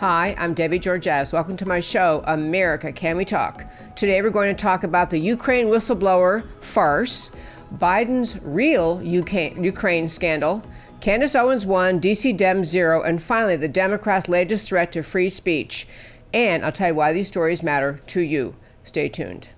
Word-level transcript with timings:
Hi, 0.00 0.34
I'm 0.36 0.52
Debbie 0.52 0.78
Georgatos. 0.78 1.32
Welcome 1.32 1.56
to 1.56 1.66
my 1.66 1.80
show, 1.80 2.22
America 2.26 2.92
Can 2.92 3.16
We 3.16 3.24
Talk? 3.24 3.64
Today 3.96 4.20
we're 4.20 4.28
going 4.28 4.54
to 4.54 4.62
talk 4.62 4.84
about 4.84 5.08
the 5.08 5.18
Ukraine 5.18 5.68
whistleblower 5.68 6.44
farce, 6.60 7.30
Biden's 7.78 8.38
real 8.42 8.98
UK, 8.98 9.56
Ukraine 9.56 10.06
scandal, 10.06 10.62
Candace 11.00 11.34
Owens 11.34 11.64
1, 11.64 11.98
DC 11.98 12.36
Dem 12.36 12.62
0, 12.62 13.04
and 13.04 13.22
finally 13.22 13.56
the 13.56 13.68
Democrats' 13.68 14.28
latest 14.28 14.68
threat 14.68 14.92
to 14.92 15.02
free 15.02 15.30
speech. 15.30 15.88
And 16.30 16.62
I'll 16.62 16.72
tell 16.72 16.88
you 16.88 16.94
why 16.94 17.14
these 17.14 17.28
stories 17.28 17.62
matter 17.62 17.98
to 18.08 18.20
you. 18.20 18.54
Stay 18.84 19.08
tuned. 19.08 19.48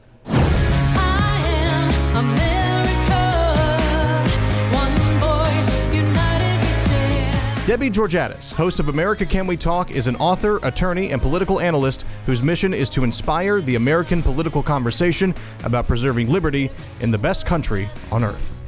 Debbie 7.68 7.90
Georgatos, 7.90 8.50
host 8.50 8.80
of 8.80 8.88
America 8.88 9.26
Can 9.26 9.46
We 9.46 9.54
Talk, 9.54 9.90
is 9.90 10.06
an 10.06 10.16
author, 10.16 10.56
attorney, 10.62 11.12
and 11.12 11.20
political 11.20 11.60
analyst 11.60 12.06
whose 12.24 12.42
mission 12.42 12.72
is 12.72 12.88
to 12.88 13.04
inspire 13.04 13.60
the 13.60 13.74
American 13.74 14.22
political 14.22 14.62
conversation 14.62 15.34
about 15.64 15.86
preserving 15.86 16.30
liberty 16.30 16.70
in 17.02 17.10
the 17.10 17.18
best 17.18 17.44
country 17.44 17.90
on 18.10 18.24
earth. 18.24 18.62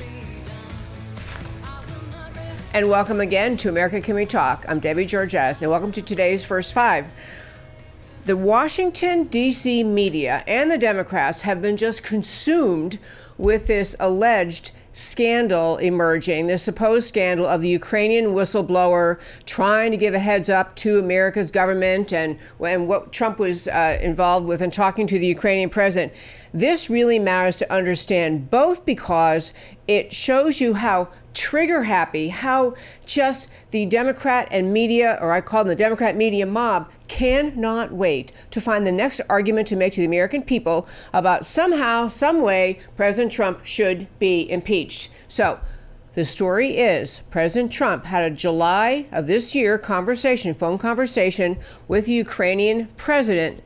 And 2.74 2.90
welcome 2.90 3.23
again 3.23 3.56
to 3.56 3.70
America 3.70 4.02
Can 4.02 4.16
We 4.16 4.26
Talk. 4.26 4.66
I'm 4.68 4.80
Debbie 4.80 5.06
Georgatos, 5.06 5.62
and 5.62 5.70
welcome 5.70 5.92
to 5.92 6.02
today's 6.02 6.45
First 6.45 6.74
Five. 6.74 7.09
The 8.26 8.37
Washington, 8.37 9.24
D.C. 9.28 9.82
media 9.82 10.45
and 10.46 10.71
the 10.71 10.76
Democrats 10.76 11.40
have 11.40 11.62
been 11.62 11.78
just 11.78 12.02
consumed 12.04 12.98
with 13.38 13.66
this 13.66 13.96
alleged 13.98 14.73
scandal 14.93 15.77
emerging, 15.77 16.46
the 16.46 16.59
supposed 16.59 17.07
scandal 17.09 17.46
of 17.46 17.60
the 17.60 17.69
Ukrainian 17.69 18.27
whistleblower 18.27 19.19
trying 19.46 19.91
to 19.93 19.96
give 19.96 20.15
a 20.15 20.19
heads 20.19 20.49
up 20.49 20.74
to 20.77 20.99
America's 20.99 21.51
government 21.51 22.13
and, 22.13 22.38
and 22.65 22.88
what 22.88 23.13
Trump 23.13 23.38
was 23.38 23.68
uh, 23.68 23.99
involved 24.01 24.46
with 24.46 24.61
and 24.61 24.73
talking 24.73 25.07
to 25.07 25.18
the 25.18 25.27
Ukrainian 25.27 25.71
president. 25.71 26.13
This 26.52 26.91
really 26.91 27.18
matters 27.18 27.57
to 27.57 27.73
understand, 27.73 28.51
both 28.51 28.85
because 28.85 29.52
it 29.87 30.13
shows 30.13 30.61
you 30.61 30.74
how 30.74 31.09
trigger 31.34 31.84
happy, 31.84 32.28
how 32.28 32.74
just 33.04 33.50
the 33.70 33.86
Democrat 33.86 34.48
and 34.50 34.73
media, 34.73 35.18
or 35.20 35.32
I 35.32 35.40
call 35.40 35.64
them 35.64 35.68
the 35.68 35.76
Democrat 35.76 36.16
media 36.16 36.46
mob, 36.46 36.90
cannot 37.09 37.92
wait 37.92 38.32
to 38.50 38.60
find 38.60 38.87
the 38.87 38.92
next 38.92 39.20
argument 39.28 39.68
to 39.68 39.76
make 39.76 39.92
to 39.95 40.00
the 40.00 40.06
American 40.06 40.42
people 40.42 40.87
about 41.12 41.45
somehow, 41.45 42.09
some 42.09 42.40
way, 42.40 42.78
President 42.96 43.32
Trump 43.32 43.64
should 43.64 44.06
be 44.18 44.50
impeached. 44.50 45.10
So, 45.28 45.60
the 46.14 46.24
story 46.24 46.76
is 46.76 47.20
President 47.30 47.70
Trump 47.70 48.04
had 48.04 48.24
a 48.24 48.30
July 48.30 49.06
of 49.12 49.28
this 49.28 49.54
year 49.54 49.78
conversation, 49.78 50.54
phone 50.54 50.76
conversation 50.76 51.56
with 51.86 52.06
the 52.06 52.12
Ukrainian 52.12 52.86
president, 52.96 53.62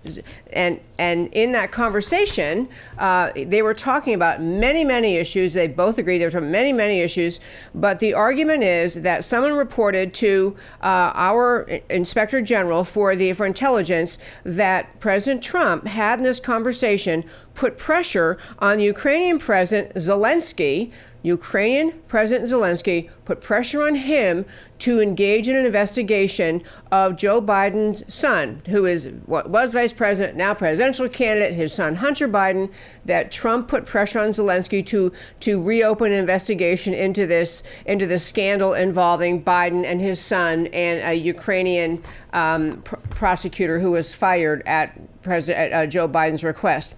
and 0.52 0.78
and 0.98 1.28
in 1.32 1.52
that 1.52 1.72
conversation, 1.72 2.68
uh, 2.98 3.30
they 3.34 3.62
were 3.62 3.74
talking 3.74 4.12
about 4.14 4.42
many 4.42 4.84
many 4.84 5.16
issues. 5.16 5.54
They 5.54 5.68
both 5.68 5.96
agreed 5.96 6.18
there 6.18 6.30
were 6.30 6.46
many 6.46 6.72
many 6.72 7.00
issues, 7.00 7.40
but 7.74 7.98
the 7.98 8.12
argument 8.12 8.62
is 8.62 8.94
that 8.96 9.24
someone 9.24 9.54
reported 9.54 10.12
to 10.14 10.54
uh, 10.82 11.12
our 11.14 11.62
inspector 11.88 12.42
general 12.42 12.84
for 12.84 13.16
the 13.16 13.32
for 13.32 13.46
intelligence 13.46 14.18
that 14.44 15.00
President 15.00 15.42
Trump 15.42 15.86
had 15.86 16.18
in 16.18 16.24
this 16.24 16.40
conversation 16.40 17.24
put 17.54 17.78
pressure 17.78 18.36
on 18.58 18.76
the 18.76 18.84
Ukrainian 18.84 19.38
president 19.38 19.94
Zelensky 19.94 20.92
Ukrainian 21.24 21.90
President 22.06 22.48
Zelensky 22.50 23.08
put 23.24 23.40
pressure 23.40 23.82
on 23.82 23.94
him 23.94 24.44
to 24.80 25.00
engage 25.00 25.48
in 25.48 25.56
an 25.56 25.64
investigation 25.64 26.62
of 26.92 27.16
Joe 27.16 27.40
Biden's 27.40 28.04
son, 28.12 28.60
who 28.68 28.84
is 28.84 29.08
what 29.24 29.48
was 29.48 29.72
vice 29.72 29.94
president, 29.94 30.36
now 30.36 30.52
presidential 30.52 31.08
candidate, 31.08 31.54
his 31.54 31.72
son 31.72 31.96
Hunter 31.96 32.28
Biden. 32.28 32.70
That 33.06 33.32
Trump 33.32 33.68
put 33.68 33.86
pressure 33.86 34.20
on 34.20 34.28
Zelensky 34.28 34.84
to 34.86 35.12
to 35.40 35.62
reopen 35.62 36.12
an 36.12 36.18
investigation 36.18 36.92
into 36.92 37.26
this 37.26 37.62
into 37.86 38.06
this 38.06 38.24
scandal 38.24 38.74
involving 38.74 39.42
Biden 39.42 39.84
and 39.84 40.02
his 40.02 40.20
son 40.20 40.66
and 40.68 41.08
a 41.08 41.14
Ukrainian 41.14 42.04
um, 42.34 42.82
pr- 42.82 42.96
prosecutor 43.10 43.78
who 43.78 43.92
was 43.92 44.14
fired 44.14 44.62
at 44.66 45.22
President 45.22 45.72
uh, 45.72 45.86
Joe 45.86 46.06
Biden's 46.06 46.44
request. 46.44 46.94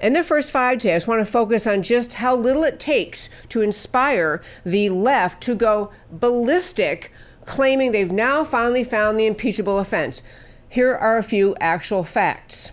In 0.00 0.12
the 0.12 0.22
first 0.22 0.52
five 0.52 0.78
days, 0.78 0.90
I 0.90 0.96
just 0.96 1.08
want 1.08 1.26
to 1.26 1.30
focus 1.30 1.66
on 1.66 1.82
just 1.82 2.14
how 2.14 2.36
little 2.36 2.62
it 2.62 2.78
takes 2.78 3.28
to 3.48 3.62
inspire 3.62 4.40
the 4.64 4.90
left 4.90 5.42
to 5.42 5.56
go 5.56 5.90
ballistic, 6.10 7.12
claiming 7.44 7.90
they've 7.90 8.10
now 8.10 8.44
finally 8.44 8.84
found 8.84 9.18
the 9.18 9.26
impeachable 9.26 9.80
offense. 9.80 10.22
Here 10.68 10.94
are 10.94 11.18
a 11.18 11.24
few 11.24 11.56
actual 11.60 12.04
facts. 12.04 12.70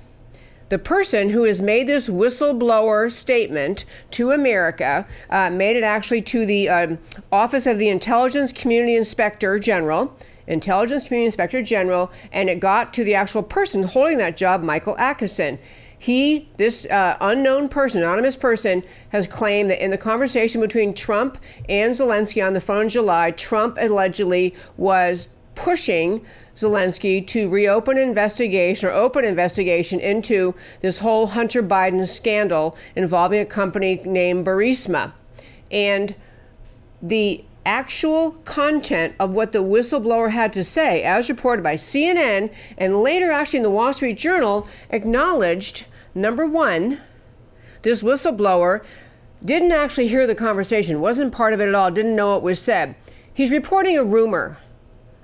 The 0.69 0.77
person 0.77 1.29
who 1.29 1.45
has 1.45 1.61
made 1.61 1.87
this 1.87 2.09
whistleblower 2.09 3.11
statement 3.11 3.85
to 4.11 4.31
America 4.31 5.07
uh, 5.29 5.49
made 5.49 5.77
it 5.77 5.83
actually 5.83 6.21
to 6.23 6.45
the 6.45 6.69
um, 6.69 6.99
Office 7.31 7.65
of 7.65 7.79
the 7.79 7.89
Intelligence 7.89 8.53
Community 8.53 8.95
Inspector 8.95 9.59
General. 9.59 10.15
Intelligence 10.47 11.05
Community 11.05 11.25
Inspector 11.25 11.61
General, 11.63 12.11
and 12.31 12.49
it 12.49 12.59
got 12.59 12.93
to 12.93 13.03
the 13.03 13.15
actual 13.15 13.43
person 13.43 13.83
holding 13.83 14.17
that 14.17 14.37
job, 14.37 14.61
Michael 14.61 14.97
Atkinson. 14.97 15.59
He, 15.97 16.49
this 16.57 16.85
uh, 16.85 17.17
unknown 17.19 17.69
person, 17.69 18.03
anonymous 18.03 18.35
person, 18.35 18.83
has 19.09 19.27
claimed 19.27 19.69
that 19.69 19.83
in 19.83 19.91
the 19.91 19.97
conversation 19.97 20.61
between 20.61 20.93
Trump 20.93 21.37
and 21.67 21.93
Zelensky 21.93 22.45
on 22.45 22.53
the 22.53 22.61
phone 22.61 22.83
in 22.83 22.89
July, 22.89 23.31
Trump 23.31 23.77
allegedly 23.79 24.53
was 24.77 25.29
pushing 25.55 26.25
Zelensky 26.55 27.25
to 27.25 27.49
reopen 27.49 27.97
an 27.97 28.07
investigation 28.07 28.89
or 28.89 28.91
open 28.91 29.25
investigation 29.25 29.99
into 29.99 30.53
this 30.81 30.99
whole 30.99 31.27
Hunter 31.27 31.63
Biden 31.63 32.05
scandal 32.07 32.77
involving 32.95 33.39
a 33.39 33.45
company 33.45 34.01
named 34.05 34.45
Burisma. 34.45 35.13
And 35.71 36.13
the 37.01 37.43
actual 37.65 38.31
content 38.45 39.15
of 39.19 39.31
what 39.31 39.51
the 39.51 39.63
whistleblower 39.63 40.31
had 40.31 40.53
to 40.53 40.63
say, 40.63 41.03
as 41.03 41.29
reported 41.29 41.63
by 41.63 41.75
CNN 41.75 42.53
and 42.77 43.01
later 43.01 43.31
actually 43.31 43.57
in 43.57 43.63
the 43.63 43.69
Wall 43.69 43.93
Street 43.93 44.17
Journal, 44.17 44.67
acknowledged 44.89 45.85
Number 46.17 46.47
one, 46.47 47.01
this 47.81 48.01
whistleblower 48.01 48.85
didn't 49.43 49.73
actually 49.73 50.07
hear 50.07 50.25
the 50.25 50.33
conversation, 50.33 51.01
wasn't 51.01 51.33
part 51.33 51.53
of 51.53 51.59
it 51.59 51.67
at 51.67 51.75
all, 51.75 51.91
didn't 51.91 52.15
know 52.15 52.31
what 52.31 52.41
was 52.41 52.61
said. 52.61 52.95
He's 53.33 53.51
reporting 53.51 53.97
a 53.97 54.03
rumor. 54.03 54.57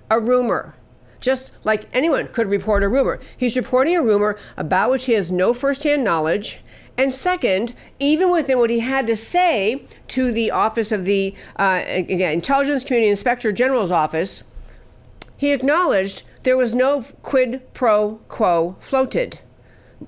A 0.10 0.20
rumor. 0.20 0.76
Just 1.22 1.54
like 1.64 1.86
anyone 1.94 2.28
could 2.28 2.48
report 2.48 2.84
a 2.84 2.90
rumor. 2.90 3.22
He's 3.38 3.56
reporting 3.56 3.96
a 3.96 4.04
rumor 4.04 4.38
about 4.58 4.92
which 4.92 5.06
he 5.06 5.14
has 5.14 5.32
no 5.32 5.54
firsthand 5.54 6.04
knowledge. 6.04 6.60
And 6.98 7.12
second, 7.12 7.74
even 8.00 8.32
within 8.32 8.60
what 8.60 8.70
he 8.70 8.80
had 8.80 9.08
to 9.08 9.16
say 9.16 9.86
to 10.08 10.32
the 10.32 10.52
office 10.52 10.92
of 10.92 11.06
the 11.06 11.34
uh, 11.56 11.84
again, 11.88 12.34
Intelligence 12.34 12.84
Community 12.84 13.10
Inspector 13.10 13.52
General's 13.54 13.92
office, 13.92 14.44
he 15.38 15.52
acknowledged 15.52 16.24
there 16.44 16.58
was 16.58 16.76
no 16.76 17.06
quid 17.22 17.62
pro 17.74 18.20
quo 18.28 18.78
floated. 18.80 19.40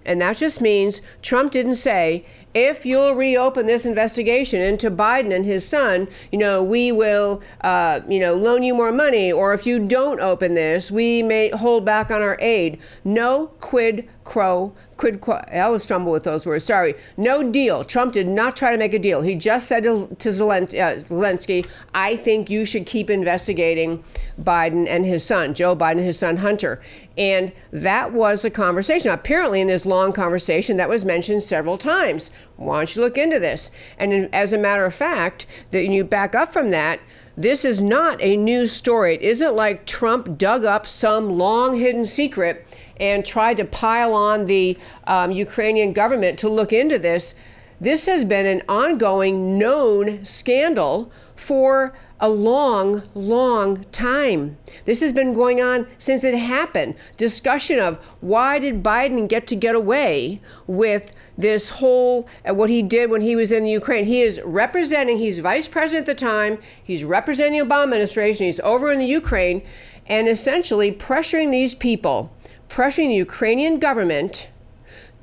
And 0.05 0.21
that 0.21 0.37
just 0.37 0.61
means 0.61 1.01
Trump 1.21 1.51
didn't 1.51 1.75
say, 1.75 2.23
if 2.53 2.85
you'll 2.85 3.15
reopen 3.15 3.65
this 3.65 3.85
investigation 3.85 4.61
into 4.61 4.91
Biden 4.91 5.35
and 5.35 5.45
his 5.45 5.67
son, 5.67 6.07
you 6.31 6.37
know, 6.37 6.63
we 6.63 6.91
will, 6.91 7.41
uh, 7.61 8.01
you 8.07 8.19
know, 8.19 8.35
loan 8.35 8.61
you 8.63 8.75
more 8.75 8.91
money. 8.91 9.31
Or 9.31 9.53
if 9.53 9.65
you 9.65 9.79
don't 9.79 10.19
open 10.19 10.53
this, 10.53 10.91
we 10.91 11.23
may 11.23 11.49
hold 11.49 11.83
back 11.85 12.11
on 12.11 12.21
our 12.21 12.37
aid. 12.39 12.79
No 13.03 13.47
quid 13.59 14.07
Crow, 14.23 14.73
quid 15.03 15.19
quo, 15.19 15.43
I 15.51 15.59
always 15.59 15.83
stumble 15.83 16.13
with 16.13 16.23
those 16.23 16.45
words, 16.45 16.63
sorry. 16.63 16.95
No 17.17 17.43
deal. 17.51 17.83
Trump 17.83 18.13
did 18.13 18.25
not 18.25 18.55
try 18.55 18.71
to 18.71 18.77
make 18.77 18.93
a 18.93 18.99
deal. 18.99 19.21
He 19.21 19.35
just 19.35 19.67
said 19.67 19.83
to, 19.83 20.07
to 20.07 20.29
uh, 20.29 20.31
Zelensky, 20.31 21.67
I 21.93 22.15
think 22.15 22.49
you 22.49 22.63
should 22.63 22.85
keep 22.85 23.09
investigating 23.09 24.01
Biden 24.41 24.87
and 24.87 25.05
his 25.05 25.25
son, 25.25 25.55
Joe 25.55 25.75
Biden 25.75 25.97
and 25.97 26.05
his 26.05 26.17
son 26.17 26.37
Hunter. 26.37 26.81
And 27.17 27.51
that 27.71 28.13
was 28.13 28.45
a 28.45 28.49
conversation. 28.49 29.11
Apparently, 29.11 29.59
in 29.59 29.67
this 29.67 29.85
long 29.85 30.13
conversation, 30.13 30.77
that 30.77 30.87
was 30.87 31.03
mentioned 31.03 31.43
several 31.43 31.77
times. 31.77 32.31
Why 32.55 32.77
don't 32.77 32.95
you 32.95 33.01
look 33.01 33.17
into 33.17 33.41
this? 33.41 33.71
And 33.97 34.33
as 34.33 34.53
a 34.53 34.57
matter 34.57 34.85
of 34.85 34.95
fact, 34.95 35.45
that 35.71 35.85
you 35.85 36.05
back 36.05 36.33
up 36.33 36.53
from 36.53 36.69
that, 36.69 37.01
this 37.35 37.65
is 37.65 37.81
not 37.81 38.21
a 38.21 38.37
news 38.37 38.71
story. 38.71 39.15
It 39.15 39.21
isn't 39.21 39.55
like 39.55 39.85
Trump 39.85 40.37
dug 40.37 40.65
up 40.65 40.85
some 40.85 41.37
long 41.37 41.77
hidden 41.79 42.05
secret 42.05 42.67
and 42.99 43.25
tried 43.25 43.57
to 43.57 43.65
pile 43.65 44.13
on 44.13 44.45
the 44.45 44.77
um, 45.07 45.31
Ukrainian 45.31 45.93
government 45.93 46.37
to 46.39 46.49
look 46.49 46.71
into 46.71 46.99
this. 46.99 47.33
This 47.81 48.05
has 48.05 48.23
been 48.23 48.45
an 48.45 48.61
ongoing, 48.69 49.57
known 49.57 50.23
scandal 50.23 51.11
for 51.35 51.93
a 52.19 52.29
long, 52.29 53.03
long 53.13 53.83
time. 53.91 54.57
This 54.85 55.01
has 55.01 55.11
been 55.11 55.33
going 55.33 55.61
on 55.61 55.87
since 55.97 56.23
it 56.23 56.35
happened. 56.35 56.95
Discussion 57.17 57.79
of 57.79 57.97
why 58.21 58.59
did 58.59 58.83
Biden 58.83 59.27
get 59.27 59.45
to 59.47 59.55
get 59.55 59.75
away 59.75 60.39
with 60.65 61.13
this 61.37 61.69
whole 61.69 62.27
uh, 62.47 62.53
what 62.53 62.69
he 62.69 62.81
did 62.81 63.09
when 63.09 63.21
he 63.21 63.35
was 63.35 63.51
in 63.51 63.63
the 63.63 63.71
Ukraine. 63.71 64.05
He 64.05 64.21
is 64.21 64.41
representing. 64.43 65.17
He's 65.17 65.39
vice 65.39 65.67
president 65.67 66.07
at 66.07 66.17
the 66.17 66.25
time. 66.25 66.59
He's 66.83 67.03
representing 67.03 67.59
the 67.59 67.65
Obama 67.65 67.83
administration. 67.83 68.45
He's 68.45 68.59
over 68.59 68.91
in 68.91 68.99
the 68.99 69.05
Ukraine, 69.05 69.63
and 70.07 70.27
essentially 70.27 70.91
pressuring 70.91 71.51
these 71.51 71.73
people, 71.73 72.35
pressuring 72.69 73.07
the 73.07 73.15
Ukrainian 73.15 73.79
government 73.79 74.49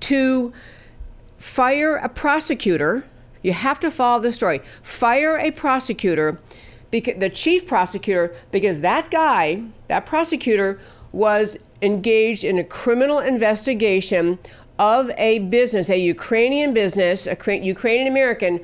to 0.01 0.53
fire 1.39 1.97
a 1.97 2.09
prosecutor. 2.09 3.05
You 3.43 3.53
have 3.53 3.81
to 3.81 3.91
follow 3.91 4.21
the 4.21 4.33
story. 4.33 4.61
Fire 4.83 5.39
a 5.39 5.51
prosecutor, 5.51 6.39
because 6.91 7.19
the 7.19 7.31
chief 7.31 7.67
prosecutor, 7.67 8.35
because 8.51 8.81
that 8.83 9.11
guy, 9.11 9.63
that 9.89 10.05
prosecutor, 10.05 10.79
was 11.13 11.59
engaged 11.83 12.45
in 12.45 12.59
a 12.59 12.65
criminal 12.65 13.19
investigation 13.19 14.39
of 14.81 15.11
a 15.19 15.41
business, 15.41 15.91
a 15.91 15.99
Ukrainian 15.99 16.73
business, 16.73 17.27
a 17.27 17.37
Ukrainian 17.63 18.09
American, 18.09 18.61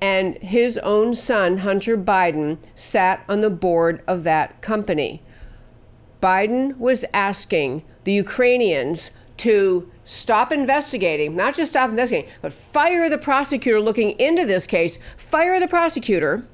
and 0.00 0.36
his 0.38 0.78
own 0.78 1.14
son, 1.14 1.58
Hunter 1.58 1.96
Biden, 1.96 2.58
sat 2.74 3.24
on 3.28 3.40
the 3.40 3.50
board 3.50 4.02
of 4.08 4.24
that 4.24 4.60
company. 4.60 5.22
Biden 6.20 6.76
was 6.76 7.04
asking 7.14 7.84
the 8.02 8.12
Ukrainians 8.12 9.12
to 9.36 9.90
stop 10.04 10.50
investigating, 10.50 11.36
not 11.36 11.54
just 11.54 11.70
stop 11.70 11.88
investigating, 11.88 12.28
but 12.42 12.52
fire 12.52 13.08
the 13.08 13.16
prosecutor 13.16 13.80
looking 13.80 14.10
into 14.18 14.44
this 14.44 14.66
case, 14.66 14.98
fire 15.16 15.60
the 15.60 15.68
prosecutor 15.68 16.44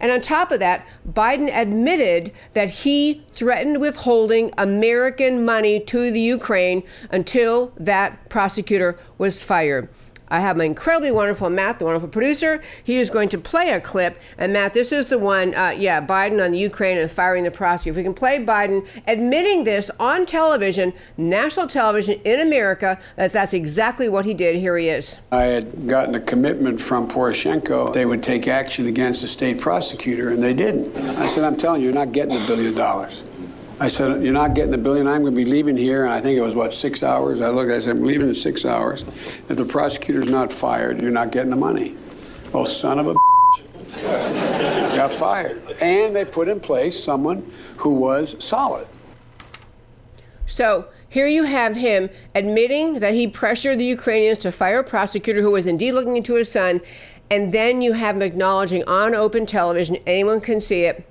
and 0.00 0.12
on 0.12 0.20
top 0.20 0.52
of 0.52 0.60
that, 0.60 0.86
Biden 1.08 1.50
admitted 1.52 2.32
that 2.52 2.70
he 2.70 3.24
threatened 3.32 3.80
withholding 3.80 4.52
American 4.58 5.44
money 5.44 5.80
to 5.80 6.10
the 6.10 6.20
Ukraine 6.20 6.82
until 7.10 7.72
that 7.76 8.28
prosecutor 8.28 8.98
was 9.16 9.42
fired. 9.42 9.88
I 10.30 10.40
have 10.40 10.56
my 10.56 10.64
incredibly 10.64 11.10
wonderful 11.10 11.50
Matt, 11.50 11.78
the 11.78 11.84
wonderful 11.84 12.08
producer. 12.08 12.60
He 12.82 12.98
is 12.98 13.10
going 13.10 13.28
to 13.30 13.38
play 13.38 13.70
a 13.70 13.80
clip. 13.80 14.20
And 14.36 14.52
Matt, 14.52 14.74
this 14.74 14.92
is 14.92 15.06
the 15.06 15.18
one, 15.18 15.54
uh, 15.54 15.74
yeah, 15.76 16.04
Biden 16.04 16.44
on 16.44 16.52
the 16.52 16.58
Ukraine 16.58 16.98
and 16.98 17.10
firing 17.10 17.44
the 17.44 17.50
prosecutor. 17.50 17.90
If 17.90 17.96
we 17.96 18.02
can 18.02 18.14
play 18.14 18.38
Biden 18.44 18.86
admitting 19.06 19.64
this 19.64 19.90
on 19.98 20.26
television, 20.26 20.92
national 21.16 21.66
television 21.66 22.20
in 22.24 22.40
America, 22.40 22.98
that 23.16 23.32
that's 23.32 23.54
exactly 23.54 24.08
what 24.08 24.24
he 24.24 24.34
did. 24.34 24.56
Here 24.56 24.76
he 24.76 24.88
is. 24.88 25.20
I 25.32 25.44
had 25.44 25.86
gotten 25.86 26.14
a 26.14 26.20
commitment 26.20 26.80
from 26.80 27.08
Poroshenko 27.08 27.92
they 27.92 28.06
would 28.06 28.22
take 28.22 28.48
action 28.48 28.86
against 28.86 29.22
the 29.22 29.28
state 29.28 29.60
prosecutor, 29.60 30.30
and 30.30 30.42
they 30.42 30.54
didn't. 30.54 30.96
I 31.18 31.26
said, 31.26 31.44
I'm 31.44 31.56
telling 31.56 31.80
you, 31.80 31.86
you're 31.86 31.94
not 31.94 32.12
getting 32.12 32.40
a 32.40 32.46
billion 32.46 32.74
dollars. 32.74 33.22
I 33.80 33.86
said, 33.86 34.22
You're 34.24 34.32
not 34.32 34.54
getting 34.54 34.72
the 34.72 34.78
billion. 34.78 35.06
I'm 35.06 35.22
going 35.22 35.34
to 35.34 35.36
be 35.36 35.44
leaving 35.44 35.76
here. 35.76 36.04
And 36.04 36.12
I 36.12 36.20
think 36.20 36.36
it 36.36 36.42
was, 36.42 36.56
what, 36.56 36.72
six 36.72 37.02
hours? 37.02 37.40
I 37.40 37.48
looked, 37.48 37.70
I 37.70 37.78
said, 37.78 37.96
I'm 37.96 38.04
leaving 38.04 38.28
in 38.28 38.34
six 38.34 38.64
hours. 38.64 39.02
If 39.48 39.56
the 39.56 39.64
prosecutor's 39.64 40.28
not 40.28 40.52
fired, 40.52 41.00
you're 41.00 41.10
not 41.10 41.30
getting 41.30 41.50
the 41.50 41.56
money. 41.56 41.96
Oh, 42.52 42.64
son 42.64 42.98
of 42.98 43.06
a 43.06 43.14
bitch. 43.14 44.96
got 44.96 45.12
fired. 45.12 45.62
And 45.80 46.16
they 46.16 46.24
put 46.24 46.48
in 46.48 46.58
place 46.60 47.02
someone 47.02 47.50
who 47.76 47.94
was 47.94 48.42
solid. 48.44 48.88
So 50.46 50.88
here 51.08 51.26
you 51.26 51.44
have 51.44 51.76
him 51.76 52.10
admitting 52.34 53.00
that 53.00 53.14
he 53.14 53.28
pressured 53.28 53.78
the 53.78 53.84
Ukrainians 53.84 54.38
to 54.38 54.50
fire 54.50 54.80
a 54.80 54.84
prosecutor 54.84 55.40
who 55.40 55.52
was 55.52 55.66
indeed 55.66 55.92
looking 55.92 56.16
into 56.16 56.34
his 56.34 56.50
son. 56.50 56.80
And 57.30 57.52
then 57.52 57.80
you 57.80 57.92
have 57.92 58.16
him 58.16 58.22
acknowledging 58.22 58.82
on 58.84 59.14
open 59.14 59.46
television, 59.46 59.98
anyone 60.06 60.40
can 60.40 60.60
see 60.60 60.84
it, 60.84 61.06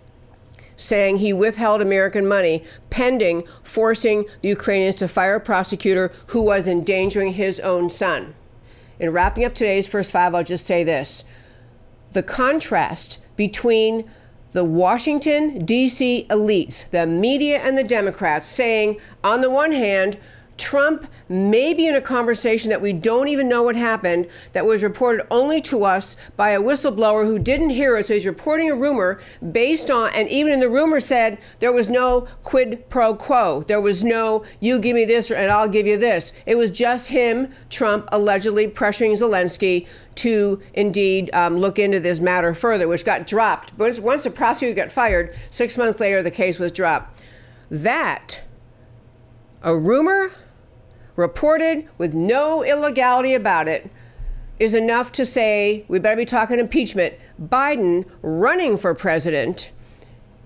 saying 0.77 1.17
he 1.17 1.33
withheld 1.33 1.81
American 1.81 2.25
money 2.25 2.63
pending 2.89 3.43
forcing 3.63 4.23
the 4.41 4.49
Ukrainians 4.49 4.95
to 4.95 5.07
fire 5.07 5.35
a 5.35 5.41
prosecutor 5.41 6.11
who 6.27 6.41
was 6.41 6.67
endangering 6.67 7.33
his 7.33 7.59
own 7.59 7.89
son. 7.89 8.35
In 8.99 9.11
wrapping 9.11 9.43
up 9.43 9.53
today's 9.53 9.87
first 9.87 10.11
five, 10.11 10.33
I'll 10.33 10.43
just 10.43 10.65
say 10.65 10.85
this 10.85 11.25
the 12.13 12.23
contrast 12.23 13.19
between 13.35 14.09
the 14.53 14.63
Washington, 14.63 15.65
D.C. 15.65 16.25
elites, 16.29 16.89
the 16.89 17.05
media, 17.05 17.57
and 17.57 17.77
the 17.77 17.83
Democrats 17.83 18.47
saying, 18.47 18.99
on 19.23 19.41
the 19.41 19.51
one 19.51 19.71
hand, 19.73 20.17
Trump 20.57 21.07
may 21.29 21.73
be 21.73 21.87
in 21.87 21.95
a 21.95 22.01
conversation 22.01 22.69
that 22.69 22.81
we 22.81 22.93
don't 22.93 23.27
even 23.27 23.47
know 23.47 23.63
what 23.63 23.75
happened, 23.75 24.27
that 24.53 24.65
was 24.65 24.83
reported 24.83 25.25
only 25.29 25.61
to 25.61 25.83
us 25.83 26.15
by 26.35 26.49
a 26.49 26.61
whistleblower 26.61 27.25
who 27.25 27.37
didn't 27.37 27.69
hear 27.69 27.97
it. 27.97 28.07
So 28.07 28.13
he's 28.13 28.25
reporting 28.25 28.69
a 28.69 28.75
rumor 28.75 29.19
based 29.51 29.91
on, 29.91 30.11
and 30.13 30.27
even 30.29 30.53
in 30.53 30.59
the 30.59 30.69
rumor 30.69 30.99
said 30.99 31.37
there 31.59 31.73
was 31.73 31.89
no 31.89 32.27
quid 32.43 32.89
pro 32.89 33.13
quo. 33.13 33.63
There 33.67 33.81
was 33.81 34.03
no, 34.03 34.45
you 34.59 34.79
give 34.79 34.95
me 34.95 35.05
this 35.05 35.31
and 35.31 35.51
I'll 35.51 35.69
give 35.69 35.87
you 35.87 35.97
this. 35.97 36.33
It 36.45 36.55
was 36.55 36.71
just 36.71 37.09
him, 37.09 37.53
Trump, 37.69 38.07
allegedly 38.11 38.67
pressuring 38.67 39.11
Zelensky 39.11 39.87
to 40.15 40.61
indeed 40.73 41.29
um, 41.33 41.57
look 41.57 41.77
into 41.77 41.99
this 41.99 42.19
matter 42.19 42.53
further, 42.53 42.87
which 42.87 43.05
got 43.05 43.27
dropped. 43.27 43.77
Once, 43.77 43.99
once 43.99 44.23
the 44.23 44.31
prosecutor 44.31 44.75
got 44.75 44.91
fired, 44.91 45.35
six 45.49 45.77
months 45.77 45.99
later, 45.99 46.23
the 46.23 46.31
case 46.31 46.57
was 46.57 46.71
dropped. 46.71 47.21
That, 47.69 48.41
a 49.61 49.77
rumor, 49.77 50.31
reported 51.17 51.89
with 51.97 52.13
no 52.13 52.63
illegality 52.63 53.33
about 53.33 53.67
it 53.67 53.89
is 54.59 54.73
enough 54.73 55.11
to 55.11 55.25
say 55.25 55.83
we 55.89 55.99
better 55.99 56.15
be 56.15 56.25
talking 56.25 56.59
impeachment. 56.59 57.13
Biden 57.41 58.05
running 58.21 58.77
for 58.77 58.95
president 58.95 59.71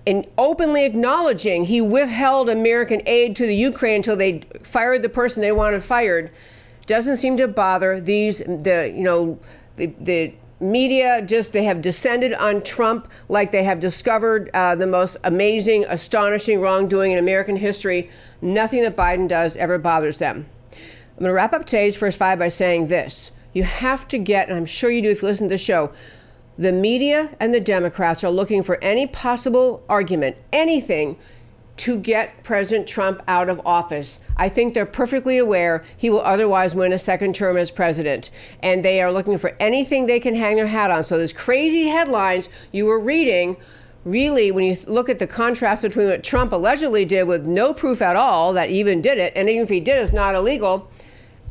and 0.07 0.25
openly 0.37 0.83
acknowledging 0.83 1.65
he 1.65 1.79
withheld 1.79 2.49
American 2.49 3.01
aid 3.05 3.35
to 3.35 3.45
the 3.45 3.55
Ukraine 3.55 3.97
until 3.97 4.15
they 4.15 4.41
fired 4.63 5.03
the 5.03 5.09
person 5.09 5.41
they 5.41 5.51
wanted 5.51 5.83
fired 5.83 6.31
doesn't 6.87 7.17
seem 7.17 7.37
to 7.37 7.47
bother 7.47 8.01
these 8.01 8.39
the 8.39 8.91
you 8.93 9.03
know 9.03 9.39
the, 9.75 9.93
the 9.99 10.33
media 10.59 11.21
just 11.21 11.53
they 11.53 11.63
have 11.63 11.81
descended 11.81 12.33
on 12.33 12.61
Trump 12.61 13.07
like 13.29 13.51
they 13.51 13.63
have 13.63 13.79
discovered 13.79 14.49
uh, 14.53 14.75
the 14.75 14.85
most 14.85 15.17
amazing, 15.23 15.85
astonishing 15.89 16.61
wrongdoing 16.61 17.11
in 17.11 17.17
American 17.17 17.55
history. 17.55 18.09
Nothing 18.41 18.83
that 18.83 18.95
Biden 18.95 19.27
does 19.27 19.57
ever 19.57 19.77
bothers 19.77 20.19
them. 20.19 20.45
I'm 21.21 21.25
going 21.25 21.33
to 21.33 21.35
wrap 21.35 21.53
up 21.53 21.67
today's 21.67 21.95
first 21.95 22.17
five 22.17 22.39
by 22.39 22.47
saying 22.47 22.87
this. 22.87 23.31
You 23.53 23.61
have 23.61 24.07
to 24.07 24.17
get, 24.17 24.49
and 24.49 24.57
I'm 24.57 24.65
sure 24.65 24.89
you 24.89 25.03
do 25.03 25.11
if 25.11 25.21
you 25.21 25.27
listen 25.27 25.49
to 25.49 25.53
the 25.53 25.59
show, 25.59 25.91
the 26.57 26.71
media 26.71 27.35
and 27.39 27.53
the 27.53 27.59
Democrats 27.59 28.23
are 28.23 28.31
looking 28.31 28.63
for 28.63 28.83
any 28.83 29.05
possible 29.05 29.83
argument, 29.87 30.35
anything 30.51 31.19
to 31.77 31.99
get 31.99 32.43
President 32.43 32.87
Trump 32.87 33.21
out 33.27 33.49
of 33.49 33.61
office. 33.67 34.19
I 34.35 34.49
think 34.49 34.73
they're 34.73 34.87
perfectly 34.87 35.37
aware 35.37 35.83
he 35.95 36.09
will 36.09 36.21
otherwise 36.21 36.73
win 36.73 36.91
a 36.91 36.97
second 36.97 37.35
term 37.35 37.55
as 37.55 37.69
president. 37.69 38.31
And 38.63 38.83
they 38.83 38.99
are 38.99 39.11
looking 39.11 39.37
for 39.37 39.55
anything 39.59 40.07
they 40.07 40.19
can 40.19 40.33
hang 40.33 40.55
their 40.55 40.65
hat 40.65 40.89
on. 40.89 41.03
So, 41.03 41.19
those 41.19 41.33
crazy 41.33 41.85
headlines 41.85 42.49
you 42.71 42.85
were 42.85 42.99
reading 42.99 43.57
really, 44.05 44.49
when 44.51 44.63
you 44.63 44.75
look 44.87 45.07
at 45.07 45.19
the 45.19 45.27
contrast 45.27 45.83
between 45.83 46.07
what 46.07 46.23
Trump 46.23 46.51
allegedly 46.51 47.05
did 47.05 47.27
with 47.27 47.45
no 47.45 47.75
proof 47.75 48.01
at 48.01 48.15
all 48.15 48.53
that 48.53 48.71
even 48.71 49.01
did 49.01 49.19
it, 49.19 49.31
and 49.35 49.47
even 49.47 49.61
if 49.61 49.69
he 49.69 49.79
did, 49.79 49.97
it's 49.97 50.11
not 50.11 50.33
illegal, 50.33 50.89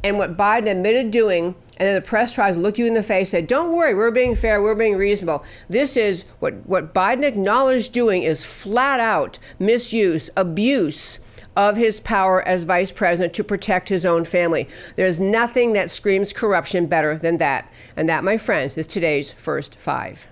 and 0.03 0.19
what 0.19 0.37
Biden 0.37 0.71
admitted 0.71 1.11
doing, 1.11 1.55
and 1.77 1.87
then 1.87 1.95
the 1.95 2.01
press 2.01 2.35
tries 2.35 2.57
to 2.57 2.61
look 2.63 2.79
you 2.79 2.87
in 2.87 2.95
the 2.95 3.03
face, 3.03 3.31
say, 3.31 3.43
"Don't 3.43 3.73
worry, 3.73 3.95
we're 3.95 4.11
being 4.11 4.35
fair, 4.35 4.61
we're 4.61 4.75
being 4.75 4.97
reasonable." 4.97 5.45
This 5.69 5.97
is 5.97 6.25
what 6.39 6.67
what 6.67 6.93
Biden 6.93 7.25
acknowledged 7.25 7.93
doing 7.93 8.23
is 8.23 8.45
flat 8.45 9.01
out 9.01 9.39
misuse, 9.59 10.31
abuse 10.37 11.19
of 11.57 11.77
his 11.77 12.01
power 12.01 12.47
as 12.47 12.65
vice 12.65 12.93
president 12.93 13.35
to 13.35 13.45
protect 13.45 13.89
his 13.89 14.07
own 14.07 14.25
family. 14.25 14.69
There's 14.97 15.21
nothing 15.21 15.73
that 15.73 15.91
screams 15.91 16.33
corruption 16.33 16.87
better 16.87 17.17
than 17.17 17.39
that, 17.39 17.71
and 17.97 18.09
that, 18.09 18.25
my 18.25 18.39
friends, 18.39 18.77
is 18.77 18.87
today's 18.87 19.33
first 19.33 19.79
five. 19.79 20.27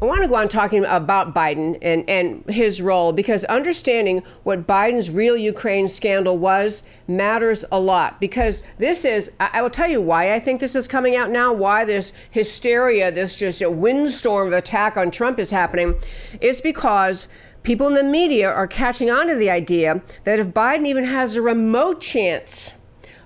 I 0.00 0.04
want 0.04 0.22
to 0.22 0.28
go 0.28 0.36
on 0.36 0.48
talking 0.48 0.84
about 0.84 1.34
Biden 1.34 1.76
and, 1.82 2.08
and 2.08 2.48
his 2.48 2.80
role 2.80 3.12
because 3.12 3.42
understanding 3.44 4.22
what 4.44 4.64
Biden's 4.64 5.10
real 5.10 5.36
Ukraine 5.36 5.88
scandal 5.88 6.38
was 6.38 6.84
matters 7.08 7.64
a 7.72 7.80
lot. 7.80 8.20
Because 8.20 8.62
this 8.78 9.04
is, 9.04 9.32
I 9.40 9.60
will 9.60 9.70
tell 9.70 9.88
you 9.88 10.00
why 10.00 10.32
I 10.32 10.38
think 10.38 10.60
this 10.60 10.76
is 10.76 10.86
coming 10.86 11.16
out 11.16 11.30
now, 11.30 11.52
why 11.52 11.84
this 11.84 12.12
hysteria, 12.30 13.10
this 13.10 13.34
just 13.34 13.60
a 13.60 13.68
windstorm 13.68 14.46
of 14.46 14.52
attack 14.52 14.96
on 14.96 15.10
Trump 15.10 15.40
is 15.40 15.50
happening. 15.50 15.96
It's 16.40 16.60
because 16.60 17.26
people 17.64 17.88
in 17.88 17.94
the 17.94 18.04
media 18.04 18.48
are 18.48 18.68
catching 18.68 19.10
on 19.10 19.26
to 19.26 19.34
the 19.34 19.50
idea 19.50 20.00
that 20.22 20.38
if 20.38 20.48
Biden 20.48 20.86
even 20.86 21.04
has 21.04 21.34
a 21.34 21.42
remote 21.42 22.00
chance 22.00 22.74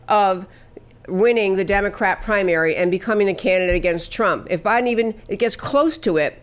of 0.09 0.47
winning 1.07 1.57
the 1.57 1.67
Democrat 1.67 2.23
primary 2.23 2.75
and 2.77 2.91
becoming 2.91 3.29
a 3.29 3.35
candidate 3.35 3.77
against 3.77 4.11
Trump, 4.11 4.47
if 4.49 4.63
Biden 4.63 4.87
even 4.87 5.15
gets 5.37 5.55
close 5.55 5.99
to 5.99 6.17
it, 6.17 6.42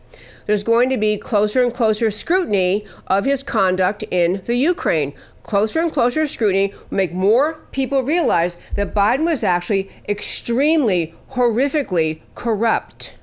there's 0.50 0.63
going 0.63 0.89
to 0.89 0.98
be 0.98 1.15
closer 1.15 1.62
and 1.62 1.72
closer 1.72 2.10
scrutiny 2.10 2.84
of 3.06 3.24
his 3.24 3.44
conduct 3.44 4.01
in 4.10 4.41
the 4.46 4.56
Ukraine. 4.56 5.13
Closer 5.44 5.79
and 5.79 5.91
closer 5.91 6.25
scrutiny 6.25 6.74
will 6.89 6.98
make 6.98 7.13
more 7.13 7.60
people 7.72 8.01
realize 8.01 8.58
that 8.74 8.96
Biden 8.96 9.25
was 9.25 9.44
actually 9.44 9.91
extremely, 10.08 11.13
horrifically 11.34 12.22
corrupt. 12.34 13.15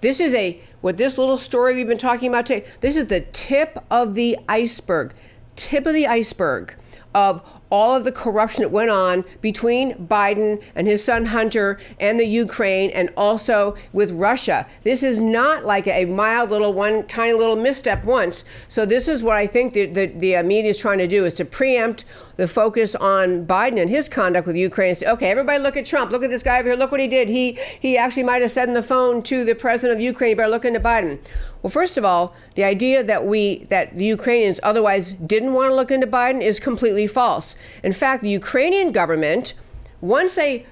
This 0.00 0.20
is 0.20 0.32
a 0.34 0.58
what 0.80 0.96
this 0.96 1.18
little 1.18 1.36
story 1.36 1.74
we've 1.74 1.86
been 1.86 1.98
talking 1.98 2.30
about 2.30 2.46
today, 2.46 2.66
this 2.80 2.96
is 2.96 3.08
the 3.08 3.20
tip 3.20 3.84
of 3.90 4.14
the 4.14 4.38
iceberg. 4.48 5.12
Tip 5.56 5.84
of 5.84 5.92
the 5.92 6.06
iceberg 6.06 6.76
of 7.14 7.59
all 7.70 7.94
of 7.94 8.04
the 8.04 8.12
corruption 8.12 8.62
that 8.62 8.70
went 8.70 8.90
on 8.90 9.24
between 9.40 9.94
Biden 10.06 10.62
and 10.74 10.86
his 10.86 11.02
son 11.02 11.26
Hunter 11.26 11.78
and 11.98 12.18
the 12.18 12.26
Ukraine 12.26 12.90
and 12.90 13.10
also 13.16 13.76
with 13.92 14.10
Russia. 14.10 14.66
This 14.82 15.02
is 15.02 15.20
not 15.20 15.64
like 15.64 15.86
a 15.86 16.04
mild 16.04 16.50
little 16.50 16.72
one 16.72 17.06
tiny 17.06 17.32
little 17.32 17.56
misstep 17.56 18.04
once. 18.04 18.44
So 18.68 18.84
this 18.84 19.08
is 19.08 19.22
what 19.22 19.36
I 19.36 19.46
think 19.46 19.72
the, 19.72 19.86
the, 19.86 20.06
the 20.06 20.36
uh, 20.36 20.42
media 20.42 20.70
is 20.70 20.78
trying 20.78 20.98
to 20.98 21.06
do 21.06 21.24
is 21.24 21.34
to 21.34 21.44
preempt 21.44 22.04
the 22.36 22.48
focus 22.48 22.94
on 22.96 23.46
Biden 23.46 23.80
and 23.80 23.90
his 23.90 24.08
conduct 24.08 24.46
with 24.46 24.56
Ukraine 24.56 24.88
and 24.88 24.96
say, 24.96 25.06
okay, 25.06 25.30
everybody 25.30 25.62
look 25.62 25.76
at 25.76 25.86
Trump. 25.86 26.10
Look 26.10 26.24
at 26.24 26.30
this 26.30 26.42
guy 26.42 26.58
over 26.58 26.70
here. 26.70 26.76
Look 26.76 26.90
what 26.90 27.00
he 27.00 27.06
did. 27.06 27.28
He 27.28 27.58
he 27.78 27.96
actually 27.98 28.22
might 28.22 28.42
have 28.42 28.50
said 28.50 28.68
on 28.68 28.74
the 28.74 28.82
phone 28.82 29.22
to 29.24 29.44
the 29.44 29.54
president 29.54 29.98
of 29.98 30.02
Ukraine, 30.02 30.30
you 30.30 30.36
better 30.36 30.48
look 30.48 30.64
into 30.64 30.80
Biden. 30.80 31.18
Well, 31.62 31.70
first 31.70 31.98
of 31.98 32.04
all, 32.04 32.34
the 32.54 32.64
idea 32.64 33.02
that 33.04 33.26
we 33.26 33.64
that 33.64 33.96
the 33.96 34.04
Ukrainians 34.04 34.60
otherwise 34.62 35.12
didn't 35.12 35.52
want 35.52 35.70
to 35.70 35.74
look 35.74 35.90
into 35.90 36.06
Biden 36.06 36.42
is 36.42 36.58
completely 36.58 37.06
false. 37.06 37.54
In 37.82 37.92
fact, 37.92 38.22
the 38.22 38.30
Ukrainian 38.30 38.92
government, 38.92 39.54
once 40.00 40.34
they 40.36 40.66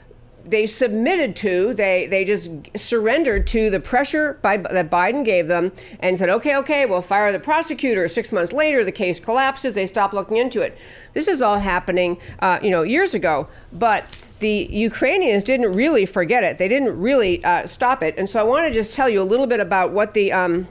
they 0.46 0.66
submitted 0.66 1.36
to, 1.36 1.74
they 1.74 2.06
they 2.06 2.24
just 2.24 2.50
surrendered 2.74 3.46
to 3.48 3.68
the 3.68 3.80
pressure 3.80 4.38
by, 4.40 4.56
that 4.56 4.90
Biden 4.90 5.24
gave 5.24 5.46
them 5.46 5.72
and 6.00 6.16
said, 6.16 6.30
okay, 6.30 6.56
okay, 6.56 6.86
we'll 6.86 7.02
fire 7.02 7.32
the 7.32 7.38
prosecutor. 7.38 8.08
Six 8.08 8.32
months 8.32 8.52
later, 8.52 8.82
the 8.84 8.92
case 8.92 9.20
collapses. 9.20 9.74
They 9.74 9.86
stop 9.86 10.14
looking 10.14 10.38
into 10.38 10.62
it. 10.62 10.78
This 11.12 11.28
is 11.28 11.42
all 11.42 11.58
happening, 11.58 12.18
uh, 12.38 12.60
you 12.62 12.70
know, 12.70 12.82
years 12.82 13.12
ago. 13.12 13.48
But 13.72 14.04
the 14.38 14.68
Ukrainians 14.70 15.44
didn't 15.44 15.72
really 15.72 16.06
forget 16.06 16.44
it. 16.44 16.58
They 16.58 16.68
didn't 16.68 16.98
really 16.98 17.44
uh, 17.44 17.66
stop 17.66 18.02
it. 18.02 18.14
And 18.16 18.30
so 18.30 18.40
I 18.40 18.44
want 18.44 18.68
to 18.68 18.72
just 18.72 18.94
tell 18.94 19.08
you 19.08 19.20
a 19.20 19.24
little 19.24 19.46
bit 19.46 19.60
about 19.60 19.92
what 19.92 20.14
the 20.14 20.32
um, 20.32 20.68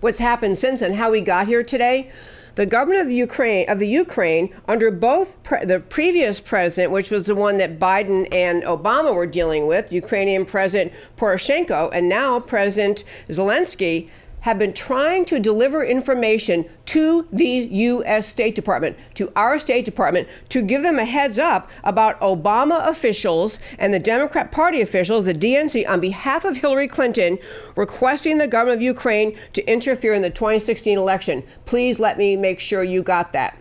what's 0.00 0.18
happened 0.18 0.58
since 0.58 0.82
and 0.82 0.94
how 0.94 1.10
we 1.10 1.20
got 1.20 1.46
here 1.46 1.62
today. 1.62 2.10
The 2.54 2.66
government 2.66 3.02
of 3.02 3.08
the 3.08 3.14
Ukraine 3.14 3.70
of 3.70 3.78
the 3.78 3.86
Ukraine 3.86 4.52
under 4.66 4.90
both 4.90 5.40
pre- 5.44 5.64
the 5.64 5.78
previous 5.78 6.40
president, 6.40 6.92
which 6.92 7.10
was 7.10 7.26
the 7.26 7.36
one 7.36 7.56
that 7.58 7.78
Biden 7.78 8.26
and 8.32 8.64
Obama 8.64 9.14
were 9.14 9.26
dealing 9.26 9.68
with, 9.68 9.92
Ukrainian 9.92 10.44
President 10.44 10.92
Poroshenko, 11.16 11.90
and 11.92 12.08
now 12.08 12.40
President 12.40 13.04
Zelensky, 13.28 14.08
have 14.40 14.58
been 14.58 14.72
trying 14.72 15.24
to 15.26 15.40
deliver 15.40 15.82
information 15.84 16.64
to 16.86 17.28
the 17.32 17.68
U.S. 17.70 18.26
State 18.26 18.54
Department, 18.54 18.96
to 19.14 19.32
our 19.36 19.58
State 19.58 19.84
Department, 19.84 20.28
to 20.48 20.62
give 20.62 20.82
them 20.82 20.98
a 20.98 21.04
heads 21.04 21.38
up 21.38 21.70
about 21.84 22.18
Obama 22.20 22.88
officials 22.88 23.58
and 23.78 23.92
the 23.92 23.98
Democrat 23.98 24.52
Party 24.52 24.80
officials, 24.80 25.24
the 25.24 25.34
DNC, 25.34 25.88
on 25.88 26.00
behalf 26.00 26.44
of 26.44 26.56
Hillary 26.58 26.88
Clinton, 26.88 27.38
requesting 27.76 28.38
the 28.38 28.46
government 28.46 28.76
of 28.76 28.82
Ukraine 28.82 29.36
to 29.52 29.64
interfere 29.70 30.14
in 30.14 30.22
the 30.22 30.30
2016 30.30 30.96
election. 30.96 31.42
Please 31.66 31.98
let 31.98 32.16
me 32.16 32.36
make 32.36 32.60
sure 32.60 32.82
you 32.82 33.02
got 33.02 33.32
that. 33.32 33.58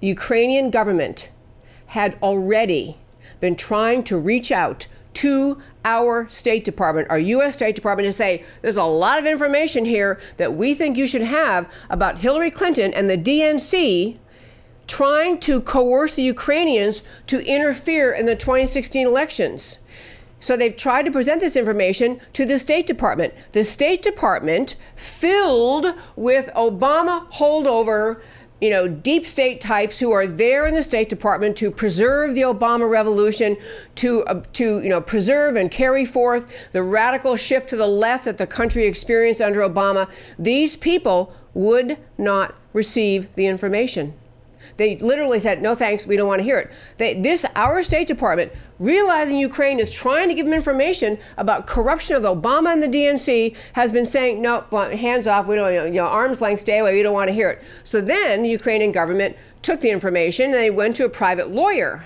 The 0.00 0.08
Ukrainian 0.08 0.70
government 0.70 1.30
had 1.86 2.18
already 2.22 2.98
been 3.40 3.56
trying 3.56 4.02
to 4.04 4.18
reach 4.18 4.50
out 4.50 4.86
to 5.16 5.60
our 5.84 6.28
State 6.28 6.64
Department, 6.64 7.08
our 7.10 7.18
U.S. 7.18 7.54
State 7.54 7.74
Department, 7.74 8.06
to 8.06 8.12
say 8.12 8.44
there's 8.60 8.76
a 8.76 8.84
lot 8.84 9.18
of 9.18 9.24
information 9.24 9.84
here 9.84 10.20
that 10.36 10.54
we 10.54 10.74
think 10.74 10.96
you 10.96 11.06
should 11.06 11.22
have 11.22 11.72
about 11.88 12.18
Hillary 12.18 12.50
Clinton 12.50 12.92
and 12.92 13.08
the 13.08 13.16
DNC 13.16 14.18
trying 14.86 15.40
to 15.40 15.60
coerce 15.60 16.16
the 16.16 16.22
Ukrainians 16.22 17.02
to 17.26 17.44
interfere 17.44 18.12
in 18.12 18.26
the 18.26 18.36
2016 18.36 19.06
elections. 19.06 19.78
So 20.38 20.56
they've 20.56 20.76
tried 20.76 21.06
to 21.06 21.10
present 21.10 21.40
this 21.40 21.56
information 21.56 22.20
to 22.34 22.44
the 22.44 22.58
State 22.58 22.86
Department. 22.86 23.32
The 23.52 23.64
State 23.64 24.02
Department, 24.02 24.76
filled 24.94 25.86
with 26.14 26.50
Obama 26.54 27.30
holdover 27.32 28.20
you 28.60 28.70
know, 28.70 28.88
deep 28.88 29.26
state 29.26 29.60
types 29.60 30.00
who 30.00 30.12
are 30.12 30.26
there 30.26 30.66
in 30.66 30.74
the 30.74 30.82
State 30.82 31.08
Department 31.08 31.56
to 31.56 31.70
preserve 31.70 32.34
the 32.34 32.40
Obama 32.40 32.88
revolution, 32.88 33.56
to 33.96 34.24
uh, 34.24 34.42
to 34.54 34.80
you 34.80 34.88
know 34.88 35.00
preserve 35.00 35.56
and 35.56 35.70
carry 35.70 36.04
forth 36.04 36.72
the 36.72 36.82
radical 36.82 37.36
shift 37.36 37.68
to 37.70 37.76
the 37.76 37.86
left 37.86 38.24
that 38.24 38.38
the 38.38 38.46
country 38.46 38.86
experienced 38.86 39.40
under 39.40 39.60
Obama. 39.60 40.10
These 40.38 40.76
people 40.76 41.34
would 41.52 41.98
not 42.16 42.54
receive 42.72 43.34
the 43.34 43.46
information. 43.46 44.14
They 44.76 44.96
literally 44.96 45.40
said, 45.40 45.62
"No 45.62 45.74
thanks, 45.74 46.06
we 46.06 46.16
don't 46.16 46.28
want 46.28 46.40
to 46.40 46.44
hear 46.44 46.58
it." 46.58 46.70
They, 46.98 47.14
this 47.14 47.44
our 47.54 47.82
State 47.82 48.06
Department, 48.08 48.52
realizing 48.78 49.38
Ukraine 49.38 49.78
is 49.78 49.92
trying 49.92 50.28
to 50.28 50.34
give 50.34 50.46
them 50.46 50.54
information 50.54 51.18
about 51.36 51.66
corruption 51.66 52.16
of 52.16 52.22
Obama 52.22 52.72
and 52.72 52.82
the 52.82 52.88
DNC, 52.88 53.56
has 53.74 53.92
been 53.92 54.06
saying, 54.06 54.42
"No, 54.42 54.62
hands 54.92 55.26
off. 55.26 55.46
We 55.46 55.56
don't, 55.56 55.72
you 55.72 56.00
know, 56.00 56.06
arms 56.06 56.40
length, 56.40 56.60
stay 56.60 56.78
away. 56.78 56.94
We 56.94 57.02
don't 57.02 57.14
want 57.14 57.28
to 57.28 57.34
hear 57.34 57.50
it." 57.50 57.62
So 57.84 58.00
then 58.00 58.42
the 58.42 58.48
Ukrainian 58.48 58.92
government 58.92 59.36
took 59.62 59.80
the 59.80 59.90
information 59.90 60.46
and 60.46 60.54
they 60.54 60.70
went 60.70 60.96
to 60.96 61.04
a 61.04 61.08
private 61.08 61.50
lawyer 61.50 62.04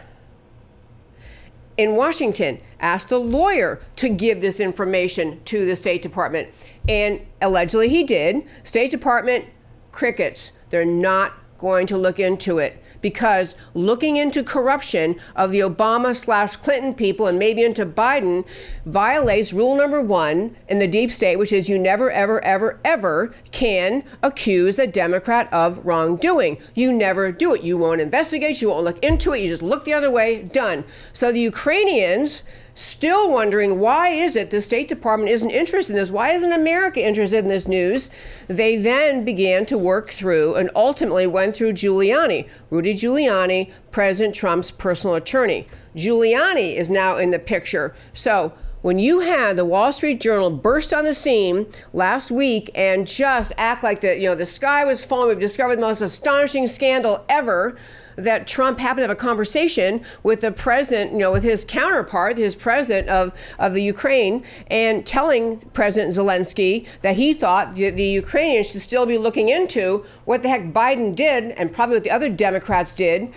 in 1.80 1.96
Washington, 1.96 2.58
asked 2.78 3.08
the 3.08 3.18
lawyer 3.18 3.80
to 3.96 4.10
give 4.10 4.42
this 4.42 4.60
information 4.60 5.40
to 5.46 5.64
the 5.64 5.74
State 5.74 6.02
Department, 6.02 6.48
and 6.86 7.20
allegedly 7.40 7.88
he 7.88 8.04
did. 8.04 8.42
State 8.62 8.90
Department 8.90 9.46
crickets. 9.90 10.52
They're 10.68 10.84
not 10.84 11.32
going 11.60 11.86
to 11.86 11.98
look 11.98 12.18
into 12.18 12.58
it 12.58 12.82
because 13.02 13.54
looking 13.74 14.16
into 14.16 14.42
corruption 14.42 15.16
of 15.36 15.50
the 15.50 15.60
Obama 15.60 16.16
slash 16.16 16.56
Clinton 16.56 16.94
people 16.94 17.26
and 17.26 17.38
maybe 17.38 17.62
into 17.62 17.84
Biden 17.84 18.46
violates 18.86 19.52
rule 19.52 19.76
number 19.76 20.00
one 20.00 20.56
in 20.68 20.78
the 20.78 20.86
deep 20.86 21.10
state, 21.10 21.36
which 21.36 21.52
is 21.52 21.68
you 21.68 21.78
never, 21.78 22.10
ever, 22.10 22.42
ever, 22.42 22.80
ever 22.84 23.34
can 23.52 24.02
accuse 24.22 24.78
a 24.78 24.86
Democrat 24.86 25.48
of 25.52 25.84
wrongdoing. 25.84 26.58
You 26.74 26.92
never 26.92 27.30
do 27.30 27.54
it. 27.54 27.62
You 27.62 27.76
won't 27.76 28.00
investigate, 28.00 28.62
you 28.62 28.70
won't 28.70 28.84
look 28.84 29.02
into 29.04 29.34
it, 29.34 29.40
you 29.40 29.48
just 29.48 29.62
look 29.62 29.84
the 29.84 29.92
other 29.92 30.10
way, 30.10 30.42
done. 30.42 30.84
So 31.12 31.30
the 31.30 31.40
Ukrainians 31.40 32.42
still 32.74 33.30
wondering 33.30 33.78
why 33.78 34.08
is 34.08 34.36
it 34.36 34.50
the 34.50 34.60
State 34.60 34.88
Department 34.88 35.30
isn't 35.30 35.50
interested 35.50 35.92
in 35.92 35.98
this? 35.98 36.10
Why 36.10 36.30
isn't 36.32 36.52
America 36.52 37.04
interested 37.04 37.38
in 37.38 37.48
this 37.48 37.68
news? 37.68 38.10
They 38.48 38.76
then 38.76 39.24
began 39.24 39.66
to 39.66 39.78
work 39.78 40.10
through 40.10 40.54
and 40.54 40.70
ultimately 40.74 41.26
went 41.26 41.56
through 41.56 41.72
Giuliani, 41.72 42.48
Rudy 42.70 42.94
Giuliani, 42.94 43.72
President 43.90 44.34
Trump's 44.34 44.70
personal 44.70 45.16
attorney. 45.16 45.66
Giuliani 45.96 46.76
is 46.76 46.88
now 46.88 47.16
in 47.16 47.30
the 47.30 47.38
picture. 47.38 47.94
So 48.12 48.52
when 48.82 48.98
you 48.98 49.20
had 49.20 49.56
the 49.56 49.64
Wall 49.64 49.92
Street 49.92 50.20
Journal 50.20 50.50
burst 50.50 50.94
on 50.94 51.04
the 51.04 51.12
scene 51.12 51.66
last 51.92 52.30
week 52.30 52.70
and 52.74 53.06
just 53.06 53.52
act 53.58 53.82
like 53.82 54.00
the 54.00 54.16
you 54.16 54.24
know 54.24 54.34
the 54.34 54.46
sky 54.46 54.84
was 54.84 55.04
falling, 55.04 55.28
we've 55.28 55.38
discovered 55.38 55.76
the 55.76 55.82
most 55.82 56.00
astonishing 56.00 56.66
scandal 56.66 57.24
ever 57.28 57.76
that 58.24 58.46
Trump 58.46 58.78
happened 58.78 58.98
to 58.98 59.08
have 59.08 59.10
a 59.10 59.14
conversation 59.14 60.02
with 60.22 60.40
the 60.40 60.52
president, 60.52 61.12
you 61.12 61.18
know, 61.18 61.32
with 61.32 61.42
his 61.42 61.64
counterpart, 61.64 62.38
his 62.38 62.54
president 62.54 63.08
of, 63.08 63.32
of 63.58 63.74
the 63.74 63.82
Ukraine, 63.82 64.44
and 64.68 65.04
telling 65.04 65.58
President 65.72 66.12
Zelensky 66.12 66.86
that 67.02 67.16
he 67.16 67.32
thought 67.32 67.74
the, 67.74 67.90
the 67.90 68.04
Ukrainians 68.04 68.70
should 68.70 68.80
still 68.80 69.06
be 69.06 69.18
looking 69.18 69.48
into 69.48 70.04
what 70.24 70.42
the 70.42 70.48
heck 70.48 70.72
Biden 70.72 71.14
did 71.14 71.52
and 71.52 71.72
probably 71.72 71.96
what 71.96 72.04
the 72.04 72.10
other 72.10 72.28
Democrats 72.28 72.94
did 72.94 73.32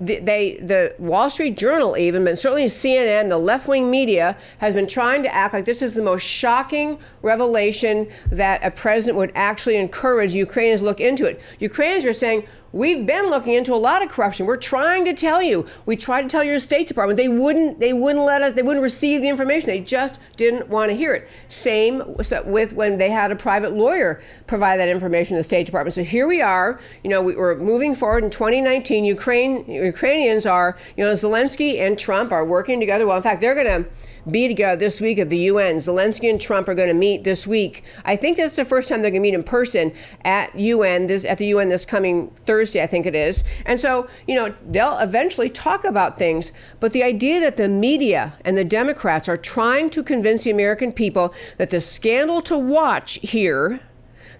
the, 0.00 0.18
they 0.18 0.56
the 0.56 0.94
Wall 0.98 1.30
Street 1.30 1.56
Journal 1.56 1.96
even, 1.96 2.24
but 2.24 2.38
certainly 2.38 2.66
CNN, 2.66 3.28
the 3.28 3.38
left 3.38 3.66
wing 3.68 3.90
media 3.90 4.36
has 4.58 4.74
been 4.74 4.86
trying 4.86 5.22
to 5.22 5.34
act 5.34 5.54
like 5.54 5.64
this 5.64 5.82
is 5.82 5.94
the 5.94 6.02
most 6.02 6.22
shocking 6.22 6.98
revelation 7.22 8.08
that 8.30 8.62
a 8.62 8.70
president 8.70 9.16
would 9.18 9.32
actually 9.34 9.76
encourage 9.76 10.34
Ukrainians 10.34 10.82
look 10.82 11.00
into 11.00 11.24
it. 11.24 11.40
Ukrainians 11.58 12.04
are 12.04 12.12
saying 12.12 12.46
We've 12.76 13.06
been 13.06 13.30
looking 13.30 13.54
into 13.54 13.74
a 13.74 13.76
lot 13.76 14.02
of 14.02 14.10
corruption. 14.10 14.44
We're 14.44 14.56
trying 14.58 15.06
to 15.06 15.14
tell 15.14 15.42
you. 15.42 15.66
We 15.86 15.96
tried 15.96 16.22
to 16.22 16.28
tell 16.28 16.44
your 16.44 16.58
State 16.58 16.86
Department. 16.86 17.16
They 17.16 17.26
wouldn't. 17.26 17.80
They 17.80 17.94
wouldn't 17.94 18.22
let 18.22 18.42
us. 18.42 18.52
They 18.52 18.62
wouldn't 18.62 18.82
receive 18.82 19.22
the 19.22 19.30
information. 19.30 19.68
They 19.68 19.80
just 19.80 20.20
didn't 20.36 20.68
want 20.68 20.90
to 20.90 20.96
hear 20.96 21.14
it. 21.14 21.26
Same 21.48 22.02
with 22.16 22.74
when 22.74 22.98
they 22.98 23.08
had 23.08 23.32
a 23.32 23.36
private 23.36 23.72
lawyer 23.72 24.20
provide 24.46 24.78
that 24.78 24.90
information 24.90 25.36
to 25.36 25.40
the 25.40 25.44
State 25.44 25.64
Department. 25.64 25.94
So 25.94 26.02
here 26.02 26.26
we 26.26 26.42
are. 26.42 26.78
You 27.02 27.08
know, 27.08 27.22
we, 27.22 27.34
are 27.36 27.56
moving 27.56 27.94
forward 27.94 28.24
in 28.24 28.30
2019. 28.30 29.06
Ukraine 29.06 29.64
Ukrainians 29.86 30.46
are. 30.46 30.76
You 30.96 31.04
know, 31.04 31.12
Zelensky 31.12 31.80
and 31.80 31.98
Trump 31.98 32.32
are 32.32 32.44
working 32.44 32.80
together. 32.80 33.06
Well, 33.06 33.16
in 33.16 33.22
fact, 33.22 33.40
they're 33.40 33.54
going 33.54 33.84
to 33.84 33.90
be 34.30 34.48
together 34.48 34.76
this 34.76 35.00
week 35.00 35.18
at 35.18 35.28
the 35.28 35.38
UN. 35.38 35.76
Zelensky 35.76 36.28
and 36.28 36.40
Trump 36.40 36.68
are 36.68 36.74
going 36.74 36.88
to 36.88 36.94
meet 36.94 37.24
this 37.24 37.46
week. 37.46 37.84
I 38.04 38.16
think 38.16 38.36
that's 38.36 38.56
the 38.56 38.64
first 38.64 38.88
time 38.88 39.02
they're 39.02 39.10
going 39.10 39.22
to 39.22 39.28
meet 39.28 39.34
in 39.34 39.44
person 39.44 39.92
at 40.24 40.54
UN 40.54 41.06
this 41.06 41.24
at 41.24 41.38
the 41.38 41.46
UN 41.48 41.68
this 41.68 41.84
coming 41.84 42.28
Thursday, 42.44 42.82
I 42.82 42.86
think 42.86 43.06
it 43.06 43.14
is. 43.14 43.44
And 43.64 43.78
so, 43.78 44.08
you 44.26 44.34
know, 44.34 44.54
they'll 44.66 44.98
eventually 44.98 45.48
talk 45.48 45.84
about 45.84 46.18
things. 46.18 46.52
But 46.80 46.92
the 46.92 47.02
idea 47.02 47.40
that 47.40 47.56
the 47.56 47.68
media 47.68 48.34
and 48.44 48.56
the 48.56 48.64
Democrats 48.64 49.28
are 49.28 49.36
trying 49.36 49.90
to 49.90 50.02
convince 50.02 50.44
the 50.44 50.50
American 50.50 50.92
people 50.92 51.32
that 51.58 51.70
the 51.70 51.80
scandal 51.80 52.40
to 52.42 52.58
watch 52.58 53.18
here 53.22 53.80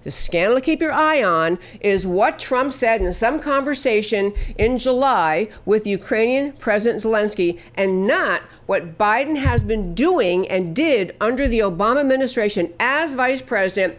the 0.06 0.12
scandal 0.12 0.56
to 0.56 0.60
keep 0.60 0.80
your 0.80 0.92
eye 0.92 1.20
on 1.20 1.58
is 1.80 2.06
what 2.06 2.38
Trump 2.38 2.72
said 2.72 3.02
in 3.02 3.12
some 3.12 3.40
conversation 3.40 4.32
in 4.56 4.78
July 4.78 5.48
with 5.64 5.84
Ukrainian 5.84 6.52
President 6.52 7.02
Zelensky 7.02 7.58
and 7.74 8.06
not 8.06 8.42
what 8.66 8.96
Biden 8.96 9.36
has 9.38 9.64
been 9.64 9.94
doing 9.94 10.46
and 10.46 10.76
did 10.76 11.16
under 11.20 11.48
the 11.48 11.58
Obama 11.58 11.98
administration 11.98 12.72
as 12.78 13.16
vice 13.16 13.42
president 13.42 13.98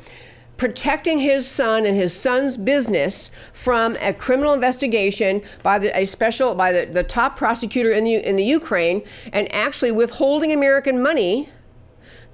protecting 0.55 1.19
his 1.19 1.45
son 1.45 1.85
and 1.85 1.97
his 1.97 2.17
son's 2.17 2.55
business 2.55 3.29
from 3.51 3.97
a 3.99 4.13
criminal 4.13 4.53
investigation 4.53 5.41
by 5.61 5.77
the, 5.77 5.95
a 5.95 6.05
special 6.05 6.55
by 6.55 6.71
the, 6.71 6.85
the 6.85 7.03
top 7.03 7.35
prosecutor 7.35 7.91
in 7.91 8.05
the 8.05 8.15
in 8.15 8.37
the 8.37 8.45
Ukraine 8.45 9.03
and 9.33 9.53
actually 9.53 9.91
withholding 9.91 10.53
American 10.53 11.03
money 11.03 11.49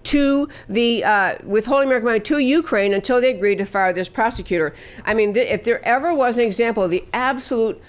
to 0.04 0.48
the 0.68 1.04
uh, 1.04 1.36
withholding 1.44 1.88
American 1.88 2.06
money 2.06 2.20
to 2.20 2.38
Ukraine 2.40 2.94
until 2.94 3.22
they 3.22 3.32
agreed 3.32 3.58
to 3.58 3.66
fire 3.66 3.94
this 3.94 4.10
prosecutor. 4.10 4.74
I 5.06 5.14
mean, 5.14 5.34
th- 5.34 5.50
if 5.50 5.64
there 5.64 5.84
ever 5.86 6.14
was 6.14 6.38
an 6.38 6.46
example 6.46 6.84
of 6.84 6.92
the 6.92 7.04
absolute 7.14 7.82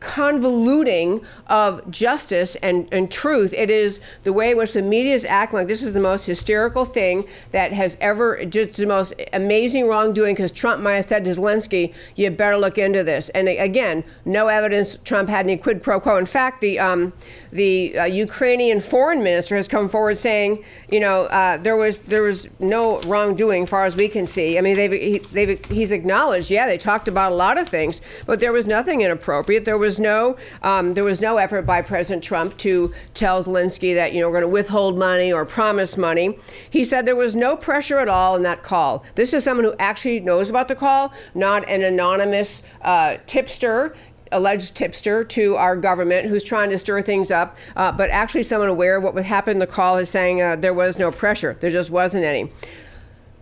convoluting 0.00 1.24
of 1.46 1.90
justice 1.90 2.56
and, 2.56 2.88
and 2.92 3.10
truth. 3.10 3.52
It 3.54 3.70
is 3.70 4.00
the 4.22 4.32
way 4.32 4.50
in 4.50 4.56
which 4.56 4.72
the 4.72 4.82
media 4.82 5.14
is 5.14 5.24
acting 5.24 5.58
like 5.58 5.68
this 5.68 5.82
is 5.82 5.94
the 5.94 6.00
most 6.00 6.26
hysterical 6.26 6.84
thing 6.84 7.26
that 7.52 7.72
has 7.72 7.96
ever, 8.00 8.44
just 8.44 8.74
the 8.74 8.86
most 8.86 9.14
amazing 9.32 9.88
wrongdoing 9.88 10.34
because 10.34 10.50
Trump 10.50 10.82
might 10.82 10.96
have 10.96 11.04
said 11.04 11.24
to 11.24 11.30
Zelensky, 11.30 11.94
you 12.16 12.30
better 12.30 12.56
look 12.56 12.78
into 12.78 13.02
this. 13.02 13.28
And 13.30 13.48
again, 13.48 14.04
no 14.24 14.48
evidence 14.48 14.98
Trump 15.04 15.28
had 15.28 15.46
any 15.46 15.56
quid 15.56 15.82
pro 15.82 16.00
quo. 16.00 16.16
In 16.16 16.26
fact, 16.26 16.60
the, 16.60 16.78
um, 16.78 17.12
the 17.50 17.98
uh, 17.98 18.04
Ukrainian 18.04 18.80
foreign 18.80 19.22
minister 19.22 19.56
has 19.56 19.68
come 19.68 19.88
forward 19.88 20.16
saying, 20.16 20.64
you 20.90 21.00
know, 21.00 21.22
uh, 21.24 21.56
there 21.56 21.76
was 21.76 22.00
there 22.02 22.22
was 22.22 22.48
no 22.58 23.00
wrongdoing, 23.02 23.62
as 23.62 23.68
far 23.68 23.84
as 23.84 23.96
we 23.96 24.08
can 24.08 24.26
see. 24.26 24.58
I 24.58 24.60
mean, 24.60 24.76
they've, 24.76 24.92
he, 24.92 25.18
they've 25.18 25.64
he's 25.66 25.92
acknowledged, 25.92 26.50
yeah, 26.50 26.66
they 26.66 26.78
talked 26.78 27.08
about 27.08 27.32
a 27.32 27.34
lot 27.34 27.58
of 27.58 27.68
things, 27.68 28.00
but 28.26 28.40
there 28.40 28.52
was 28.52 28.66
nothing 28.66 29.00
inappropriate. 29.00 29.64
There 29.64 29.78
was 29.78 29.93
no 29.98 30.36
um, 30.62 30.94
there 30.94 31.04
was 31.04 31.20
no 31.20 31.36
effort 31.36 31.62
by 31.62 31.82
President 31.82 32.22
Trump 32.22 32.56
to 32.58 32.92
tell 33.12 33.42
Zelensky 33.42 33.94
that 33.94 34.12
you 34.12 34.20
know 34.20 34.28
we're 34.28 34.40
going 34.40 34.42
to 34.42 34.48
withhold 34.48 34.98
money 34.98 35.32
or 35.32 35.44
promise 35.44 35.96
money. 35.96 36.38
He 36.68 36.84
said 36.84 37.06
there 37.06 37.16
was 37.16 37.34
no 37.36 37.56
pressure 37.56 37.98
at 37.98 38.08
all 38.08 38.36
in 38.36 38.42
that 38.42 38.62
call. 38.62 39.04
This 39.14 39.32
is 39.32 39.44
someone 39.44 39.64
who 39.64 39.74
actually 39.78 40.20
knows 40.20 40.50
about 40.50 40.68
the 40.68 40.74
call, 40.74 41.12
not 41.34 41.68
an 41.68 41.82
anonymous 41.82 42.62
uh, 42.82 43.16
tipster 43.26 43.94
alleged 44.32 44.74
tipster 44.74 45.22
to 45.22 45.54
our 45.54 45.76
government 45.76 46.28
who's 46.28 46.42
trying 46.42 46.68
to 46.68 46.78
stir 46.78 47.00
things 47.00 47.30
up, 47.30 47.56
uh, 47.76 47.92
but 47.92 48.10
actually 48.10 48.42
someone 48.42 48.68
aware 48.68 48.96
of 48.96 49.04
what 49.04 49.14
would 49.14 49.24
happen 49.24 49.60
the 49.60 49.66
call 49.66 49.96
is 49.96 50.10
saying 50.10 50.42
uh, 50.42 50.56
there 50.56 50.74
was 50.74 50.98
no 50.98 51.10
pressure. 51.12 51.56
There 51.60 51.70
just 51.70 51.90
wasn't 51.90 52.24
any. 52.24 52.50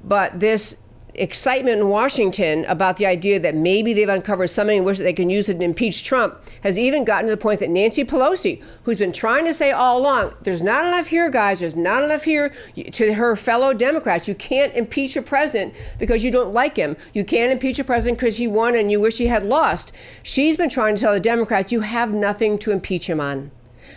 But 0.04 0.38
this 0.38 0.76
excitement 1.14 1.78
in 1.80 1.88
Washington 1.88 2.64
about 2.66 2.96
the 2.96 3.06
idea 3.06 3.38
that 3.40 3.54
maybe 3.54 3.92
they've 3.92 4.08
uncovered 4.08 4.48
something 4.48 4.78
in 4.78 4.84
which 4.84 4.98
they 4.98 5.12
can 5.12 5.30
use 5.30 5.48
it 5.48 5.58
to 5.58 5.64
impeach 5.64 6.04
Trump 6.04 6.38
has 6.62 6.78
even 6.78 7.04
gotten 7.04 7.26
to 7.26 7.30
the 7.30 7.40
point 7.40 7.60
that 7.60 7.70
Nancy 7.70 8.04
Pelosi, 8.04 8.62
who's 8.84 8.98
been 8.98 9.12
trying 9.12 9.44
to 9.44 9.52
say 9.52 9.70
all 9.72 9.98
along, 9.98 10.34
there's 10.42 10.62
not 10.62 10.84
enough 10.84 11.08
here, 11.08 11.30
guys, 11.30 11.60
there's 11.60 11.76
not 11.76 12.02
enough 12.02 12.24
here 12.24 12.52
to 12.92 13.14
her 13.14 13.36
fellow 13.36 13.74
Democrats. 13.74 14.28
You 14.28 14.34
can't 14.34 14.74
impeach 14.74 15.16
a 15.16 15.22
president 15.22 15.74
because 15.98 16.24
you 16.24 16.30
don't 16.30 16.52
like 16.52 16.76
him. 16.76 16.96
You 17.12 17.24
can't 17.24 17.52
impeach 17.52 17.78
a 17.78 17.84
president 17.84 18.18
because 18.18 18.38
he 18.38 18.46
won 18.46 18.74
and 18.74 18.90
you 18.90 19.00
wish 19.00 19.18
he 19.18 19.26
had 19.26 19.44
lost. 19.44 19.92
She's 20.22 20.56
been 20.56 20.70
trying 20.70 20.96
to 20.96 21.00
tell 21.00 21.12
the 21.12 21.20
Democrats, 21.20 21.72
you 21.72 21.80
have 21.80 22.12
nothing 22.12 22.58
to 22.58 22.70
impeach 22.70 23.08
him 23.08 23.20
on. 23.20 23.50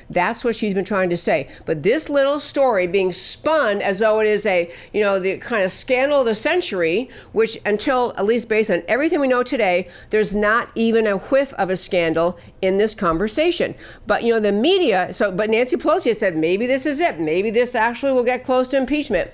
That's 0.09 0.43
what 0.43 0.55
she's 0.55 0.73
been 0.73 0.85
trying 0.85 1.09
to 1.09 1.17
say. 1.17 1.47
But 1.65 1.83
this 1.83 2.09
little 2.09 2.39
story 2.39 2.87
being 2.87 3.11
spun 3.11 3.81
as 3.81 3.99
though 3.99 4.19
it 4.19 4.27
is 4.27 4.45
a, 4.45 4.71
you 4.93 5.01
know, 5.01 5.19
the 5.19 5.37
kind 5.37 5.63
of 5.63 5.71
scandal 5.71 6.19
of 6.19 6.25
the 6.25 6.35
century, 6.35 7.09
which 7.31 7.57
until, 7.65 8.13
at 8.17 8.25
least 8.25 8.47
based 8.47 8.69
on 8.69 8.83
everything 8.87 9.19
we 9.19 9.27
know 9.27 9.43
today, 9.43 9.87
there's 10.09 10.35
not 10.35 10.69
even 10.75 11.07
a 11.07 11.17
whiff 11.17 11.53
of 11.53 11.69
a 11.69 11.77
scandal 11.77 12.39
in 12.61 12.77
this 12.77 12.93
conversation. 12.93 13.75
But, 14.05 14.23
you 14.23 14.33
know, 14.33 14.39
the 14.39 14.51
media, 14.51 15.13
so, 15.13 15.31
but 15.31 15.49
Nancy 15.49 15.77
Pelosi 15.77 16.07
has 16.07 16.19
said 16.19 16.35
maybe 16.35 16.67
this 16.67 16.85
is 16.85 16.99
it. 16.99 17.19
Maybe 17.19 17.49
this 17.49 17.75
actually 17.75 18.13
will 18.13 18.23
get 18.23 18.43
close 18.43 18.67
to 18.69 18.77
impeachment. 18.77 19.31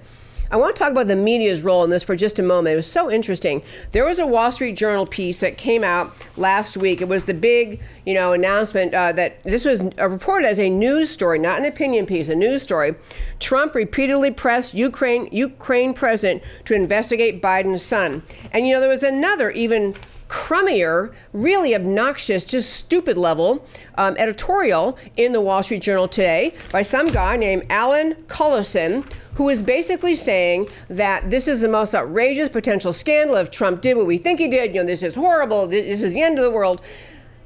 I 0.51 0.57
want 0.57 0.75
to 0.75 0.83
talk 0.83 0.91
about 0.91 1.07
the 1.07 1.15
media's 1.15 1.61
role 1.61 1.81
in 1.85 1.89
this 1.89 2.03
for 2.03 2.13
just 2.13 2.37
a 2.37 2.43
moment. 2.43 2.73
It 2.73 2.75
was 2.75 2.91
so 2.91 3.09
interesting. 3.09 3.61
There 3.93 4.03
was 4.03 4.19
a 4.19 4.27
Wall 4.27 4.51
Street 4.51 4.75
Journal 4.75 5.05
piece 5.05 5.39
that 5.39 5.57
came 5.57 5.81
out 5.81 6.13
last 6.35 6.75
week. 6.75 6.99
It 6.99 7.07
was 7.07 7.23
the 7.23 7.33
big, 7.33 7.79
you 8.05 8.13
know, 8.13 8.33
announcement 8.33 8.93
uh, 8.93 9.13
that 9.13 9.41
this 9.43 9.63
was 9.63 9.81
reported 9.97 10.45
as 10.45 10.59
a 10.59 10.69
news 10.69 11.09
story, 11.09 11.39
not 11.39 11.59
an 11.59 11.65
opinion 11.65 12.05
piece, 12.05 12.27
a 12.27 12.35
news 12.35 12.61
story. 12.61 12.95
Trump 13.39 13.75
repeatedly 13.75 14.29
pressed 14.29 14.73
Ukraine 14.73 15.29
Ukraine 15.31 15.93
president 15.93 16.43
to 16.65 16.75
investigate 16.75 17.41
Biden's 17.41 17.81
son. 17.81 18.23
And 18.51 18.67
you 18.67 18.73
know, 18.73 18.81
there 18.81 18.89
was 18.89 19.03
another 19.03 19.51
even 19.51 19.95
crummier, 20.31 21.13
really 21.33 21.75
obnoxious, 21.75 22.45
just 22.45 22.73
stupid 22.73 23.17
level 23.17 23.67
um, 23.95 24.15
editorial 24.17 24.97
in 25.17 25.33
the 25.33 25.41
Wall 25.41 25.61
Street 25.61 25.81
Journal 25.81 26.07
today 26.07 26.53
by 26.71 26.81
some 26.81 27.07
guy 27.07 27.35
named 27.35 27.65
Alan 27.69 28.13
Cullison, 28.27 29.05
who 29.35 29.49
is 29.49 29.61
basically 29.61 30.15
saying 30.15 30.67
that 30.89 31.29
this 31.29 31.47
is 31.47 31.61
the 31.61 31.67
most 31.67 31.95
outrageous 31.95 32.49
potential 32.49 32.93
scandal 32.93 33.35
if 33.37 33.51
Trump 33.51 33.81
did 33.81 33.97
what 33.97 34.07
we 34.07 34.17
think 34.17 34.39
he 34.39 34.47
did. 34.47 34.75
You 34.75 34.81
know, 34.81 34.87
this 34.87 35.03
is 35.03 35.15
horrible. 35.15 35.67
This 35.67 36.01
is 36.01 36.13
the 36.13 36.21
end 36.21 36.37
of 36.37 36.43
the 36.43 36.51
world. 36.51 36.81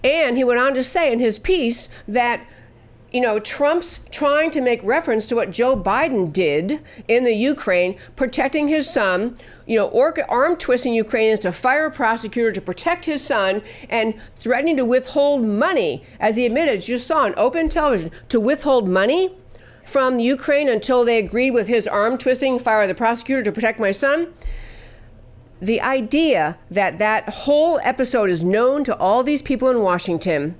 And 0.03 0.37
he 0.37 0.43
went 0.43 0.59
on 0.59 0.73
to 0.75 0.83
say 0.83 1.11
in 1.11 1.19
his 1.19 1.39
piece 1.39 1.89
that 2.07 2.45
you 3.15 3.21
know, 3.21 3.39
Trump's 3.39 4.01
trying 4.11 4.51
to 4.51 4.59
make 4.59 4.83
reference 4.83 5.29
to 5.29 5.35
what 5.35 5.49
Joe 5.49 5.81
Biden 5.81 6.33
did 6.33 6.81
in 7.07 7.23
the 7.23 7.33
Ukraine, 7.33 7.97
protecting 8.17 8.67
his 8.67 8.89
son, 8.89 9.37
you 9.65 9.77
know, 9.77 9.89
arm 10.27 10.57
twisting 10.57 10.93
Ukrainians 10.93 11.39
to 11.39 11.53
fire 11.53 11.85
a 11.85 11.91
prosecutor 11.91 12.51
to 12.51 12.59
protect 12.59 13.05
his 13.05 13.23
son, 13.23 13.61
and 13.89 14.15
threatening 14.35 14.75
to 14.75 14.83
withhold 14.83 15.45
money, 15.45 16.03
as 16.19 16.35
he 16.35 16.45
admitted, 16.45 16.89
you 16.89 16.97
saw 16.97 17.19
on 17.19 17.33
open 17.37 17.69
television, 17.69 18.11
to 18.27 18.41
withhold 18.41 18.89
money 18.89 19.33
from 19.85 20.19
Ukraine 20.19 20.67
until 20.67 21.05
they 21.05 21.17
agreed 21.17 21.51
with 21.51 21.67
his 21.67 21.87
arm 21.87 22.17
twisting, 22.17 22.59
fire 22.59 22.87
the 22.87 22.95
prosecutor 22.95 23.43
to 23.43 23.51
protect 23.51 23.79
my 23.79 23.91
son. 23.91 24.33
The 25.61 25.79
idea 25.81 26.57
that 26.69 26.99
that 26.99 27.29
whole 27.29 27.79
episode 27.83 28.29
is 28.29 28.43
known 28.43 28.83
to 28.83 28.97
all 28.97 29.23
these 29.23 29.41
people 29.41 29.69
in 29.69 29.81
Washington 29.81 30.59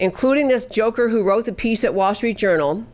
including 0.00 0.48
this 0.48 0.64
joker 0.64 1.10
who 1.10 1.22
wrote 1.22 1.44
the 1.44 1.52
piece 1.52 1.84
at 1.84 1.94
Wall 1.94 2.14
Street 2.14 2.36
Journal. 2.36 2.84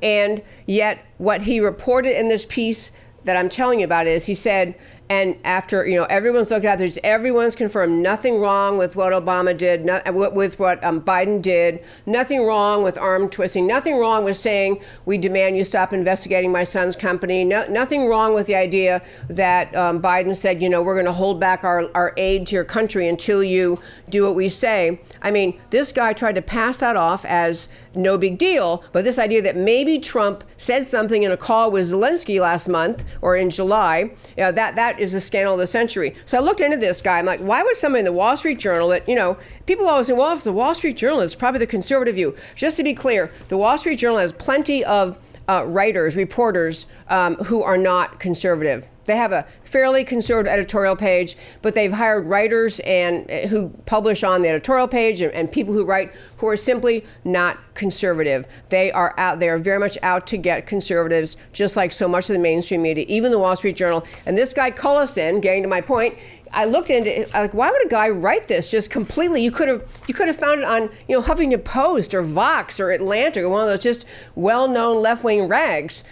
And 0.00 0.42
yet, 0.66 1.04
what 1.18 1.42
he 1.42 1.58
reported 1.58 2.18
in 2.18 2.28
this 2.28 2.44
piece 2.44 2.92
that 3.24 3.36
I'm 3.36 3.48
telling 3.48 3.80
you 3.80 3.86
about 3.86 4.06
is 4.06 4.26
he 4.26 4.34
said, 4.34 4.74
and 5.12 5.36
after 5.44 5.86
you 5.86 5.96
know 5.96 6.04
everyone's 6.04 6.50
looked 6.50 6.64
at 6.64 6.78
there's 6.78 6.98
everyone's 7.04 7.54
confirmed 7.54 8.02
nothing 8.02 8.40
wrong 8.40 8.78
with 8.78 8.96
what 8.96 9.12
Obama 9.12 9.54
did, 9.54 9.84
not, 9.84 10.14
with 10.14 10.58
what 10.58 10.82
um, 10.82 11.02
Biden 11.02 11.42
did, 11.42 11.84
nothing 12.06 12.46
wrong 12.46 12.82
with 12.82 12.96
arm 12.96 13.28
twisting, 13.28 13.66
nothing 13.66 13.98
wrong 13.98 14.24
with 14.24 14.38
saying 14.38 14.80
we 15.04 15.18
demand 15.18 15.58
you 15.58 15.64
stop 15.64 15.92
investigating 15.92 16.50
my 16.50 16.64
son's 16.64 16.96
company, 16.96 17.44
no, 17.44 17.66
nothing 17.68 18.08
wrong 18.08 18.32
with 18.32 18.46
the 18.46 18.54
idea 18.54 19.02
that 19.28 19.74
um, 19.76 20.00
Biden 20.00 20.34
said 20.34 20.62
you 20.62 20.70
know 20.70 20.82
we're 20.82 20.94
going 20.94 21.04
to 21.04 21.12
hold 21.12 21.38
back 21.38 21.62
our, 21.62 21.90
our 21.94 22.14
aid 22.16 22.46
to 22.46 22.54
your 22.54 22.64
country 22.64 23.06
until 23.06 23.42
you 23.42 23.78
do 24.08 24.24
what 24.24 24.34
we 24.34 24.48
say. 24.48 24.98
I 25.20 25.30
mean, 25.30 25.60
this 25.68 25.92
guy 25.92 26.14
tried 26.14 26.36
to 26.36 26.42
pass 26.42 26.78
that 26.78 26.96
off 26.96 27.26
as 27.26 27.68
no 27.94 28.18
big 28.18 28.38
deal, 28.38 28.84
but 28.92 29.04
this 29.04 29.18
idea 29.18 29.42
that 29.42 29.56
maybe 29.56 29.98
Trump 29.98 30.44
said 30.56 30.84
something 30.84 31.22
in 31.22 31.32
a 31.32 31.36
call 31.36 31.70
with 31.70 31.86
Zelensky 31.86 32.40
last 32.40 32.68
month 32.68 33.04
or 33.20 33.36
in 33.36 33.50
July, 33.50 34.12
you 34.36 34.44
know, 34.44 34.52
that 34.52 34.74
that 34.76 34.98
is 34.98 35.14
a 35.14 35.20
scandal 35.20 35.54
of 35.54 35.60
the 35.60 35.66
century. 35.66 36.14
So 36.26 36.38
I 36.38 36.40
looked 36.40 36.60
into 36.60 36.76
this 36.76 37.02
guy. 37.02 37.18
I'm 37.18 37.26
like, 37.26 37.40
why 37.40 37.62
would 37.62 37.76
somebody 37.76 38.00
in 38.00 38.04
the 38.04 38.12
Wall 38.12 38.36
Street 38.36 38.58
Journal 38.58 38.88
that, 38.88 39.08
you 39.08 39.14
know, 39.14 39.36
people 39.66 39.88
always 39.88 40.06
say, 40.06 40.12
well, 40.12 40.32
if 40.32 40.36
it's 40.36 40.44
the 40.44 40.52
Wall 40.52 40.74
Street 40.74 40.96
Journal, 40.96 41.20
it's 41.20 41.34
probably 41.34 41.58
the 41.58 41.66
conservative 41.66 42.14
view. 42.14 42.36
Just 42.54 42.76
to 42.76 42.82
be 42.82 42.94
clear, 42.94 43.30
the 43.48 43.56
Wall 43.56 43.76
Street 43.78 43.96
Journal 43.96 44.18
has 44.18 44.32
plenty 44.32 44.84
of 44.84 45.18
uh, 45.48 45.64
writers, 45.66 46.16
reporters 46.16 46.86
um, 47.08 47.36
who 47.36 47.62
are 47.62 47.78
not 47.78 48.20
conservative. 48.20 48.88
They 49.04 49.16
have 49.16 49.32
a 49.32 49.46
fairly 49.64 50.04
conservative 50.04 50.52
editorial 50.52 50.96
page, 50.96 51.36
but 51.60 51.74
they've 51.74 51.92
hired 51.92 52.26
writers 52.26 52.80
and 52.80 53.30
uh, 53.30 53.48
who 53.48 53.70
publish 53.86 54.22
on 54.22 54.42
the 54.42 54.48
editorial 54.48 54.88
page 54.88 55.20
and, 55.20 55.32
and, 55.32 55.50
people 55.52 55.74
who 55.74 55.84
write 55.84 56.12
who 56.38 56.48
are 56.48 56.56
simply 56.56 57.04
not 57.24 57.58
conservative. 57.74 58.46
They 58.68 58.90
are 58.92 59.14
out. 59.18 59.40
They 59.40 59.48
are 59.48 59.58
very 59.58 59.78
much 59.78 59.98
out 60.02 60.26
to 60.28 60.38
get 60.38 60.66
conservatives, 60.66 61.36
just 61.52 61.76
like 61.76 61.92
so 61.92 62.08
much 62.08 62.30
of 62.30 62.34
the 62.34 62.38
mainstream 62.38 62.82
media, 62.82 63.04
even 63.08 63.32
the 63.32 63.38
Wall 63.38 63.56
Street 63.56 63.76
Journal. 63.76 64.06
And 64.24 64.38
this 64.38 64.52
guy 64.52 64.70
Cullison, 64.70 65.42
getting 65.42 65.62
to 65.62 65.68
my 65.68 65.80
point, 65.80 66.16
I 66.52 66.66
looked 66.66 66.90
into 66.90 67.22
it, 67.22 67.32
like 67.32 67.54
why 67.54 67.70
would 67.70 67.84
a 67.84 67.88
guy 67.88 68.08
write 68.08 68.48
this 68.48 68.70
just 68.70 68.90
completely? 68.90 69.42
You 69.42 69.50
could 69.50 69.68
have 69.68 69.82
you 70.06 70.14
could 70.14 70.28
have 70.28 70.36
found 70.36 70.60
it 70.60 70.66
on 70.66 70.90
you 71.08 71.16
know 71.16 71.22
Huffington 71.22 71.64
Post 71.64 72.14
or 72.14 72.22
Vox 72.22 72.78
or 72.78 72.90
Atlantic 72.90 73.42
or 73.42 73.48
one 73.48 73.62
of 73.62 73.68
those 73.68 73.80
just 73.80 74.04
well-known 74.34 75.00
left-wing 75.02 75.48
rags 75.48 76.04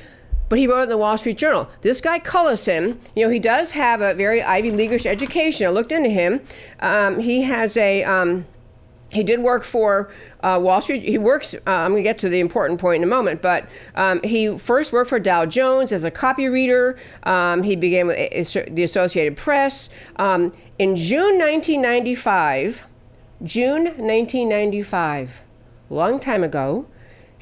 but 0.50 0.58
he 0.58 0.66
wrote 0.66 0.82
in 0.82 0.88
the 0.90 0.98
Wall 0.98 1.16
Street 1.16 1.38
Journal. 1.38 1.70
This 1.80 2.02
guy 2.02 2.18
Cullison, 2.18 2.98
you 3.14 3.24
know, 3.24 3.30
he 3.30 3.38
does 3.38 3.72
have 3.72 4.02
a 4.02 4.12
very 4.12 4.42
Ivy 4.42 4.72
Leagueish 4.72 5.06
education. 5.06 5.66
I 5.66 5.70
looked 5.70 5.92
into 5.92 6.10
him. 6.10 6.42
Um, 6.80 7.20
he 7.20 7.42
has 7.42 7.78
a. 7.78 8.04
Um, 8.04 8.44
he 9.12 9.24
did 9.24 9.40
work 9.40 9.64
for 9.64 10.08
uh, 10.40 10.60
Wall 10.62 10.80
Street. 10.82 11.02
He 11.02 11.18
works. 11.18 11.54
Uh, 11.54 11.60
I'm 11.66 11.92
going 11.92 12.02
to 12.04 12.08
get 12.08 12.18
to 12.18 12.28
the 12.28 12.38
important 12.38 12.80
point 12.80 12.98
in 12.98 13.02
a 13.02 13.10
moment, 13.10 13.42
but 13.42 13.68
um, 13.94 14.20
he 14.22 14.56
first 14.56 14.92
worked 14.92 15.10
for 15.10 15.18
Dow 15.18 15.46
Jones 15.46 15.90
as 15.90 16.04
a 16.04 16.10
copy 16.10 16.48
reader. 16.48 16.96
Um, 17.24 17.62
he 17.62 17.74
began 17.74 18.06
with 18.08 18.16
the 18.74 18.82
Associated 18.82 19.36
Press 19.36 19.88
um, 20.16 20.52
in 20.78 20.94
June 20.96 21.38
1995. 21.38 22.86
June 23.42 23.84
1995, 23.84 25.42
long 25.88 26.20
time 26.20 26.44
ago 26.44 26.86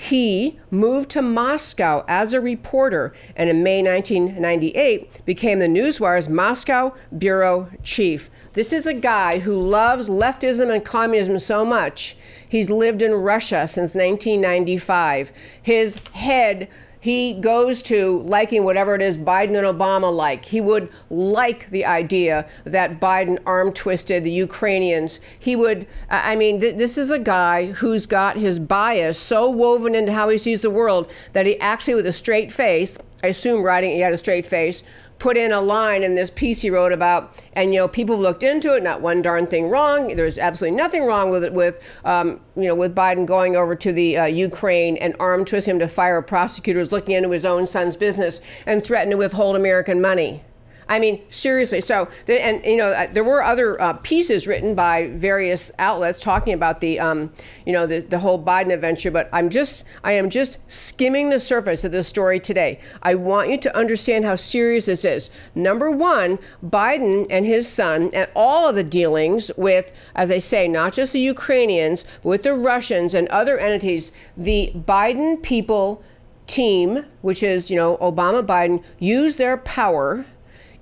he 0.01 0.57
moved 0.71 1.11
to 1.11 1.21
Moscow 1.21 2.05
as 2.07 2.33
a 2.33 2.41
reporter 2.41 3.13
and 3.35 3.51
in 3.51 3.65
May 3.65 3.83
1998 3.83 5.25
became 5.25 5.59
the 5.59 5.67
Newswire's 5.67 6.29
Moscow 6.29 6.95
bureau 7.19 7.69
chief. 7.83 8.31
This 8.53 8.73
is 8.73 8.87
a 8.87 8.95
guy 8.95 9.41
who 9.41 9.61
loves 9.61 10.09
leftism 10.09 10.73
and 10.73 10.85
communism 10.85 11.41
so 11.41 11.65
much. 11.65 12.17
He's 12.49 12.71
lived 12.71 13.03
in 13.03 13.13
Russia 13.13 13.67
since 13.67 13.97
1995. 13.97 15.33
His 15.61 15.99
head 16.13 16.69
he 17.09 17.33
goes 17.33 17.81
to 17.81 18.21
liking 18.25 18.65
whatever 18.65 18.95
it 18.95 19.01
is 19.01 19.17
Biden 19.17 19.57
and 19.57 19.67
Obama 19.67 20.15
like. 20.15 20.45
He 20.45 20.61
would 20.61 20.91
like 21.09 21.71
the 21.71 21.87
idea 21.87 22.47
that 22.65 23.01
Biden 23.01 23.39
arm 23.47 23.73
twisted 23.73 24.25
the 24.25 24.31
Ukrainians. 24.31 25.19
He 25.39 25.57
would, 25.57 25.87
I 26.11 26.37
mean, 26.37 26.61
th- 26.61 26.77
this 26.77 26.99
is 26.99 27.11
a 27.11 27.19
guy 27.19 27.73
who's 27.73 28.05
got 28.05 28.37
his 28.37 28.59
bias 28.59 29.19
so 29.19 29.51
woven 29.51 29.95
into 29.95 30.13
how 30.13 30.29
he 30.29 30.37
sees 30.37 30.61
the 30.61 30.69
world 30.69 31.11
that 31.33 31.47
he 31.47 31.59
actually, 31.61 31.95
with 31.95 32.05
a 32.05 32.13
straight 32.13 32.53
face, 32.53 32.99
I 33.23 33.29
assume 33.29 33.63
writing 33.63 33.93
he 33.93 34.01
had 34.01 34.13
a 34.13 34.19
straight 34.19 34.47
face, 34.47 34.83
put 35.19 35.37
in 35.37 35.53
a 35.53 35.61
line 35.61 36.03
in 36.03 36.15
this 36.15 36.31
piece 36.31 36.63
he 36.63 36.71
wrote 36.71 36.93
about, 36.93 37.35
and 37.53 37.75
you 37.75 37.81
know 37.81 37.89
people 37.89 38.19
looked 38.19 38.43
into 38.43 38.75
it, 38.75 38.83
not 38.83 39.01
one 39.01 39.23
darn 39.23 39.47
thing 39.47 39.69
wrong. 39.69 40.15
There's 40.17 40.39
absolutely 40.39 40.77
nothing 40.77 41.05
wrong 41.05 41.31
with 41.31 41.45
it. 41.45 41.53
With 41.53 41.83
um, 42.05 42.41
you 42.57 42.69
know 42.69 42.75
with 42.75 42.95
Biden 42.95 43.27
going 43.27 43.57
over 43.57 43.75
to 43.77 43.93
the 43.93 44.17
uh, 44.17 44.25
Ukraine 44.25 44.97
and 44.97 45.15
arm 45.19 45.45
twist 45.45 45.69
him 45.69 45.79
to 45.79 45.89
fire 45.89 46.23
prosecutors 46.23 46.93
looking 46.93 47.15
into 47.15 47.31
his 47.31 47.45
own 47.45 47.67
son's 47.67 47.97
business 47.97 48.41
and 48.67 48.85
threaten 48.85 49.11
to 49.11 49.17
withhold 49.17 49.57
American 49.57 50.01
money. 50.01 50.43
I 50.89 50.99
mean, 50.99 51.21
seriously. 51.29 51.81
So, 51.81 52.09
and 52.27 52.65
you 52.65 52.77
know, 52.77 52.89
uh, 52.89 53.09
there 53.13 53.25
were 53.25 53.43
other 53.43 53.81
uh, 53.81 53.95
pieces 53.95 54.47
written 54.47 54.75
by 54.75 55.09
various 55.09 55.71
outlets 55.79 56.21
talking 56.21 56.55
about 56.55 56.81
the, 56.81 56.99
um, 56.99 57.31
you 57.67 57.73
know, 57.73 57.87
the, 57.87 58.01
the 58.01 58.21
whole 58.21 58.43
Biden 58.43 58.73
adventure. 58.73 59.11
But 59.11 59.29
I'm 59.33 59.51
just, 59.51 59.85
I 60.03 60.13
am 60.13 60.31
just 60.31 60.59
skimming 60.71 61.31
the 61.31 61.41
surface 61.41 61.85
of 61.85 61.93
this 61.93 62.09
story 62.09 62.41
today. 62.41 62.81
I 63.03 63.15
want 63.17 63.51
you 63.51 63.59
to 63.59 63.77
understand 63.77 64.25
how 64.25 64.35
serious 64.35 64.87
this 64.87 65.05
is. 65.05 65.31
Number 65.55 65.91
one, 65.91 66.39
Biden 66.65 67.27
and 67.29 67.45
his 67.45 67.69
son, 67.69 68.11
and 68.15 68.31
all 68.35 68.69
of 68.69 68.75
the 68.75 68.85
dealings 68.85 69.51
with, 69.57 69.93
as 70.15 70.31
I 70.31 70.39
say, 70.39 70.69
not 70.69 70.95
just 70.95 71.13
the 71.13 71.21
Ukrainians, 71.21 72.05
but 72.23 72.29
with 72.29 72.43
the 72.45 72.55
Russians 72.55 73.13
and 73.15 73.29
other 73.29 73.59
entities, 73.59 74.13
the 74.37 74.73
Biden 74.75 75.43
people 75.43 76.03
team, 76.47 77.05
which 77.21 77.43
is, 77.43 77.71
you 77.71 77.77
know, 77.77 77.99
Obama 77.99 78.45
Biden, 78.45 78.83
use 78.99 79.37
their 79.37 79.59
power 79.59 80.25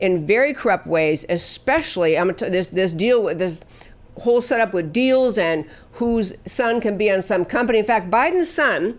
in 0.01 0.27
very 0.27 0.53
corrupt 0.53 0.87
ways, 0.87 1.25
especially 1.29 2.19
I'm 2.19 2.35
t- 2.35 2.49
this 2.49 2.69
this 2.69 2.93
deal 2.93 3.23
with 3.23 3.39
this 3.39 3.65
whole 4.19 4.41
setup 4.41 4.73
with 4.73 4.93
deals 4.93 5.37
and 5.39 5.67
whose 5.93 6.35
son 6.47 6.81
can 6.81 6.97
be 6.97 7.11
on 7.11 7.23
some 7.23 7.45
company. 7.45 7.79
In 7.79 7.85
fact, 7.85 8.11
Biden's 8.11 8.51
son 8.51 8.99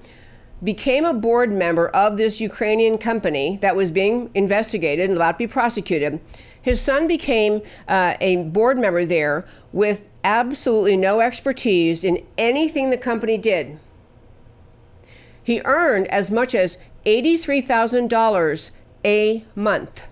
became 0.64 1.06
a 1.06 1.14
board 1.14 1.52
member 1.52 1.88
of 1.90 2.18
this 2.18 2.42
Ukrainian 2.42 2.98
company 2.98 3.58
that 3.62 3.76
was 3.76 3.92
being 3.92 4.32
investigated 4.34 5.10
and 5.10 5.18
about 5.18 5.34
to 5.34 5.38
be 5.38 5.48
prosecuted. 5.48 6.20
His 6.60 6.82
son 6.82 7.08
became 7.08 7.62
uh, 7.88 8.16
a 8.20 8.38
board 8.38 8.78
member 8.78 9.06
there 9.06 9.46
with 9.72 10.10
absolutely 10.24 10.98
no 10.98 11.22
expertise 11.22 12.04
in 12.04 12.26
anything 12.38 12.90
the 12.90 12.98
company 12.98 13.38
did. 13.38 13.80
He 15.44 15.62
earned 15.64 16.08
as 16.08 16.30
much 16.30 16.54
as 16.54 16.78
$83,000 17.06 18.72
a 19.06 19.46
month. 19.56 20.08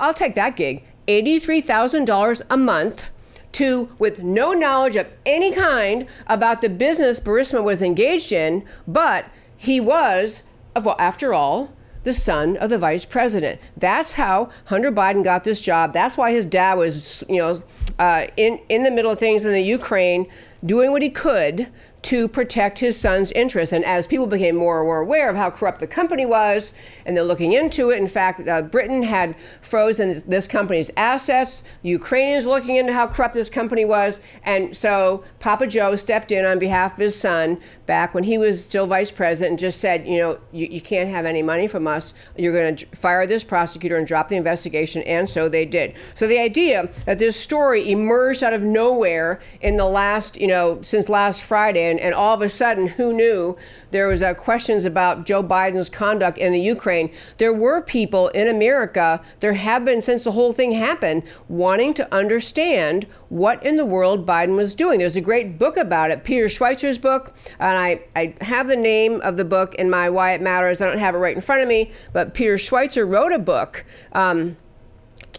I'll 0.00 0.14
take 0.14 0.34
that 0.34 0.56
gig. 0.56 0.84
$83,000 1.08 2.42
a 2.48 2.56
month 2.56 3.10
to, 3.52 3.94
with 3.98 4.22
no 4.22 4.52
knowledge 4.52 4.96
of 4.96 5.08
any 5.26 5.52
kind 5.52 6.06
about 6.26 6.60
the 6.60 6.68
business 6.68 7.18
Burisma 7.18 7.62
was 7.62 7.82
engaged 7.82 8.32
in, 8.32 8.64
but 8.86 9.26
he 9.56 9.80
was, 9.80 10.44
after 10.76 11.34
all, 11.34 11.74
the 12.02 12.12
son 12.12 12.56
of 12.56 12.70
the 12.70 12.78
vice 12.78 13.04
president. 13.04 13.60
That's 13.76 14.14
how 14.14 14.50
Hunter 14.66 14.90
Biden 14.90 15.22
got 15.22 15.44
this 15.44 15.60
job. 15.60 15.92
That's 15.92 16.16
why 16.16 16.32
his 16.32 16.46
dad 16.46 16.78
was, 16.78 17.24
you 17.28 17.36
know, 17.38 17.62
uh, 17.98 18.28
in 18.36 18.58
in 18.68 18.82
the 18.84 18.90
middle 18.90 19.10
of 19.10 19.18
things 19.18 19.44
in 19.44 19.52
the 19.52 19.60
Ukraine, 19.60 20.26
doing 20.64 20.90
what 20.92 21.02
he 21.02 21.10
could 21.10 21.70
to 22.02 22.28
protect 22.28 22.78
his 22.78 22.98
son's 22.98 23.30
interests. 23.32 23.72
And 23.72 23.84
as 23.84 24.06
people 24.06 24.26
became 24.26 24.56
more 24.56 24.78
and 24.78 24.86
more 24.86 25.00
aware 25.00 25.28
of 25.28 25.36
how 25.36 25.50
corrupt 25.50 25.80
the 25.80 25.86
company 25.86 26.24
was, 26.24 26.72
and 27.04 27.16
they're 27.16 27.24
looking 27.24 27.52
into 27.52 27.90
it, 27.90 27.98
in 27.98 28.08
fact, 28.08 28.48
uh, 28.48 28.62
Britain 28.62 29.02
had 29.02 29.36
frozen 29.60 30.14
this 30.26 30.46
company's 30.46 30.90
assets. 30.96 31.62
Ukrainians 31.82 32.46
looking 32.46 32.76
into 32.76 32.92
how 32.92 33.06
corrupt 33.06 33.34
this 33.34 33.50
company 33.50 33.84
was. 33.84 34.20
And 34.42 34.74
so 34.74 35.24
Papa 35.40 35.66
Joe 35.66 35.94
stepped 35.96 36.32
in 36.32 36.44
on 36.44 36.58
behalf 36.58 36.94
of 36.94 36.98
his 36.98 37.18
son 37.18 37.60
back 37.86 38.14
when 38.14 38.24
he 38.24 38.38
was 38.38 38.64
still 38.64 38.86
vice 38.86 39.12
president 39.12 39.50
and 39.50 39.58
just 39.58 39.80
said, 39.80 40.06
you 40.06 40.18
know, 40.18 40.38
you, 40.52 40.68
you 40.68 40.80
can't 40.80 41.10
have 41.10 41.26
any 41.26 41.42
money 41.42 41.66
from 41.66 41.86
us. 41.86 42.14
You're 42.36 42.52
going 42.52 42.76
to 42.76 42.86
fire 42.96 43.26
this 43.26 43.44
prosecutor 43.44 43.96
and 43.96 44.06
drop 44.06 44.28
the 44.28 44.36
investigation. 44.36 45.02
And 45.02 45.28
so 45.28 45.48
they 45.48 45.66
did. 45.66 45.94
So 46.14 46.26
the 46.26 46.38
idea 46.38 46.88
that 47.04 47.18
this 47.18 47.36
story 47.36 47.90
emerged 47.90 48.42
out 48.42 48.54
of 48.54 48.62
nowhere 48.62 49.40
in 49.60 49.76
the 49.76 49.86
last, 49.86 50.40
you 50.40 50.46
since 50.82 51.08
last 51.08 51.42
Friday, 51.42 51.90
and, 51.90 52.00
and 52.00 52.14
all 52.14 52.34
of 52.34 52.42
a 52.42 52.48
sudden, 52.48 52.86
who 52.88 53.12
knew 53.12 53.56
there 53.90 54.08
was 54.08 54.22
uh, 54.22 54.34
questions 54.34 54.84
about 54.84 55.24
Joe 55.26 55.42
Biden's 55.42 55.88
conduct 55.88 56.38
in 56.38 56.52
the 56.52 56.60
Ukraine? 56.60 57.12
There 57.38 57.52
were 57.52 57.80
people 57.80 58.28
in 58.28 58.48
America, 58.48 59.22
there 59.40 59.54
have 59.54 59.84
been 59.84 60.02
since 60.02 60.24
the 60.24 60.32
whole 60.32 60.52
thing 60.52 60.72
happened, 60.72 61.22
wanting 61.48 61.94
to 61.94 62.14
understand 62.14 63.06
what 63.28 63.64
in 63.64 63.76
the 63.76 63.86
world 63.86 64.26
Biden 64.26 64.56
was 64.56 64.74
doing. 64.74 64.98
There's 64.98 65.16
a 65.16 65.20
great 65.20 65.58
book 65.58 65.76
about 65.76 66.10
it, 66.10 66.24
Peter 66.24 66.46
Schweizer's 66.46 66.98
book, 66.98 67.34
and 67.58 67.76
I, 67.76 68.00
I 68.16 68.34
have 68.40 68.68
the 68.68 68.76
name 68.76 69.20
of 69.20 69.36
the 69.36 69.44
book 69.44 69.74
in 69.76 69.90
my 69.90 70.10
Why 70.10 70.32
It 70.32 70.40
Matters. 70.40 70.80
I 70.80 70.86
don't 70.86 70.98
have 70.98 71.14
it 71.14 71.18
right 71.18 71.34
in 71.34 71.40
front 71.40 71.62
of 71.62 71.68
me, 71.68 71.90
but 72.12 72.34
Peter 72.34 72.54
Schweizer 72.54 73.10
wrote 73.10 73.32
a 73.32 73.38
book. 73.38 73.84
Um, 74.12 74.56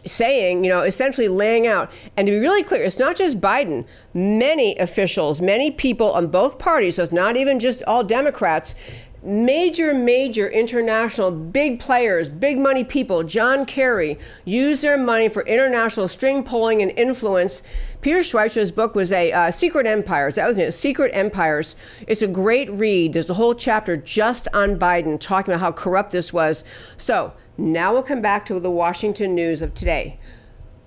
saying, 0.05 0.63
you 0.63 0.69
know, 0.69 0.81
essentially 0.81 1.27
laying 1.27 1.67
out. 1.67 1.91
And 2.17 2.27
to 2.27 2.31
be 2.31 2.39
really 2.39 2.63
clear, 2.63 2.83
it's 2.83 2.99
not 2.99 3.15
just 3.15 3.39
Biden. 3.39 3.85
Many 4.13 4.77
officials, 4.77 5.41
many 5.41 5.71
people 5.71 6.11
on 6.11 6.27
both 6.27 6.59
parties, 6.59 6.95
so 6.95 7.03
it's 7.03 7.11
not 7.11 7.37
even 7.37 7.59
just 7.59 7.83
all 7.83 8.03
Democrats, 8.03 8.75
major, 9.23 9.93
major 9.93 10.49
international 10.49 11.31
big 11.31 11.79
players, 11.79 12.27
big 12.27 12.57
money 12.57 12.83
people, 12.83 13.23
John 13.23 13.65
Kerry, 13.65 14.17
use 14.45 14.81
their 14.81 14.97
money 14.97 15.29
for 15.29 15.43
international 15.43 16.07
string 16.07 16.43
pulling 16.43 16.81
and 16.81 16.91
influence. 16.97 17.61
Peter 18.01 18.19
Schweizer's 18.19 18.71
book 18.71 18.95
was 18.95 19.11
a 19.11 19.31
uh, 19.31 19.51
Secret 19.51 19.85
Empires. 19.85 20.35
That 20.35 20.47
was 20.47 20.57
it, 20.57 20.73
Secret 20.73 21.11
Empires. 21.13 21.75
It's 22.07 22.21
a 22.21 22.27
great 22.27 22.69
read. 22.71 23.13
There's 23.13 23.29
a 23.29 23.35
whole 23.35 23.53
chapter 23.53 23.95
just 23.95 24.47
on 24.53 24.79
Biden 24.79 25.19
talking 25.19 25.53
about 25.53 25.61
how 25.61 25.71
corrupt 25.71 26.11
this 26.11 26.33
was. 26.33 26.63
So 26.97 27.33
now 27.57 27.93
we'll 27.93 28.03
come 28.03 28.21
back 28.21 28.45
to 28.45 28.59
the 28.59 28.71
Washington 28.71 29.35
news 29.35 29.61
of 29.61 29.73
today. 29.75 30.19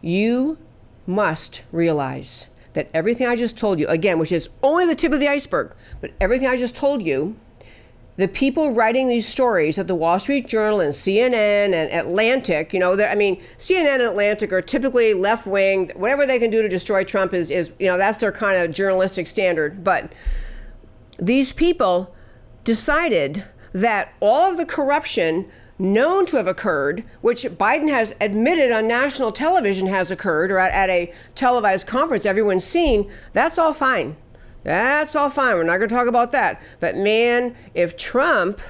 You 0.01 0.59
must 1.07 1.63
realize 1.71 2.49
that 2.73 2.91
everything 2.93 3.29
I 3.29 3.37
just 3.37 3.57
told 3.57 3.79
you, 3.79 3.87
again, 3.87 4.19
which 4.19 4.33
is 4.33 4.51
only 4.63 4.85
the 4.85 4.97
tip 4.97 5.13
of 5.13 5.21
the 5.21 5.29
iceberg, 5.29 5.75
but 6.01 6.11
everything 6.21 6.49
I 6.49 6.57
just 6.57 6.75
told 6.75 7.03
you, 7.03 7.37
the 8.17 8.29
people 8.29 8.71
writing 8.71 9.09
these 9.09 9.27
stories 9.27 9.79
at 9.79 9.89
the 9.89 9.95
Wall 9.95 10.19
Street 10.21 10.47
Journal 10.47 10.81
and 10.81 10.93
CNN 10.93 11.73
and 11.73 11.91
Atlantic, 11.93 12.73
you 12.73 12.79
know, 12.79 13.01
I 13.03 13.17
mean, 13.17 13.41
CNN 13.59 13.95
and 13.95 14.03
Atlantic 14.03 14.53
are 14.53 14.63
typically 14.63 15.15
left 15.15 15.47
wing. 15.47 15.91
Whatever 15.97 16.25
they 16.25 16.39
can 16.39 16.51
do 16.51 16.63
to 16.63 16.69
destroy 16.69 17.03
Trump 17.03 17.35
is, 17.35 17.51
is, 17.51 17.73
you 17.79 17.87
know, 17.87 17.99
that's 17.99 18.19
their 18.19 18.31
kind 18.31 18.63
of 18.63 18.73
journalistic 18.73 19.27
standard. 19.27 19.83
But 19.83 20.13
these 21.19 21.53
people 21.53 22.15
decided 22.63 23.45
that 23.73 24.15
all 24.21 24.51
of 24.51 24.57
the 24.59 24.67
corruption 24.67 25.51
known 25.77 26.25
to 26.27 26.37
have 26.37 26.47
occurred, 26.47 27.05
which 27.21 27.43
Biden 27.43 27.89
has 27.91 28.15
admitted 28.21 28.71
on 28.71 28.87
national 28.87 29.33
television 29.33 29.89
has 29.89 30.13
occurred, 30.13 30.53
or 30.53 30.59
at, 30.59 30.73
at 30.73 30.89
a 30.89 31.13
televised 31.35 31.89
conference 31.89 32.25
everyone's 32.25 32.65
seen, 32.65 33.11
that's 33.33 33.59
all 33.59 33.73
fine. 33.73 34.17
That's 34.65 35.15
all 35.15 35.31
fine. 35.31 35.57
We're 35.57 35.63
not 35.63 35.77
going 35.77 35.89
to 35.89 35.95
talk 35.95 36.09
about 36.09 36.33
that. 36.33 36.61
But 36.81 36.97
man, 36.97 37.55
if 37.75 37.97
Trump 37.97 38.61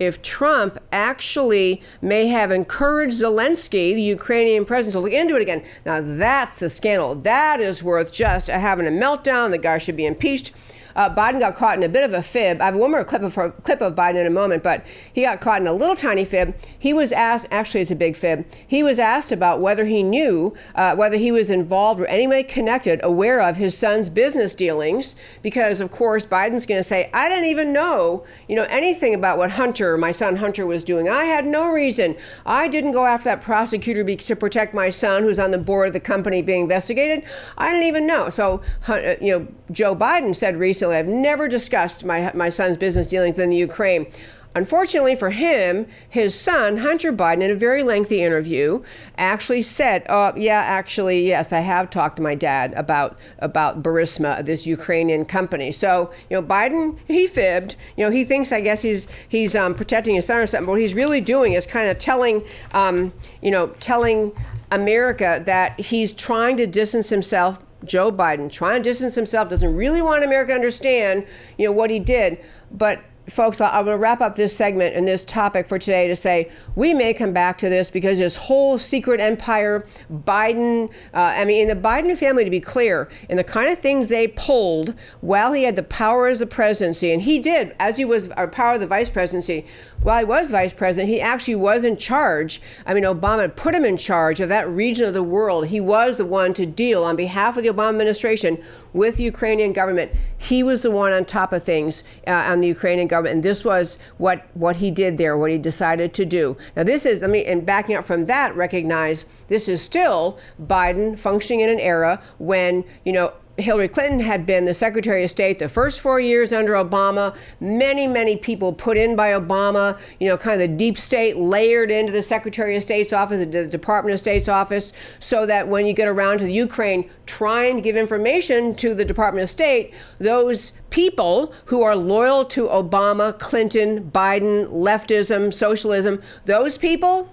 if 0.00 0.22
Trump 0.22 0.78
actually 0.90 1.82
may 2.00 2.28
have 2.28 2.50
encouraged 2.50 3.20
Zelensky, 3.20 3.94
the 3.94 4.00
Ukrainian 4.00 4.64
president, 4.64 4.94
to 4.94 5.00
look 5.00 5.12
into 5.12 5.36
it 5.36 5.42
again. 5.42 5.62
Now 5.84 6.00
that's 6.00 6.58
the 6.58 6.70
scandal. 6.70 7.14
That 7.14 7.60
is 7.60 7.84
worth 7.84 8.10
just 8.10 8.48
having 8.48 8.86
a 8.86 8.90
meltdown. 8.90 9.50
The 9.50 9.58
guy 9.58 9.76
should 9.76 9.96
be 9.96 10.06
impeached. 10.06 10.52
Uh, 10.96 11.14
Biden 11.14 11.40
got 11.40 11.54
caught 11.54 11.76
in 11.76 11.82
a 11.82 11.88
bit 11.88 12.04
of 12.04 12.12
a 12.12 12.22
fib. 12.22 12.60
I 12.60 12.66
have 12.66 12.76
one 12.76 12.90
more 12.90 13.04
clip 13.04 13.22
of 13.22 13.34
her, 13.36 13.50
clip 13.50 13.80
of 13.80 13.94
Biden 13.94 14.16
in 14.16 14.26
a 14.26 14.30
moment, 14.30 14.62
but 14.62 14.84
he 15.12 15.22
got 15.22 15.40
caught 15.40 15.60
in 15.60 15.66
a 15.66 15.72
little 15.72 15.94
tiny 15.94 16.24
fib. 16.24 16.54
He 16.78 16.92
was 16.92 17.12
asked, 17.12 17.46
actually, 17.50 17.82
it's 17.82 17.90
a 17.90 17.96
big 17.96 18.16
fib. 18.16 18.46
He 18.66 18.82
was 18.82 18.98
asked 18.98 19.32
about 19.32 19.60
whether 19.60 19.84
he 19.84 20.02
knew, 20.02 20.54
uh, 20.74 20.96
whether 20.96 21.16
he 21.16 21.30
was 21.30 21.50
involved 21.50 22.00
or 22.00 22.06
any 22.06 22.26
way 22.26 22.42
connected, 22.42 23.00
aware 23.02 23.40
of 23.40 23.56
his 23.56 23.76
son's 23.76 24.10
business 24.10 24.54
dealings, 24.54 25.14
because 25.42 25.80
of 25.80 25.90
course 25.90 26.26
Biden's 26.26 26.66
going 26.66 26.78
to 26.78 26.84
say, 26.84 27.10
I 27.14 27.28
didn't 27.28 27.44
even 27.44 27.72
know, 27.72 28.24
you 28.48 28.56
know, 28.56 28.66
anything 28.68 29.14
about 29.14 29.38
what 29.38 29.52
Hunter, 29.52 29.96
my 29.96 30.10
son 30.10 30.36
Hunter, 30.36 30.66
was 30.66 30.82
doing. 30.82 31.08
I 31.08 31.24
had 31.24 31.46
no 31.46 31.70
reason. 31.70 32.16
I 32.44 32.66
didn't 32.66 32.92
go 32.92 33.06
after 33.06 33.24
that 33.24 33.40
prosecutor 33.40 34.04
to 34.04 34.36
protect 34.36 34.74
my 34.74 34.88
son, 34.88 35.22
who's 35.22 35.38
on 35.38 35.50
the 35.50 35.58
board 35.58 35.88
of 35.88 35.92
the 35.92 36.00
company 36.00 36.42
being 36.42 36.62
investigated. 36.62 37.24
I 37.56 37.70
didn't 37.70 37.86
even 37.86 38.06
know. 38.06 38.28
So, 38.28 38.62
uh, 38.88 39.14
you 39.20 39.38
know, 39.38 39.48
Joe 39.70 39.94
Biden 39.94 40.34
said 40.34 40.56
recently 40.56 40.79
recently. 40.80 40.96
I've 40.96 41.06
never 41.06 41.48
discussed 41.48 42.04
my, 42.04 42.30
my 42.34 42.48
son's 42.48 42.76
business 42.76 43.06
dealings 43.06 43.38
in 43.38 43.50
the 43.50 43.56
Ukraine. 43.56 44.06
Unfortunately 44.54 45.14
for 45.14 45.30
him, 45.30 45.86
his 46.08 46.34
son, 46.34 46.78
Hunter 46.78 47.12
Biden, 47.12 47.42
in 47.42 47.50
a 47.52 47.54
very 47.54 47.84
lengthy 47.84 48.20
interview, 48.20 48.82
actually 49.16 49.62
said, 49.62 50.04
"Oh, 50.08 50.32
yeah, 50.36 50.60
actually, 50.66 51.24
yes, 51.24 51.52
I 51.52 51.60
have 51.60 51.88
talked 51.88 52.16
to 52.16 52.22
my 52.22 52.34
dad 52.34 52.74
about 52.74 53.16
about 53.38 53.80
Burisma, 53.80 54.44
this 54.44 54.66
Ukrainian 54.66 55.24
company." 55.24 55.70
So, 55.70 56.10
you 56.28 56.36
know, 56.36 56.42
Biden, 56.42 56.98
he 57.06 57.28
fibbed. 57.28 57.76
You 57.96 58.06
know, 58.06 58.10
he 58.10 58.24
thinks, 58.24 58.50
I 58.50 58.60
guess, 58.60 58.82
he's 58.82 59.06
he's 59.28 59.54
um, 59.54 59.72
protecting 59.72 60.16
his 60.16 60.26
son 60.26 60.38
or 60.38 60.48
something. 60.48 60.66
But 60.66 60.72
what 60.72 60.80
he's 60.80 60.94
really 60.94 61.20
doing 61.20 61.52
is 61.52 61.64
kind 61.64 61.88
of 61.88 61.98
telling, 61.98 62.42
um, 62.72 63.12
you 63.40 63.52
know, 63.52 63.68
telling 63.78 64.32
America 64.72 65.40
that 65.46 65.78
he's 65.78 66.12
trying 66.12 66.56
to 66.56 66.66
distance 66.66 67.08
himself 67.10 67.60
Joe 67.84 68.12
Biden 68.12 68.50
trying 68.50 68.82
to 68.82 68.88
distance 68.88 69.14
himself, 69.14 69.48
doesn't 69.48 69.74
really 69.74 70.02
want 70.02 70.24
America 70.24 70.52
to 70.52 70.54
understand, 70.54 71.26
you 71.58 71.66
know, 71.66 71.72
what 71.72 71.90
he 71.90 71.98
did. 71.98 72.42
But 72.70 73.02
folks, 73.30 73.60
I'm 73.60 73.84
going 73.84 73.94
to 73.94 73.98
wrap 73.98 74.20
up 74.20 74.34
this 74.34 74.56
segment 74.56 74.96
and 74.96 75.06
this 75.06 75.24
topic 75.24 75.68
for 75.68 75.78
today 75.78 76.08
to 76.08 76.16
say 76.16 76.50
we 76.74 76.94
may 76.94 77.14
come 77.14 77.32
back 77.32 77.58
to 77.58 77.68
this 77.68 77.90
because 77.90 78.18
this 78.18 78.36
whole 78.36 78.76
secret 78.76 79.20
empire, 79.20 79.86
Biden, 80.12 80.90
uh, 81.14 81.18
I 81.36 81.44
mean, 81.44 81.68
in 81.68 81.76
the 81.76 81.88
Biden 81.88 82.16
family, 82.18 82.44
to 82.44 82.50
be 82.50 82.60
clear, 82.60 83.08
and 83.28 83.38
the 83.38 83.44
kind 83.44 83.70
of 83.70 83.78
things 83.78 84.08
they 84.08 84.28
pulled 84.28 84.94
while 85.20 85.52
he 85.52 85.64
had 85.64 85.76
the 85.76 85.82
power 85.82 86.26
as 86.28 86.40
the 86.40 86.46
presidency, 86.46 87.12
and 87.12 87.22
he 87.22 87.38
did, 87.38 87.74
as 87.78 87.96
he 87.96 88.04
was 88.04 88.30
our 88.30 88.48
power 88.48 88.74
of 88.74 88.80
the 88.80 88.86
vice 88.86 89.10
presidency, 89.10 89.66
while 90.02 90.18
he 90.18 90.24
was 90.24 90.50
vice 90.50 90.72
president, 90.72 91.10
he 91.10 91.20
actually 91.20 91.56
was 91.56 91.84
in 91.84 91.96
charge. 91.96 92.62
I 92.86 92.94
mean, 92.94 93.04
Obama 93.04 93.54
put 93.54 93.74
him 93.74 93.84
in 93.84 93.96
charge 93.96 94.40
of 94.40 94.48
that 94.48 94.68
region 94.68 95.06
of 95.06 95.14
the 95.14 95.22
world. 95.22 95.66
He 95.66 95.80
was 95.80 96.16
the 96.16 96.24
one 96.24 96.54
to 96.54 96.64
deal 96.64 97.04
on 97.04 97.16
behalf 97.16 97.56
of 97.56 97.64
the 97.64 97.68
Obama 97.68 97.90
administration 97.90 98.62
with 98.92 99.16
the 99.16 99.24
Ukrainian 99.24 99.72
government. 99.72 100.12
He 100.38 100.62
was 100.62 100.82
the 100.82 100.90
one 100.90 101.12
on 101.12 101.24
top 101.24 101.52
of 101.52 101.62
things 101.62 102.02
uh, 102.26 102.30
on 102.30 102.60
the 102.60 102.68
Ukrainian 102.68 103.08
government, 103.08 103.34
and 103.34 103.42
this 103.42 103.64
was 103.64 103.98
what 104.16 104.46
what 104.54 104.76
he 104.76 104.90
did 104.90 105.18
there, 105.18 105.36
what 105.36 105.50
he 105.50 105.58
decided 105.58 106.14
to 106.14 106.24
do. 106.24 106.56
Now, 106.76 106.84
this 106.84 107.04
is, 107.04 107.22
I 107.22 107.26
mean, 107.26 107.44
and 107.46 107.66
backing 107.66 107.94
up 107.94 108.04
from 108.04 108.24
that, 108.24 108.56
recognize 108.56 109.26
this 109.48 109.68
is 109.68 109.82
still 109.82 110.38
Biden 110.62 111.18
functioning 111.18 111.60
in 111.60 111.68
an 111.68 111.80
era 111.80 112.22
when 112.38 112.84
you 113.04 113.12
know 113.12 113.32
Hillary 113.60 113.88
Clinton 113.88 114.20
had 114.20 114.46
been 114.46 114.64
the 114.64 114.74
Secretary 114.74 115.24
of 115.24 115.30
State 115.30 115.58
the 115.58 115.68
first 115.68 116.00
four 116.00 116.20
years 116.20 116.52
under 116.52 116.72
Obama. 116.72 117.36
Many, 117.60 118.06
many 118.06 118.36
people 118.36 118.72
put 118.72 118.96
in 118.96 119.16
by 119.16 119.30
Obama, 119.30 119.98
you 120.18 120.28
know, 120.28 120.36
kind 120.36 120.60
of 120.60 120.68
the 120.68 120.76
deep 120.76 120.98
state 120.98 121.36
layered 121.36 121.90
into 121.90 122.12
the 122.12 122.22
Secretary 122.22 122.76
of 122.76 122.82
State's 122.82 123.12
office, 123.12 123.46
the 123.46 123.66
Department 123.66 124.14
of 124.14 124.20
State's 124.20 124.48
office, 124.48 124.92
so 125.18 125.46
that 125.46 125.68
when 125.68 125.86
you 125.86 125.92
get 125.92 126.08
around 126.08 126.38
to 126.38 126.44
the 126.44 126.52
Ukraine, 126.52 127.08
trying 127.26 127.76
to 127.76 127.82
give 127.82 127.96
information 127.96 128.74
to 128.76 128.94
the 128.94 129.04
Department 129.04 129.42
of 129.42 129.48
State, 129.48 129.94
those 130.18 130.72
people 130.90 131.54
who 131.66 131.82
are 131.82 131.96
loyal 131.96 132.44
to 132.44 132.68
Obama, 132.68 133.38
Clinton, 133.38 134.10
Biden, 134.10 134.68
leftism, 134.68 135.52
socialism, 135.54 136.20
those 136.44 136.76
people, 136.78 137.32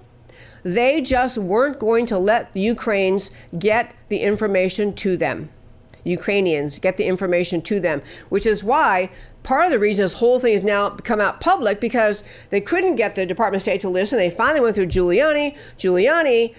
they 0.62 1.00
just 1.00 1.38
weren't 1.38 1.78
going 1.78 2.06
to 2.06 2.18
let 2.18 2.50
Ukrainians 2.54 3.30
get 3.58 3.94
the 4.08 4.18
information 4.18 4.92
to 4.94 5.16
them. 5.16 5.50
Ukrainians, 6.08 6.78
get 6.78 6.96
the 6.96 7.04
information 7.04 7.62
to 7.62 7.80
them, 7.80 8.02
which 8.28 8.46
is 8.46 8.64
why 8.64 9.10
part 9.42 9.66
of 9.66 9.70
the 9.70 9.78
reason 9.78 10.04
this 10.04 10.14
whole 10.14 10.38
thing 10.38 10.52
has 10.52 10.62
now 10.62 10.90
come 10.90 11.20
out 11.20 11.40
public 11.40 11.80
because 11.80 12.24
they 12.50 12.60
couldn't 12.60 12.96
get 12.96 13.14
the 13.14 13.26
Department 13.26 13.60
of 13.60 13.62
State 13.62 13.80
to 13.82 13.88
listen. 13.88 14.18
They 14.18 14.30
finally 14.30 14.60
went 14.60 14.74
through 14.74 14.86
Giuliani. 14.86 15.56
Giuliani 15.78 16.54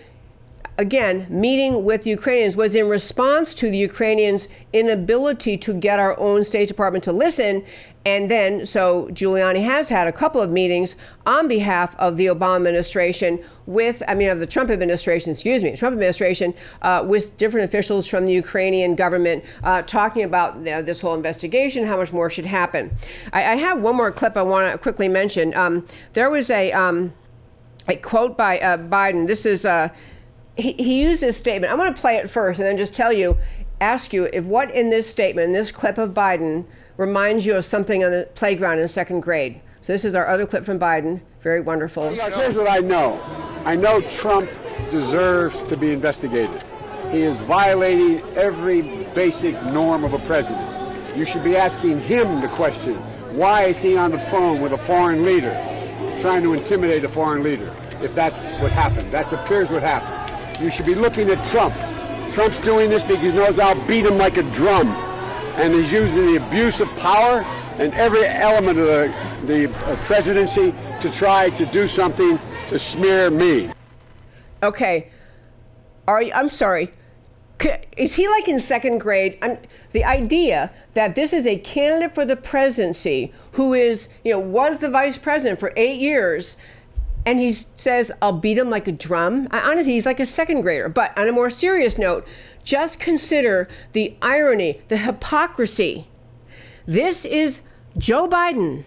again, 0.79 1.27
meeting 1.29 1.83
with 1.83 2.07
Ukrainians 2.07 2.55
was 2.55 2.73
in 2.73 2.87
response 2.87 3.53
to 3.55 3.69
the 3.69 3.77
Ukrainians' 3.77 4.47
inability 4.71 5.57
to 5.57 5.73
get 5.73 5.99
our 5.99 6.17
own 6.17 6.45
State 6.45 6.69
Department 6.69 7.03
to 7.03 7.11
listen. 7.11 7.63
And 8.09 8.29
then, 8.29 8.65
so 8.65 9.07
Giuliani 9.09 9.63
has 9.63 9.89
had 9.89 10.07
a 10.07 10.11
couple 10.11 10.41
of 10.41 10.49
meetings 10.49 10.95
on 11.27 11.47
behalf 11.47 11.95
of 11.97 12.17
the 12.17 12.25
Obama 12.25 12.55
administration 12.55 13.39
with, 13.67 14.01
I 14.07 14.15
mean, 14.15 14.29
of 14.29 14.39
the 14.39 14.47
Trump 14.47 14.71
administration, 14.71 15.31
excuse 15.31 15.63
me, 15.63 15.75
Trump 15.75 15.93
administration, 15.93 16.55
uh, 16.81 17.05
with 17.07 17.37
different 17.37 17.65
officials 17.65 18.07
from 18.07 18.25
the 18.25 18.33
Ukrainian 18.33 18.95
government 18.95 19.45
uh, 19.63 19.83
talking 19.83 20.23
about 20.23 20.63
this 20.63 21.01
whole 21.01 21.13
investigation, 21.13 21.85
how 21.85 21.97
much 21.97 22.11
more 22.11 22.31
should 22.31 22.47
happen. 22.47 22.97
I, 23.31 23.41
I 23.41 23.55
have 23.57 23.79
one 23.79 23.95
more 23.95 24.11
clip 24.11 24.35
I 24.35 24.41
want 24.41 24.71
to 24.71 24.79
quickly 24.79 25.07
mention. 25.07 25.53
Um, 25.53 25.85
there 26.13 26.31
was 26.31 26.49
a, 26.49 26.71
um, 26.71 27.13
a 27.87 27.95
quote 27.95 28.35
by 28.35 28.57
uh, 28.59 28.77
Biden. 28.77 29.27
This 29.27 29.45
is, 29.45 29.65
uh, 29.65 29.89
he, 30.57 30.73
he 30.73 31.03
used 31.03 31.21
this 31.21 31.37
statement. 31.37 31.71
I'm 31.71 31.77
going 31.77 31.93
to 31.93 32.01
play 32.01 32.15
it 32.15 32.27
first 32.27 32.59
and 32.59 32.67
then 32.67 32.75
just 32.75 32.95
tell 32.95 33.13
you, 33.13 33.37
ask 33.79 34.13
you 34.13 34.27
if 34.33 34.45
what 34.45 34.71
in 34.71 34.89
this 34.89 35.07
statement, 35.07 35.53
this 35.53 35.71
clip 35.71 35.99
of 35.99 36.15
Biden, 36.15 36.65
reminds 36.99 37.45
you 37.45 37.55
of 37.55 37.63
something 37.63 38.03
on 38.03 38.11
the 38.11 38.27
playground 38.35 38.77
in 38.77 38.87
second 38.87 39.21
grade. 39.21 39.61
So 39.81 39.93
this 39.93 40.03
is 40.03 40.15
our 40.15 40.27
other 40.27 40.45
clip 40.45 40.65
from 40.65 40.77
Biden. 40.77 41.21
Very 41.39 41.61
wonderful. 41.61 42.09
Here's 42.09 42.57
what 42.57 42.69
I 42.69 42.79
know. 42.79 43.21
I 43.63 43.77
know 43.77 44.01
Trump 44.01 44.49
deserves 44.91 45.63
to 45.63 45.77
be 45.77 45.93
investigated. 45.93 46.61
He 47.09 47.21
is 47.21 47.37
violating 47.37 48.19
every 48.35 48.81
basic 49.15 49.55
norm 49.67 50.03
of 50.03 50.13
a 50.13 50.19
president. 50.19 50.67
You 51.15 51.23
should 51.23 51.43
be 51.43 51.55
asking 51.55 52.01
him 52.01 52.41
the 52.41 52.49
question, 52.49 52.95
why 53.35 53.63
is 53.63 53.81
he 53.81 53.95
on 53.95 54.11
the 54.11 54.19
phone 54.19 54.59
with 54.59 54.73
a 54.73 54.77
foreign 54.77 55.23
leader, 55.23 55.53
trying 56.19 56.43
to 56.43 56.53
intimidate 56.53 57.05
a 57.05 57.09
foreign 57.09 57.43
leader, 57.43 57.73
if 58.01 58.13
that's 58.13 58.39
what 58.61 58.73
happened. 58.73 59.09
That 59.13 59.31
appears 59.31 59.71
what 59.71 59.83
happened. 59.83 60.61
You 60.61 60.69
should 60.69 60.85
be 60.85 60.95
looking 60.95 61.29
at 61.29 61.47
Trump. 61.47 61.73
Trump's 62.33 62.59
doing 62.59 62.89
this 62.89 63.05
because 63.05 63.23
he 63.23 63.31
knows 63.31 63.57
I'll 63.57 63.87
beat 63.87 64.05
him 64.05 64.17
like 64.17 64.35
a 64.35 64.43
drum. 64.51 65.08
And 65.59 65.73
he's 65.73 65.91
using 65.91 66.25
the 66.25 66.37
abuse 66.37 66.79
of 66.79 66.87
power 66.95 67.41
and 67.79 67.93
every 67.93 68.25
element 68.25 68.79
of 68.79 68.85
the, 68.85 69.13
the 69.45 69.67
presidency 70.03 70.73
to 71.01 71.09
try 71.09 71.49
to 71.51 71.65
do 71.65 71.87
something 71.87 72.39
to 72.67 72.79
smear 72.79 73.29
me. 73.29 73.69
Okay. 74.63 75.09
Are 76.07 76.21
you, 76.23 76.31
I'm 76.33 76.49
sorry. 76.49 76.93
Is 77.97 78.15
he 78.15 78.29
like 78.29 78.47
in 78.47 78.59
second 78.59 78.99
grade? 78.99 79.37
I'm, 79.41 79.57
the 79.91 80.05
idea 80.05 80.71
that 80.93 81.15
this 81.15 81.33
is 81.33 81.45
a 81.45 81.57
candidate 81.57 82.15
for 82.15 82.23
the 82.23 82.37
presidency 82.37 83.33
who 83.53 83.73
is, 83.73 84.07
you 84.23 84.31
know, 84.31 84.39
was 84.39 84.79
the 84.79 84.89
vice 84.89 85.17
president 85.17 85.59
for 85.59 85.73
eight 85.75 85.99
years 85.99 86.55
and 87.25 87.39
he 87.39 87.51
says, 87.51 88.11
I'll 88.21 88.33
beat 88.33 88.57
him 88.57 88.69
like 88.69 88.87
a 88.87 88.91
drum. 88.91 89.47
I, 89.51 89.59
honestly, 89.59 89.93
he's 89.93 90.05
like 90.05 90.19
a 90.19 90.25
second 90.25 90.61
grader. 90.61 90.89
But 90.89 91.17
on 91.17 91.27
a 91.27 91.31
more 91.31 91.49
serious 91.49 91.97
note, 91.97 92.27
just 92.69 92.99
consider 92.99 93.67
the 93.93 94.15
irony, 94.21 94.79
the 94.89 94.97
hypocrisy. 94.97 96.05
This 96.85 97.25
is 97.25 97.61
Joe 97.97 98.29
Biden, 98.29 98.83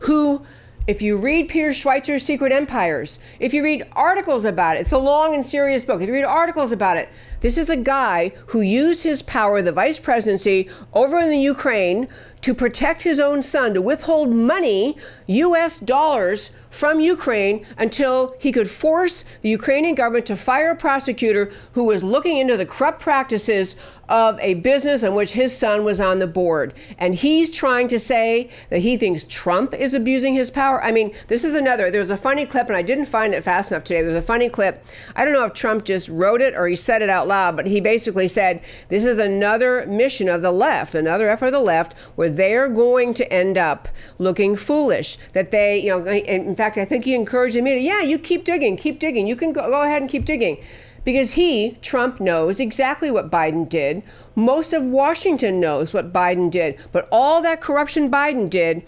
who, 0.00 0.44
if 0.88 1.00
you 1.00 1.16
read 1.16 1.48
Peter 1.48 1.68
Schweizer's 1.68 2.24
Secret 2.24 2.50
Empires, 2.50 3.20
if 3.38 3.54
you 3.54 3.62
read 3.62 3.86
articles 3.92 4.44
about 4.44 4.76
it, 4.76 4.80
it's 4.80 4.90
a 4.90 4.98
long 4.98 5.34
and 5.34 5.44
serious 5.44 5.84
book. 5.84 6.02
If 6.02 6.08
you 6.08 6.14
read 6.14 6.24
articles 6.24 6.72
about 6.72 6.96
it, 6.96 7.08
this 7.40 7.58
is 7.58 7.70
a 7.70 7.76
guy 7.76 8.32
who 8.48 8.60
used 8.60 9.04
his 9.04 9.22
power, 9.22 9.62
the 9.62 9.72
vice 9.72 9.98
presidency, 9.98 10.68
over 10.92 11.18
in 11.18 11.30
the 11.30 11.38
Ukraine 11.38 12.08
to 12.42 12.54
protect 12.54 13.02
his 13.02 13.18
own 13.18 13.42
son, 13.42 13.74
to 13.74 13.82
withhold 13.82 14.30
money, 14.30 14.96
US 15.26 15.80
dollars, 15.80 16.50
from 16.76 17.00
Ukraine 17.00 17.64
until 17.78 18.36
he 18.38 18.52
could 18.52 18.68
force 18.68 19.24
the 19.40 19.48
Ukrainian 19.48 19.94
government 19.94 20.26
to 20.26 20.36
fire 20.36 20.70
a 20.70 20.76
prosecutor 20.76 21.50
who 21.72 21.86
was 21.86 22.02
looking 22.02 22.36
into 22.36 22.56
the 22.56 22.66
corrupt 22.66 23.00
practices 23.00 23.76
of 24.08 24.38
a 24.40 24.54
business 24.54 25.02
in 25.02 25.14
which 25.14 25.32
his 25.32 25.56
son 25.56 25.84
was 25.84 26.00
on 26.00 26.18
the 26.18 26.26
board. 26.26 26.74
And 26.98 27.14
he's 27.14 27.50
trying 27.50 27.88
to 27.88 27.98
say 27.98 28.50
that 28.68 28.80
he 28.80 28.96
thinks 28.96 29.24
Trump 29.24 29.74
is 29.74 29.94
abusing 29.94 30.34
his 30.34 30.50
power. 30.50 30.82
I 30.84 30.92
mean, 30.92 31.12
this 31.28 31.44
is 31.44 31.54
another. 31.54 31.90
There's 31.90 32.10
a 32.10 32.16
funny 32.16 32.46
clip, 32.46 32.68
and 32.68 32.76
I 32.76 32.82
didn't 32.82 33.06
find 33.06 33.34
it 33.34 33.42
fast 33.42 33.72
enough 33.72 33.84
today. 33.84 34.02
There's 34.02 34.14
a 34.14 34.22
funny 34.22 34.48
clip. 34.48 34.84
I 35.16 35.24
don't 35.24 35.34
know 35.34 35.46
if 35.46 35.54
Trump 35.54 35.84
just 35.84 36.08
wrote 36.08 36.40
it 36.40 36.54
or 36.54 36.68
he 36.68 36.76
said 36.76 37.02
it 37.02 37.10
out 37.10 37.25
loud, 37.26 37.56
but 37.56 37.66
he 37.66 37.80
basically 37.80 38.28
said 38.28 38.62
this 38.88 39.04
is 39.04 39.18
another 39.18 39.86
mission 39.86 40.28
of 40.28 40.42
the 40.42 40.52
left, 40.52 40.94
another 40.94 41.28
effort 41.28 41.46
of 41.46 41.52
the 41.52 41.60
left, 41.60 41.94
where 42.16 42.30
they're 42.30 42.68
going 42.68 43.14
to 43.14 43.32
end 43.32 43.58
up 43.58 43.88
looking 44.18 44.56
foolish. 44.56 45.18
That 45.32 45.50
they, 45.50 45.78
you 45.78 45.90
know, 45.90 46.06
in 46.06 46.56
fact, 46.56 46.76
I 46.78 46.84
think 46.84 47.04
he 47.04 47.14
encouraged 47.14 47.56
the 47.56 47.62
media, 47.62 47.80
yeah, 47.80 48.02
you 48.02 48.18
keep 48.18 48.44
digging, 48.44 48.76
keep 48.76 48.98
digging. 48.98 49.26
You 49.26 49.36
can 49.36 49.52
go, 49.52 49.62
go 49.62 49.82
ahead 49.82 50.02
and 50.02 50.10
keep 50.10 50.24
digging 50.24 50.62
because 51.06 51.34
he, 51.34 51.78
Trump, 51.82 52.20
knows 52.20 52.58
exactly 52.58 53.12
what 53.12 53.30
Biden 53.30 53.68
did. 53.68 54.02
Most 54.34 54.72
of 54.72 54.82
Washington 54.82 55.60
knows 55.60 55.94
what 55.94 56.12
Biden 56.12 56.50
did. 56.50 56.78
But 56.90 57.08
all 57.12 57.40
that 57.42 57.60
corruption 57.60 58.10
Biden 58.10 58.50
did, 58.50 58.82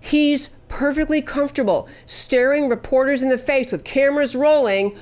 he's 0.00 0.50
perfectly 0.68 1.20
comfortable 1.20 1.88
staring 2.06 2.68
reporters 2.68 3.22
in 3.22 3.28
the 3.28 3.36
face 3.36 3.72
with 3.72 3.82
cameras 3.82 4.36
rolling, 4.36 4.96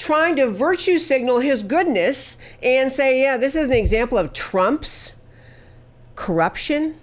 trying 0.00 0.34
to 0.34 0.46
virtue 0.50 0.96
signal 0.96 1.40
his 1.40 1.62
goodness 1.62 2.38
and 2.62 2.90
say, 2.90 3.22
yeah, 3.22 3.36
this 3.36 3.54
is 3.54 3.68
an 3.68 3.76
example 3.76 4.16
of 4.16 4.32
Trump's 4.32 5.12
corruption. 6.16 6.96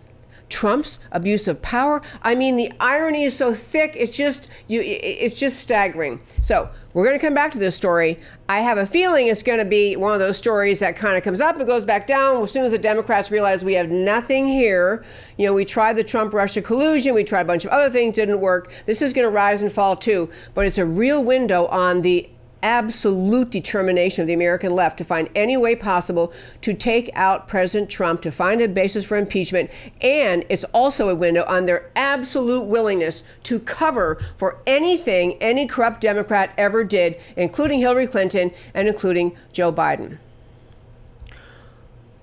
Trump's 0.49 0.97
abuse 1.11 1.47
of 1.47 1.61
power. 1.61 2.01
I 2.23 2.33
mean, 2.33 2.55
the 2.55 2.71
irony 2.79 3.25
is 3.25 3.35
so 3.35 3.53
thick; 3.53 3.91
it's 3.97 4.15
just 4.15 4.47
you. 4.69 4.81
It's 4.81 5.37
just 5.37 5.59
staggering. 5.59 6.21
So 6.41 6.69
we're 6.93 7.05
going 7.05 7.19
to 7.19 7.25
come 7.25 7.33
back 7.33 7.51
to 7.51 7.59
this 7.59 7.75
story. 7.75 8.17
I 8.47 8.61
have 8.61 8.77
a 8.77 8.85
feeling 8.85 9.27
it's 9.27 9.43
going 9.43 9.59
to 9.59 9.65
be 9.65 9.97
one 9.97 10.13
of 10.13 10.19
those 10.19 10.37
stories 10.37 10.79
that 10.79 10.95
kind 10.95 11.17
of 11.17 11.23
comes 11.23 11.41
up 11.41 11.57
and 11.57 11.67
goes 11.67 11.83
back 11.83 12.07
down 12.07 12.41
as 12.41 12.49
soon 12.49 12.63
as 12.63 12.71
the 12.71 12.77
Democrats 12.77 13.29
realize 13.29 13.61
we 13.61 13.73
have 13.73 13.91
nothing 13.91 14.47
here. 14.47 15.03
You 15.37 15.47
know, 15.47 15.53
we 15.53 15.65
tried 15.65 15.97
the 15.97 16.03
Trump 16.05 16.33
Russia 16.33 16.61
collusion, 16.61 17.13
we 17.13 17.25
tried 17.25 17.41
a 17.41 17.45
bunch 17.45 17.65
of 17.65 17.71
other 17.71 17.89
things, 17.89 18.15
didn't 18.15 18.39
work. 18.39 18.71
This 18.85 19.01
is 19.01 19.11
going 19.11 19.27
to 19.27 19.29
rise 19.29 19.61
and 19.61 19.69
fall 19.69 19.97
too, 19.97 20.29
but 20.53 20.65
it's 20.65 20.77
a 20.77 20.85
real 20.85 21.21
window 21.21 21.65
on 21.65 22.03
the 22.03 22.29
absolute 22.63 23.49
determination 23.49 24.21
of 24.21 24.27
the 24.27 24.33
American 24.33 24.73
left 24.73 24.97
to 24.97 25.03
find 25.03 25.29
any 25.35 25.57
way 25.57 25.75
possible 25.75 26.33
to 26.61 26.73
take 26.73 27.09
out 27.13 27.47
President 27.47 27.89
Trump, 27.89 28.21
to 28.21 28.31
find 28.31 28.61
a 28.61 28.67
basis 28.67 29.05
for 29.05 29.17
impeachment. 29.17 29.69
And 30.01 30.45
it's 30.49 30.63
also 30.65 31.09
a 31.09 31.15
window 31.15 31.43
on 31.47 31.65
their 31.65 31.91
absolute 31.95 32.65
willingness 32.65 33.23
to 33.43 33.59
cover 33.59 34.15
for 34.35 34.59
anything 34.65 35.33
any 35.41 35.67
corrupt 35.67 36.01
Democrat 36.01 36.53
ever 36.57 36.83
did, 36.83 37.19
including 37.35 37.79
Hillary 37.79 38.07
Clinton 38.07 38.51
and 38.73 38.87
including 38.87 39.35
Joe 39.51 39.71
Biden. 39.71 40.17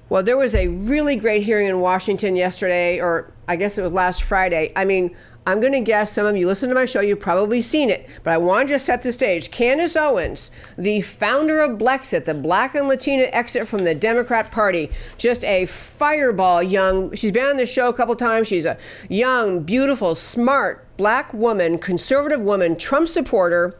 Well, 0.08 0.22
there 0.22 0.36
was 0.36 0.54
a 0.54 0.68
really 0.68 1.16
great 1.16 1.42
hearing 1.42 1.68
in 1.68 1.80
Washington 1.80 2.36
yesterday, 2.36 3.00
or 3.00 3.32
I 3.48 3.56
guess 3.56 3.78
it 3.78 3.82
was 3.82 3.92
last 3.92 4.22
Friday. 4.22 4.72
I 4.76 4.84
mean, 4.84 5.16
I'm 5.46 5.60
going 5.60 5.72
to 5.72 5.80
guess 5.80 6.10
some 6.10 6.24
of 6.24 6.36
you 6.36 6.46
listen 6.46 6.70
to 6.70 6.74
my 6.74 6.86
show, 6.86 7.00
you've 7.00 7.20
probably 7.20 7.60
seen 7.60 7.90
it, 7.90 8.08
but 8.22 8.32
I 8.32 8.38
want 8.38 8.66
to 8.66 8.74
just 8.74 8.86
set 8.86 9.02
the 9.02 9.12
stage. 9.12 9.50
Candace 9.50 9.94
Owens, 9.94 10.50
the 10.78 11.02
founder 11.02 11.60
of 11.60 11.78
Blexit, 11.78 12.24
the 12.24 12.32
black 12.32 12.74
and 12.74 12.88
Latina 12.88 13.24
exit 13.24 13.68
from 13.68 13.84
the 13.84 13.94
Democrat 13.94 14.50
Party, 14.50 14.90
just 15.18 15.44
a 15.44 15.66
fireball 15.66 16.62
young, 16.62 17.14
she's 17.14 17.30
been 17.30 17.44
on 17.44 17.58
the 17.58 17.66
show 17.66 17.88
a 17.88 17.92
couple 17.92 18.16
times. 18.16 18.48
She's 18.48 18.64
a 18.64 18.78
young, 19.10 19.62
beautiful, 19.64 20.14
smart, 20.14 20.86
black 20.96 21.34
woman, 21.34 21.78
conservative 21.78 22.40
woman, 22.40 22.76
Trump 22.76 23.08
supporter. 23.08 23.78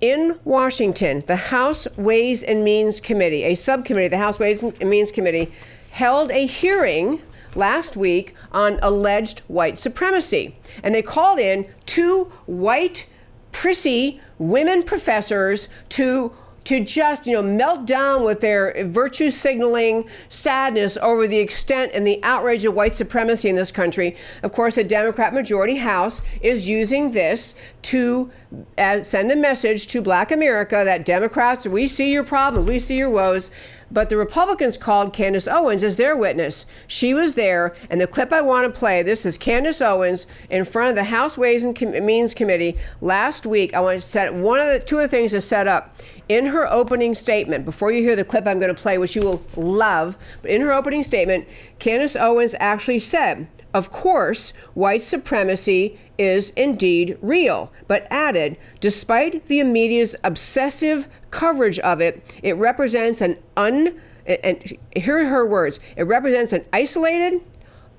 In 0.00 0.40
Washington, 0.44 1.20
the 1.26 1.36
House 1.36 1.86
Ways 1.98 2.42
and 2.42 2.64
Means 2.64 3.00
Committee, 3.00 3.44
a 3.44 3.54
subcommittee, 3.54 4.08
the 4.08 4.16
House 4.16 4.38
Ways 4.38 4.62
and 4.62 4.88
Means 4.88 5.12
Committee, 5.12 5.52
held 5.90 6.30
a 6.30 6.46
hearing 6.46 7.20
last 7.54 7.96
week 7.96 8.34
on 8.52 8.78
alleged 8.82 9.40
white 9.40 9.78
supremacy. 9.78 10.56
And 10.82 10.94
they 10.94 11.02
called 11.02 11.38
in 11.38 11.66
two 11.86 12.24
white, 12.46 13.08
prissy 13.52 14.20
women 14.38 14.82
professors 14.82 15.68
to 15.90 16.32
to 16.64 16.84
just 16.84 17.26
you 17.26 17.32
know 17.32 17.42
melt 17.42 17.86
down 17.86 18.24
with 18.24 18.40
their 18.40 18.84
virtue 18.86 19.30
signaling 19.30 20.08
sadness 20.28 20.96
over 20.98 21.26
the 21.26 21.38
extent 21.38 21.90
and 21.94 22.06
the 22.06 22.22
outrage 22.22 22.64
of 22.64 22.74
white 22.74 22.92
supremacy 22.92 23.48
in 23.48 23.56
this 23.56 23.72
country 23.72 24.16
of 24.42 24.52
course 24.52 24.76
a 24.76 24.84
democrat 24.84 25.32
majority 25.32 25.76
house 25.76 26.22
is 26.42 26.68
using 26.68 27.12
this 27.12 27.54
to 27.82 28.30
uh, 28.78 29.00
send 29.02 29.30
a 29.32 29.36
message 29.36 29.86
to 29.86 30.02
black 30.02 30.30
america 30.30 30.82
that 30.84 31.04
democrats 31.04 31.66
we 31.66 31.86
see 31.86 32.12
your 32.12 32.24
problems 32.24 32.68
we 32.68 32.78
see 32.78 32.96
your 32.98 33.10
woes 33.10 33.50
but 33.90 34.08
the 34.08 34.16
Republicans 34.16 34.76
called 34.76 35.12
Candace 35.12 35.48
Owens 35.48 35.82
as 35.82 35.96
their 35.96 36.16
witness. 36.16 36.66
She 36.86 37.14
was 37.14 37.34
there, 37.34 37.74
and 37.90 38.00
the 38.00 38.06
clip 38.06 38.32
I 38.32 38.40
want 38.40 38.72
to 38.72 38.78
play 38.78 39.02
this 39.02 39.26
is 39.26 39.38
Candace 39.38 39.80
Owens 39.80 40.26
in 40.48 40.64
front 40.64 40.90
of 40.90 40.96
the 40.96 41.04
House 41.04 41.36
Ways 41.36 41.64
and 41.64 41.78
Means 42.04 42.34
Committee 42.34 42.76
last 43.00 43.46
week. 43.46 43.74
I 43.74 43.80
want 43.80 43.98
to 43.98 44.02
set 44.02 44.34
one 44.34 44.60
of 44.60 44.68
the 44.68 44.78
two 44.78 44.98
of 44.98 45.02
the 45.02 45.08
things 45.08 45.32
to 45.32 45.40
set 45.40 45.66
up 45.66 45.96
in 46.28 46.46
her 46.46 46.70
opening 46.70 47.14
statement. 47.14 47.64
Before 47.64 47.90
you 47.90 48.02
hear 48.02 48.16
the 48.16 48.24
clip 48.24 48.46
I'm 48.46 48.58
going 48.58 48.74
to 48.74 48.80
play, 48.80 48.98
which 48.98 49.16
you 49.16 49.22
will 49.22 49.42
love, 49.56 50.16
but 50.42 50.50
in 50.50 50.60
her 50.60 50.72
opening 50.72 51.02
statement, 51.02 51.46
Candace 51.78 52.16
Owens 52.16 52.54
actually 52.60 53.00
said, 53.00 53.48
of 53.72 53.90
course, 53.90 54.50
white 54.74 55.02
supremacy 55.02 55.98
is 56.18 56.50
indeed 56.50 57.16
real, 57.20 57.72
but 57.86 58.06
added, 58.10 58.56
despite 58.80 59.46
the 59.46 59.62
media's 59.64 60.16
obsessive 60.24 61.06
coverage 61.30 61.78
of 61.80 62.00
it, 62.00 62.22
it 62.42 62.56
represents 62.56 63.20
an 63.20 63.38
un 63.56 64.00
and 64.26 64.78
here 64.94 65.18
are 65.18 65.24
her 65.24 65.46
words 65.46 65.80
it 65.96 66.04
represents 66.04 66.52
an 66.52 66.64
isolated, 66.72 67.40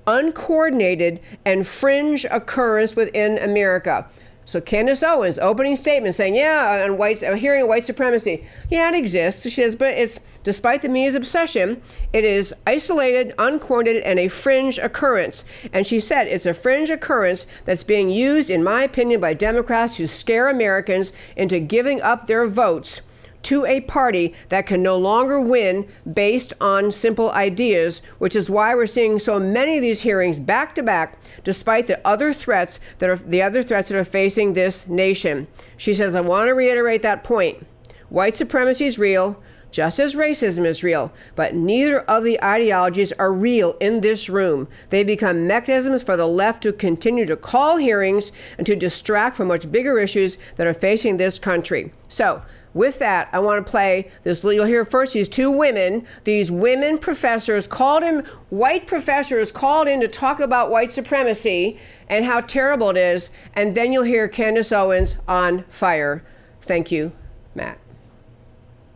uncoordinated, 0.06 1.20
and 1.44 1.66
fringe 1.66 2.24
occurrence 2.30 2.96
within 2.96 3.38
America. 3.38 4.06
So 4.44 4.60
Candace 4.60 5.02
Owens 5.02 5.38
opening 5.38 5.76
statement 5.76 6.14
saying, 6.14 6.34
"Yeah, 6.34 6.80
uh, 6.82 6.84
on 6.84 6.98
white, 6.98 7.22
uh, 7.22 7.34
hearing 7.34 7.68
white 7.68 7.84
supremacy, 7.84 8.44
yeah, 8.68 8.88
it 8.88 8.94
exists." 8.94 9.42
She 9.42 9.50
says, 9.50 9.76
but 9.76 9.94
it's 9.94 10.18
despite 10.42 10.82
the 10.82 10.88
media's 10.88 11.14
obsession, 11.14 11.80
it 12.12 12.24
is 12.24 12.52
isolated, 12.66 13.34
uncoordinated, 13.38 14.02
and 14.02 14.18
a 14.18 14.28
fringe 14.28 14.78
occurrence. 14.78 15.44
And 15.72 15.86
she 15.86 16.00
said 16.00 16.26
it's 16.26 16.46
a 16.46 16.54
fringe 16.54 16.90
occurrence 16.90 17.46
that's 17.64 17.84
being 17.84 18.10
used, 18.10 18.50
in 18.50 18.64
my 18.64 18.82
opinion, 18.82 19.20
by 19.20 19.34
Democrats 19.34 19.96
to 19.96 20.08
scare 20.08 20.48
Americans 20.48 21.12
into 21.36 21.60
giving 21.60 22.02
up 22.02 22.26
their 22.26 22.46
votes 22.46 23.02
to 23.42 23.66
a 23.66 23.80
party 23.80 24.34
that 24.48 24.66
can 24.66 24.82
no 24.82 24.96
longer 24.96 25.40
win 25.40 25.88
based 26.10 26.52
on 26.60 26.90
simple 26.90 27.30
ideas, 27.32 28.02
which 28.18 28.36
is 28.36 28.50
why 28.50 28.74
we're 28.74 28.86
seeing 28.86 29.18
so 29.18 29.38
many 29.38 29.76
of 29.76 29.82
these 29.82 30.02
hearings 30.02 30.38
back 30.38 30.74
to 30.74 30.82
back, 30.82 31.18
despite 31.44 31.86
the 31.86 32.06
other 32.06 32.32
threats 32.32 32.80
that 32.98 33.10
are 33.10 33.16
the 33.16 33.42
other 33.42 33.62
threats 33.62 33.88
that 33.88 33.98
are 33.98 34.04
facing 34.04 34.52
this 34.52 34.88
nation. 34.88 35.46
She 35.76 35.94
says, 35.94 36.14
I 36.14 36.20
want 36.20 36.48
to 36.48 36.54
reiterate 36.54 37.02
that 37.02 37.24
point. 37.24 37.66
White 38.08 38.34
supremacy 38.34 38.84
is 38.84 38.98
real, 38.98 39.42
just 39.72 39.98
as 39.98 40.14
racism 40.14 40.66
is 40.66 40.84
real, 40.84 41.12
but 41.34 41.54
neither 41.54 42.00
of 42.00 42.24
the 42.24 42.42
ideologies 42.44 43.10
are 43.12 43.32
real 43.32 43.74
in 43.80 44.02
this 44.02 44.28
room. 44.28 44.68
They 44.90 45.02
become 45.02 45.46
mechanisms 45.46 46.02
for 46.02 46.16
the 46.16 46.26
left 46.26 46.62
to 46.64 46.72
continue 46.74 47.24
to 47.24 47.36
call 47.36 47.78
hearings 47.78 48.32
and 48.58 48.66
to 48.66 48.76
distract 48.76 49.34
from 49.34 49.48
much 49.48 49.72
bigger 49.72 49.98
issues 49.98 50.36
that 50.56 50.66
are 50.66 50.74
facing 50.74 51.16
this 51.16 51.38
country. 51.38 51.92
So, 52.08 52.42
with 52.74 52.98
that, 53.00 53.28
I 53.32 53.38
want 53.38 53.64
to 53.64 53.70
play 53.70 54.10
this. 54.22 54.42
You'll 54.42 54.66
hear 54.66 54.84
first 54.84 55.12
these 55.12 55.28
two 55.28 55.50
women, 55.50 56.06
these 56.24 56.50
women 56.50 56.98
professors 56.98 57.66
called 57.66 58.02
in, 58.02 58.20
white 58.50 58.86
professors 58.86 59.52
called 59.52 59.88
in 59.88 60.00
to 60.00 60.08
talk 60.08 60.40
about 60.40 60.70
white 60.70 60.90
supremacy 60.90 61.78
and 62.08 62.24
how 62.24 62.40
terrible 62.40 62.90
it 62.90 62.96
is. 62.96 63.30
And 63.54 63.74
then 63.74 63.92
you'll 63.92 64.04
hear 64.04 64.28
Candace 64.28 64.72
Owens 64.72 65.18
on 65.28 65.64
fire. 65.64 66.24
Thank 66.62 66.90
you, 66.90 67.12
Matt. 67.54 67.78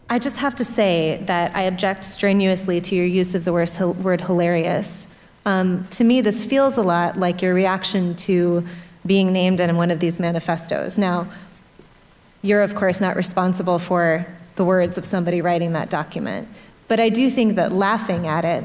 I 0.09 0.19
just 0.19 0.39
have 0.39 0.55
to 0.57 0.65
say 0.65 1.21
that 1.25 1.55
I 1.57 1.63
object 1.63 2.05
strenuously 2.05 2.81
to 2.81 2.95
your 2.95 3.07
use 3.07 3.35
of 3.35 3.45
the 3.45 3.53
word 3.53 4.21
hilarious. 4.21 5.09
Um, 5.45 5.87
to 5.89 6.05
me, 6.05 6.21
this 6.21 6.45
feels 6.45 6.77
a 6.77 6.83
lot 6.83 7.19
like 7.19 7.43
your 7.43 7.55
reaction 7.55 8.15
to 8.17 8.65
being 9.05 9.33
named 9.33 9.61
in 9.61 9.77
one 9.77 9.91
of 9.91 10.01
these 10.01 10.19
manifestos. 10.19 10.97
Now, 10.97 11.29
you're, 12.43 12.63
of 12.63 12.75
course, 12.75 13.01
not 13.01 13.17
responsible 13.17 13.79
for 13.79 14.27
the 14.57 14.65
words 14.65 14.99
of 14.99 15.05
somebody 15.05 15.41
writing 15.41 15.73
that 15.73 15.91
document. 15.91 16.49
But 16.89 17.01
I 17.01 17.09
do 17.09 17.31
think 17.31 17.57
that 17.57 17.73
laughing 17.73 18.27
at 18.27 18.45
it 18.45 18.65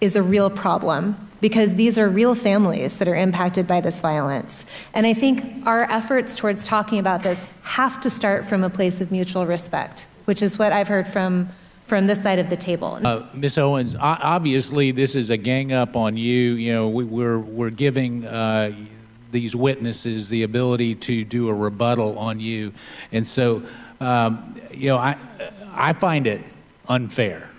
is 0.00 0.16
a 0.16 0.22
real 0.22 0.50
problem 0.50 1.16
because 1.40 1.74
these 1.74 1.98
are 1.98 2.08
real 2.08 2.34
families 2.34 2.98
that 2.98 3.08
are 3.08 3.14
impacted 3.14 3.66
by 3.66 3.80
this 3.80 4.00
violence. 4.00 4.64
And 4.94 5.06
I 5.06 5.12
think 5.12 5.66
our 5.66 5.82
efforts 5.90 6.36
towards 6.36 6.66
talking 6.66 6.98
about 6.98 7.22
this 7.22 7.44
have 7.62 8.00
to 8.00 8.10
start 8.10 8.46
from 8.46 8.64
a 8.64 8.70
place 8.70 9.00
of 9.00 9.10
mutual 9.10 9.44
respect, 9.46 10.06
which 10.24 10.40
is 10.40 10.58
what 10.58 10.72
I've 10.72 10.88
heard 10.88 11.06
from 11.06 11.50
from 11.84 12.06
this 12.06 12.22
side 12.22 12.38
of 12.38 12.48
the 12.48 12.56
table. 12.56 12.98
Uh, 13.04 13.26
Ms. 13.34 13.58
Owens, 13.58 13.94
obviously 14.00 14.90
this 14.90 15.14
is 15.14 15.28
a 15.28 15.36
gang 15.36 15.70
up 15.70 15.96
on 15.96 16.16
you. 16.16 16.52
You 16.52 16.72
know, 16.72 16.88
we, 16.88 17.04
are 17.04 17.06
we're, 17.06 17.38
we're 17.38 17.70
giving 17.70 18.24
uh, 18.24 18.72
these 19.34 19.54
witnesses 19.54 20.30
the 20.30 20.44
ability 20.44 20.94
to 20.94 21.24
do 21.24 21.48
a 21.48 21.54
rebuttal 21.54 22.18
on 22.18 22.40
you. 22.40 22.72
And 23.12 23.26
so, 23.26 23.62
um, 24.00 24.54
you 24.72 24.88
know, 24.88 24.96
I, 24.96 25.18
I 25.74 25.92
find 25.92 26.26
it 26.26 26.40
unfair, 26.88 27.50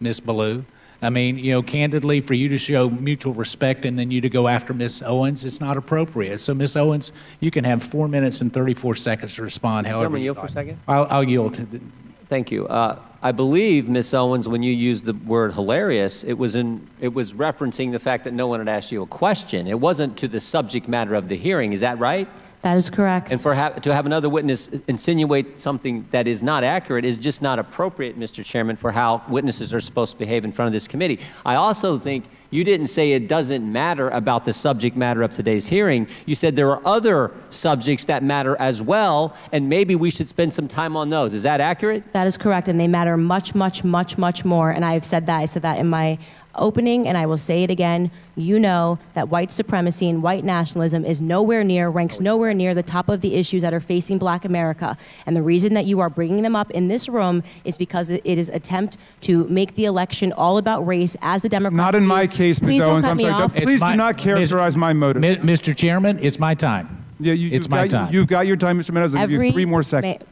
Miss 0.00 0.20
Belew. 0.20 0.64
I 1.00 1.10
mean, 1.10 1.38
you 1.38 1.52
know, 1.52 1.62
candidly, 1.62 2.20
for 2.20 2.34
you 2.34 2.48
to 2.48 2.58
show 2.58 2.90
mutual 2.90 3.34
respect 3.34 3.84
and 3.84 3.98
then 3.98 4.10
you 4.10 4.20
to 4.22 4.28
go 4.28 4.48
after 4.48 4.74
Miss 4.74 5.02
Owens, 5.02 5.44
it's 5.44 5.60
not 5.60 5.76
appropriate. 5.76 6.38
So, 6.38 6.54
Miss 6.54 6.74
Owens, 6.74 7.12
you 7.38 7.50
can 7.50 7.64
have 7.64 7.82
four 7.82 8.08
minutes 8.08 8.40
and 8.40 8.52
34 8.52 8.96
seconds 8.96 9.36
to 9.36 9.42
respond. 9.42 9.86
However, 9.86 10.04
Gentleman, 10.04 10.22
yield 10.22 10.36
for 10.38 10.46
a 10.46 10.48
second. 10.48 10.80
I'll, 10.88 11.06
I'll 11.10 11.24
yield. 11.24 11.54
To 11.54 11.66
the, 11.66 11.80
Thank 12.28 12.50
you. 12.50 12.66
Uh, 12.66 12.98
I 13.22 13.32
believe, 13.32 13.88
Ms. 13.88 14.14
Owens, 14.14 14.48
when 14.48 14.62
you 14.62 14.72
used 14.72 15.04
the 15.04 15.12
word 15.12 15.54
hilarious, 15.54 16.24
it 16.24 16.34
was, 16.34 16.54
in, 16.54 16.88
it 17.00 17.14
was 17.14 17.32
referencing 17.32 17.92
the 17.92 17.98
fact 17.98 18.24
that 18.24 18.32
no 18.32 18.46
one 18.48 18.60
had 18.60 18.68
asked 18.68 18.92
you 18.92 19.02
a 19.02 19.06
question. 19.06 19.66
It 19.66 19.80
wasn't 19.80 20.16
to 20.18 20.28
the 20.28 20.40
subject 20.40 20.88
matter 20.88 21.14
of 21.14 21.28
the 21.28 21.36
hearing. 21.36 21.72
Is 21.72 21.80
that 21.80 21.98
right? 21.98 22.28
That 22.62 22.76
is 22.76 22.90
correct. 22.90 23.30
And 23.30 23.40
for 23.40 23.54
ha- 23.54 23.70
to 23.70 23.94
have 23.94 24.06
another 24.06 24.28
witness 24.28 24.68
insinuate 24.88 25.60
something 25.60 26.06
that 26.10 26.26
is 26.26 26.42
not 26.42 26.64
accurate 26.64 27.04
is 27.04 27.18
just 27.18 27.42
not 27.42 27.58
appropriate, 27.58 28.18
Mr. 28.18 28.44
Chairman, 28.44 28.76
for 28.76 28.92
how 28.92 29.22
witnesses 29.28 29.72
are 29.72 29.80
supposed 29.80 30.12
to 30.12 30.18
behave 30.18 30.44
in 30.44 30.52
front 30.52 30.66
of 30.66 30.72
this 30.72 30.88
committee. 30.88 31.20
I 31.44 31.54
also 31.54 31.98
think 31.98 32.24
you 32.50 32.64
didn't 32.64 32.86
say 32.88 33.12
it 33.12 33.28
doesn't 33.28 33.70
matter 33.70 34.08
about 34.08 34.44
the 34.44 34.52
subject 34.52 34.96
matter 34.96 35.22
of 35.22 35.34
today's 35.34 35.66
hearing. 35.66 36.08
You 36.26 36.34
said 36.34 36.56
there 36.56 36.70
are 36.70 36.82
other 36.84 37.32
subjects 37.50 38.04
that 38.06 38.22
matter 38.22 38.56
as 38.58 38.80
well, 38.80 39.36
and 39.52 39.68
maybe 39.68 39.94
we 39.94 40.10
should 40.10 40.28
spend 40.28 40.54
some 40.54 40.68
time 40.68 40.96
on 40.96 41.10
those. 41.10 41.34
Is 41.34 41.42
that 41.42 41.60
accurate? 41.60 42.12
That 42.12 42.26
is 42.26 42.36
correct, 42.36 42.68
and 42.68 42.80
they 42.80 42.88
matter 42.88 43.16
much, 43.16 43.54
much, 43.54 43.84
much, 43.84 44.16
much 44.16 44.44
more. 44.44 44.70
And 44.70 44.84
I 44.84 44.92
have 44.92 45.04
said 45.04 45.26
that. 45.26 45.38
I 45.38 45.44
said 45.46 45.62
that 45.62 45.78
in 45.78 45.88
my 45.88 46.18
opening, 46.58 47.06
and 47.08 47.16
I 47.16 47.26
will 47.26 47.38
say 47.38 47.62
it 47.62 47.70
again, 47.70 48.10
you 48.36 48.58
know 48.58 48.98
that 49.14 49.28
white 49.28 49.50
supremacy 49.50 50.08
and 50.08 50.22
white 50.22 50.44
nationalism 50.44 51.04
is 51.04 51.20
nowhere 51.20 51.64
near, 51.64 51.88
ranks 51.88 52.20
nowhere 52.20 52.52
near 52.52 52.74
the 52.74 52.82
top 52.82 53.08
of 53.08 53.20
the 53.20 53.34
issues 53.34 53.62
that 53.62 53.72
are 53.72 53.80
facing 53.80 54.18
black 54.18 54.44
America. 54.44 54.96
And 55.24 55.34
the 55.36 55.42
reason 55.42 55.74
that 55.74 55.86
you 55.86 56.00
are 56.00 56.10
bringing 56.10 56.42
them 56.42 56.54
up 56.54 56.70
in 56.72 56.88
this 56.88 57.08
room 57.08 57.42
is 57.64 57.76
because 57.78 58.10
it 58.10 58.22
is 58.24 58.48
attempt 58.50 58.96
to 59.22 59.44
make 59.48 59.74
the 59.74 59.84
election 59.86 60.32
all 60.32 60.58
about 60.58 60.86
race 60.86 61.16
as 61.22 61.42
the 61.42 61.48
Democrats 61.48 61.76
Not 61.76 61.94
in 61.94 62.02
do. 62.02 62.08
my 62.08 62.26
case, 62.26 62.60
Ms. 62.60 62.68
Please 62.68 62.82
don't 62.82 62.92
Owens. 62.92 63.04
cut 63.06 63.10
I'm 63.12 63.16
me 63.16 63.22
sorry. 63.24 63.42
off. 63.42 63.54
Don't- 63.54 63.62
Please 63.64 63.80
do 63.80 63.96
not 63.96 64.18
characterize 64.18 64.76
my 64.76 64.92
motive. 64.92 65.22
Mr. 65.22 65.74
Chairman, 65.76 66.18
it's 66.20 66.38
my 66.38 66.54
time. 66.54 67.04
Yeah, 67.18 67.32
you, 67.32 67.46
it's 67.48 67.64
you've 67.64 67.70
my 67.70 67.88
got, 67.88 67.90
time. 67.90 68.12
You've 68.12 68.26
got 68.26 68.46
your 68.46 68.56
time, 68.56 68.78
Mr. 68.78 68.92
Meadows. 68.92 69.14
I'll 69.14 69.26
give 69.26 69.40
three 69.52 69.64
more 69.64 69.82
seconds. 69.82 70.22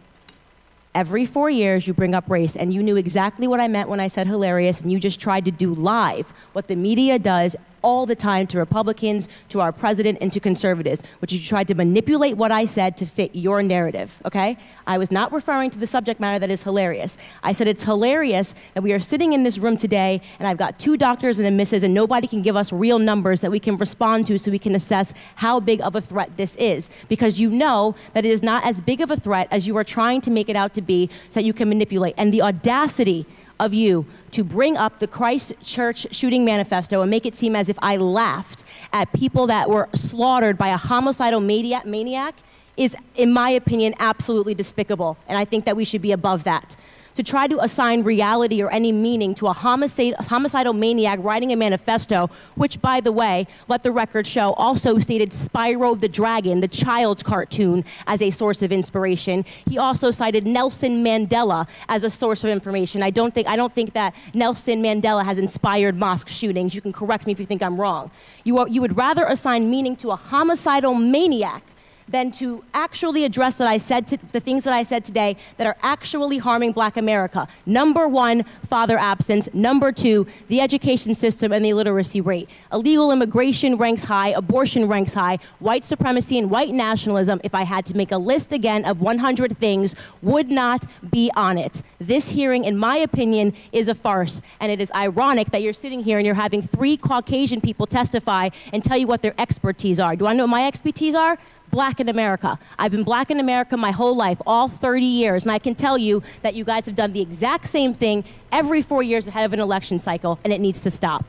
Every 0.95 1.27
four 1.27 1.51
years, 1.51 1.89
you 1.89 1.93
bring 1.93 2.15
up 2.15 2.31
race, 2.31 2.55
and 2.55 2.73
you 2.73 2.81
knew 2.81 2.95
exactly 2.97 3.49
what 3.49 3.59
I 3.59 3.67
meant 3.67 3.89
when 3.89 3.99
I 3.99 4.07
said 4.07 4.29
hilarious, 4.29 4.81
and 4.81 4.93
you 4.93 5.01
just 5.01 5.19
tried 5.19 5.45
to 5.47 5.51
do 5.51 5.75
live 5.75 6.33
what 6.53 6.69
the 6.69 6.77
media 6.77 7.19
does 7.19 7.57
all 7.85 8.07
the 8.07 8.17
time 8.17 8.47
to 8.49 8.59
Republicans, 8.59 9.29
to 9.51 9.61
our 9.61 9.71
president, 9.71 10.19
and 10.23 10.33
to 10.33 10.41
conservatives, 10.41 11.03
which 11.21 11.33
you 11.33 11.39
tried 11.39 11.69
to 11.69 11.75
manipulate 11.75 12.37
what 12.37 12.51
I 12.51 12.65
said 12.65 12.97
to 12.97 13.07
fit 13.07 13.37
your 13.37 13.63
narrative, 13.63 14.21
okay? 14.25 14.57
I 14.87 14.97
was 14.97 15.11
not 15.11 15.33
referring 15.33 15.71
to 15.71 15.79
the 15.79 15.87
subject 15.87 16.19
matter 16.19 16.39
that 16.39 16.51
is 16.51 16.63
hilarious. 16.63 17.19
I 17.43 17.53
said 17.53 17.69
it's 17.69 17.85
hilarious 17.85 18.55
that 18.73 18.83
we 18.83 18.93
are 18.93 19.01
sitting 19.01 19.35
in 19.35 19.43
this 19.43 19.59
room 19.59 19.77
today, 19.77 20.23
and 20.39 20.49
I've 20.49 20.57
got 20.57 20.79
two 20.79 20.97
doctors 20.97 21.39
and 21.39 21.47
a 21.47 21.51
missus, 21.51 21.83
and 21.83 21.93
nobody 21.93 22.27
can 22.27 22.41
give 22.41 22.57
us 22.57 22.73
real 22.73 22.99
numbers 22.99 23.43
that 23.43 23.51
we 23.51 23.61
can 23.61 23.77
respond 23.77 24.27
to 24.29 24.39
so 24.39 24.51
we 24.51 24.59
can 24.59 24.75
assess 24.75 25.13
how 25.37 25.61
big 25.61 25.83
of 25.83 25.95
a 25.95 26.01
threat 26.01 26.37
this 26.39 26.57
is. 26.57 26.89
Because 27.09 27.39
you 27.39 27.51
know 27.51 27.95
that 28.15 28.25
it 28.25 28.33
is 28.33 28.43
not 28.43 28.65
as 28.65 28.81
big 28.81 29.03
of 29.03 29.11
a 29.11 29.17
threat 29.17 29.47
as 29.51 29.67
you 29.67 29.77
are 29.77 29.85
trying 29.85 30.23
to 30.23 30.31
make 30.31 30.49
it 30.49 30.57
out 30.57 30.73
to 30.75 30.81
be 30.83 31.11
so 31.29 31.41
that 31.41 31.45
you 31.45 31.53
can 31.53 31.69
manipulate. 31.69 32.15
And 32.17 32.33
the 32.33 32.41
audacity 32.41 33.27
of 33.65 33.75
you 33.75 34.07
to 34.31 34.45
bring 34.45 34.77
up 34.77 34.99
the 34.99 35.07
Christchurch 35.07 36.07
shooting 36.11 36.45
manifesto 36.45 37.03
and 37.03 37.11
make 37.11 37.27
it 37.27 37.35
seem 37.35 37.57
as 37.57 37.69
if 37.69 37.77
I 37.81 37.97
laughed 37.97 38.65
at 38.93 39.13
people 39.13 39.47
that 39.49 39.69
were 39.69 39.89
slaughtered 39.93 40.57
by 40.57 40.69
a 40.69 40.77
homicidal 40.77 41.41
maniac, 41.41 41.87
maniac 41.87 42.37
is, 42.77 42.97
in 43.15 43.33
my 43.33 43.51
opinion, 43.51 43.95
absolutely 43.99 44.55
despicable. 44.55 45.17
And 45.29 45.39
I 45.39 45.45
think 45.45 45.65
that 45.65 45.77
we 45.77 45.85
should 45.85 46.03
be 46.03 46.13
above 46.13 46.45
that. 46.45 46.77
To 47.15 47.23
try 47.23 47.47
to 47.47 47.63
assign 47.63 48.03
reality 48.03 48.61
or 48.61 48.71
any 48.73 48.91
meaning 48.91 49.37
to 49.37 49.47
a 49.47 49.53
homicidal 49.53 50.73
maniac 50.73 51.21
writing 51.23 51.53
a 51.53 51.57
manifesto, 51.57 52.29
which, 52.57 52.81
by 52.81 53.01
the 53.01 53.13
way, 53.13 53.47
let 53.69 53.85
the 53.85 53.93
record 53.93 54.27
show, 54.27 54.53
also 54.55 54.99
stated 54.99 55.31
Spyro 55.31 55.99
the 55.99 56.09
Dragon, 56.09 56.59
the 56.61 56.67
child's 56.67 57.23
cartoon, 57.23 57.85
as 58.09 58.21
a 58.21 58.31
source 58.31 58.63
of 58.63 58.73
inspiration. 58.73 59.45
He 59.69 59.79
also 59.79 60.11
cited 60.11 60.45
Nelson 60.45 61.05
Mandela 61.05 61.69
as 61.89 62.03
a 62.03 62.11
source 62.11 62.43
of 62.43 62.51
information. 62.51 63.01
I 63.01 63.11
don't 63.11 63.33
think, 63.33 63.47
I 63.47 63.55
don't 63.55 63.73
think 63.73 63.93
that 63.93 64.15
Nelson 64.35 64.83
Mandela 64.83 65.25
has 65.25 65.39
inspired 65.39 65.97
mosque 65.97 66.29
shootings. 66.29 66.75
You 66.75 66.81
can 66.81 66.93
correct 66.93 67.27
me 67.27 67.33
if 67.33 67.39
you 67.39 67.47
think 67.47 67.63
I'm 67.63 67.81
wrong. 67.81 68.11
You, 68.43 68.59
are, 68.59 68.69
you 68.69 68.81
would 68.81 68.97
rather 68.97 69.25
assign 69.25 69.71
meaning 69.71 69.95
to 69.97 70.11
a 70.11 70.17
homicidal 70.17 70.95
maniac 70.95 71.63
than 72.09 72.31
to 72.33 72.65
actually 72.75 73.25
address 73.25 73.55
that 73.57 73.69
I 73.69 73.79
said 73.79 74.07
to, 74.09 74.19
the 74.33 74.41
things 74.41 74.65
that 74.65 74.73
I 74.73 74.83
said 74.83 75.05
today 75.05 75.37
that 75.57 75.67
are 75.67 75.77
actually 75.83 76.39
harming 76.39 76.73
black 76.73 76.97
America. 76.97 77.49
Number 77.67 78.07
one, 78.09 78.45
father 78.69 78.99
absence. 78.99 79.49
Number 79.55 79.93
two, 79.93 80.27
the 80.49 80.61
education 80.61 81.15
system 81.15 81.53
and 81.53 81.65
the 81.65 81.71
illiteracy 81.71 82.21
rate. 82.21 82.49
Illegal 82.73 83.13
immigration 83.13 83.77
ranks 83.77 84.05
high, 84.05 84.29
abortion 84.29 84.87
ranks 84.89 85.15
high, 85.15 85.39
white 85.59 85.85
supremacy 85.85 86.39
and 86.39 86.51
white 86.51 86.71
nationalism, 86.71 87.41
if 87.45 87.55
I 87.55 87.63
had 87.63 87.87
to 87.87 87.97
make 87.97 88.13
a 88.13 88.19
list 88.19 88.53
again 88.53 88.85
of 88.85 89.01
100 89.01 89.57
things, 89.59 89.95
would 90.23 90.51
not 90.51 90.87
be 91.11 91.31
on 91.37 91.59
it. 91.59 91.83
This 91.99 92.31
hearing, 92.31 92.65
in 92.65 92.77
my 92.77 92.97
opinion, 92.97 93.55
is 93.73 93.89
a 93.89 93.95
farce. 93.95 94.43
And 94.61 94.71
it 94.71 94.81
is 94.81 94.91
ironic 94.93 95.51
that 95.51 95.63
you're 95.63 95.73
sitting 95.73 96.03
here 96.03 96.19
and 96.19 96.27
you're 96.27 96.35
having 96.35 96.63
three 96.63 96.97
Caucasian 96.97 97.61
people 97.61 97.87
testify 97.87 98.51
and 98.73 98.85
tell 98.85 98.97
you 98.97 99.07
what 99.07 99.23
their 99.23 99.35
expertise 99.39 99.99
are. 99.99 100.17
Do 100.17 100.27
I 100.27 100.33
know 100.33 100.45
what 100.45 100.51
my 100.51 100.67
expertise 100.67 101.15
are? 101.15 101.39
Black 101.75 101.99
in 101.99 102.09
America. 102.09 102.57
I've 102.79 102.93
been 102.93 103.03
black 103.03 103.33
in 103.33 103.41
America 103.41 103.77
my 103.77 103.91
whole 103.91 104.15
life, 104.15 104.41
all 104.47 104.69
30 104.69 105.05
years, 105.05 105.43
and 105.43 105.51
I 105.51 105.59
can 105.59 105.75
tell 105.75 105.99
you 105.99 106.23
that 106.43 106.55
you 106.55 106.63
guys 106.65 106.87
have 106.87 106.95
done 106.95 107.11
the 107.11 107.21
exact 107.21 107.67
same 107.67 107.93
thing 107.93 108.23
every 108.53 108.81
four 108.81 109.03
years 109.03 109.27
ahead 109.27 109.45
of 109.45 109.53
an 109.53 109.59
election 109.59 109.99
cycle, 109.99 110.39
and 110.45 110.53
it 110.53 110.61
needs 110.61 110.83
to 110.83 110.91
stop. 110.91 111.27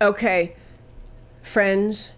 Okay, 0.00 0.54
friends, 1.42 2.12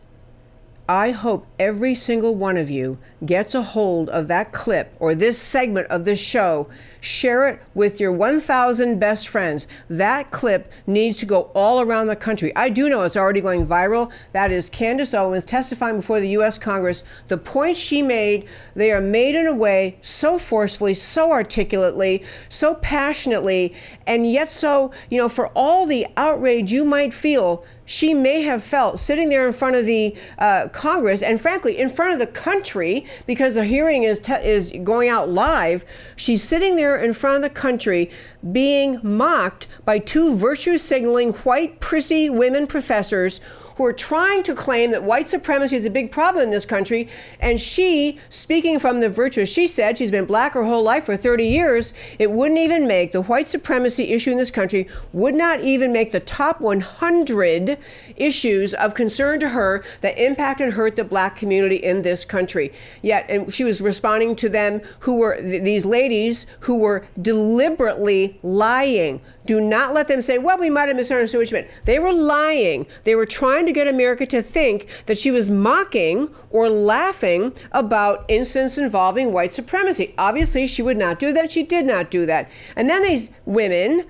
I 0.89 1.11
hope 1.11 1.49
every 1.59 1.97
single 1.97 2.37
one 2.37 2.57
of 2.57 2.71
you 2.71 2.99
gets 3.25 3.57
a 3.57 3.63
hold 3.63 4.09
of 4.09 4.29
that 4.29 4.53
clip 4.53 4.95
or 5.01 5.17
this 5.17 5.37
segment 5.37 5.89
of 5.89 6.05
this 6.05 6.21
show. 6.21 6.69
Share 7.01 7.49
it 7.49 7.63
with 7.75 7.99
your 7.99 8.13
1,000 8.13 9.01
best 9.01 9.27
friends. 9.27 9.67
That 9.89 10.31
clip 10.31 10.73
needs 10.87 11.17
to 11.17 11.27
go 11.27 11.51
all 11.55 11.81
around 11.81 12.07
the 12.07 12.15
country. 12.15 12.55
I 12.55 12.69
do 12.69 12.89
know 12.89 13.03
it's 13.03 13.17
already 13.17 13.41
going 13.41 13.67
viral. 13.67 14.13
That 14.31 14.53
is 14.53 14.71
Candace 14.71 15.13
Owens 15.13 15.45
testifying 15.45 15.97
before 15.97 16.21
the 16.21 16.29
U.S. 16.31 16.57
Congress. 16.57 17.03
The 17.27 17.39
points 17.39 17.81
she 17.81 18.01
made, 18.01 18.47
they 18.75 18.93
are 18.93 19.01
made 19.01 19.35
in 19.35 19.49
a 19.49 19.55
way 19.57 19.99
so 20.03 20.39
forcefully, 20.39 20.95
so 20.95 21.33
articulately, 21.33 22.25
so 22.49 22.77
passionately, 22.77 23.75
and 24.07 24.31
yet 24.31 24.49
so, 24.49 24.93
you 25.11 25.19
know, 25.19 25.29
for 25.29 25.49
all 25.49 25.85
the 25.85 26.07
outrage 26.17 26.71
you 26.71 26.85
might 26.85 27.13
feel, 27.13 27.65
she 27.87 28.13
may 28.13 28.43
have 28.43 28.63
felt 28.63 28.99
sitting 28.99 29.31
there 29.31 29.47
in 29.47 29.53
front 29.55 29.77
of 29.77 29.87
the 29.87 30.15
uh, 30.39 30.69
Congress 30.73 31.23
and, 31.23 31.41
frankly, 31.41 31.79
in 31.79 31.89
front 31.89 32.13
of 32.13 32.19
the 32.19 32.27
country 32.27 33.07
because 33.27 33.55
the 33.55 33.65
hearing 33.65 34.03
is 34.03 34.21
te- 34.21 34.35
is 34.45 34.73
going 34.85 35.09
out 35.09 35.31
live. 35.31 35.85
She's 36.17 36.43
sitting 36.43 36.77
there 36.77 36.97
in 37.03 37.15
front 37.15 37.37
of 37.37 37.43
the 37.43 37.51
country 37.51 38.11
being 38.53 39.01
mocked 39.03 39.69
by 39.85 39.99
two 39.99 40.37
virtue 40.37 40.77
signaling 40.77 41.33
white 41.33 41.81
prissy 41.81 42.29
women 42.29 42.67
professors 42.67 43.41
who 43.77 43.85
are 43.85 43.93
trying 43.93 44.43
to 44.43 44.55
claim 44.55 44.91
that 44.91 45.05
white 45.05 45.29
supremacy 45.29 45.77
is 45.77 45.87
a 45.87 45.91
big 45.91 46.11
problem 46.11 46.43
in 46.45 46.51
this 46.51 46.65
country. 46.65 47.09
And 47.41 47.61
she, 47.61 48.19
speaking 48.29 48.79
from 48.79 49.01
the 49.01 49.09
virtue, 49.09 49.47
she 49.47 49.67
said 49.67 49.99
she's 49.99 50.11
been 50.11 50.25
black 50.25 50.55
her 50.55 50.65
whole 50.65 50.83
life 50.83 51.05
for 51.05 51.17
30 51.17 51.47
years. 51.47 51.93
It 52.19 52.31
wouldn't 52.31 52.59
even 52.59 52.87
make 52.87 53.13
the 53.13 53.23
white 53.23 53.49
supremacy 53.49 54.13
issue 54.13 54.31
in 54.31 54.39
this 54.39 54.51
country, 54.51 54.89
would 55.13 55.35
not 55.35 55.61
even 55.61 55.93
make 55.93 56.13
the 56.13 56.21
top 56.21 56.61
100 56.61 57.79
issues 58.17 58.75
of 58.75 58.95
concern 58.95 59.41
to 59.41 59.51
her 59.51 59.85
that 60.01 60.19
impact 60.19 60.61
and 60.61 60.73
hurt 60.73 60.97
the 60.97 61.05
black 61.05 61.37
community 61.37 61.77
in 61.77 62.03
this 62.03 62.25
country. 62.25 62.73
Yet, 63.03 63.27
and 63.29 63.53
she 63.53 63.65
was 63.65 63.81
responding 63.81 64.37
to 64.37 64.49
them 64.49 64.81
who 65.01 65.19
were 65.19 65.37
th- 65.37 65.63
these 65.63 65.85
ladies 65.85 66.47
who 66.61 66.79
were 66.79 67.07
deliberately 67.21 68.39
lying. 68.43 69.21
Do 69.47 69.61
not 69.61 69.95
let 69.95 70.09
them 70.09 70.21
say, 70.21 70.39
well, 70.39 70.59
we 70.59 70.69
might 70.69 70.89
have 70.89 70.97
misunderstood 70.97 71.39
what 71.39 71.51
you 71.51 71.57
meant. 71.57 71.71
They 71.85 71.99
were 71.99 72.13
lying. 72.13 72.87
They 73.05 73.15
were 73.15 73.27
trying 73.27 73.65
to 73.67 73.73
get 73.73 73.87
America 73.87 74.27
to 74.27 74.43
think 74.43 74.89
that 75.07 75.17
she 75.17 75.31
was 75.31 75.49
mocking 75.49 76.35
or 76.51 76.69
laughing 76.69 77.55
about 77.73 78.25
incidents 78.29 78.77
involving 78.77 79.33
white 79.33 79.53
supremacy. 79.53 80.15
Obviously, 80.19 80.67
she 80.67 80.83
would 80.83 80.97
not 80.97 81.19
do 81.19 81.33
that. 81.33 81.53
She 81.53 81.63
did 81.63 81.87
not 81.87 82.11
do 82.11 82.27
that. 82.27 82.51
And 82.75 82.91
then 82.91 83.03
these 83.03 83.31
women 83.45 84.05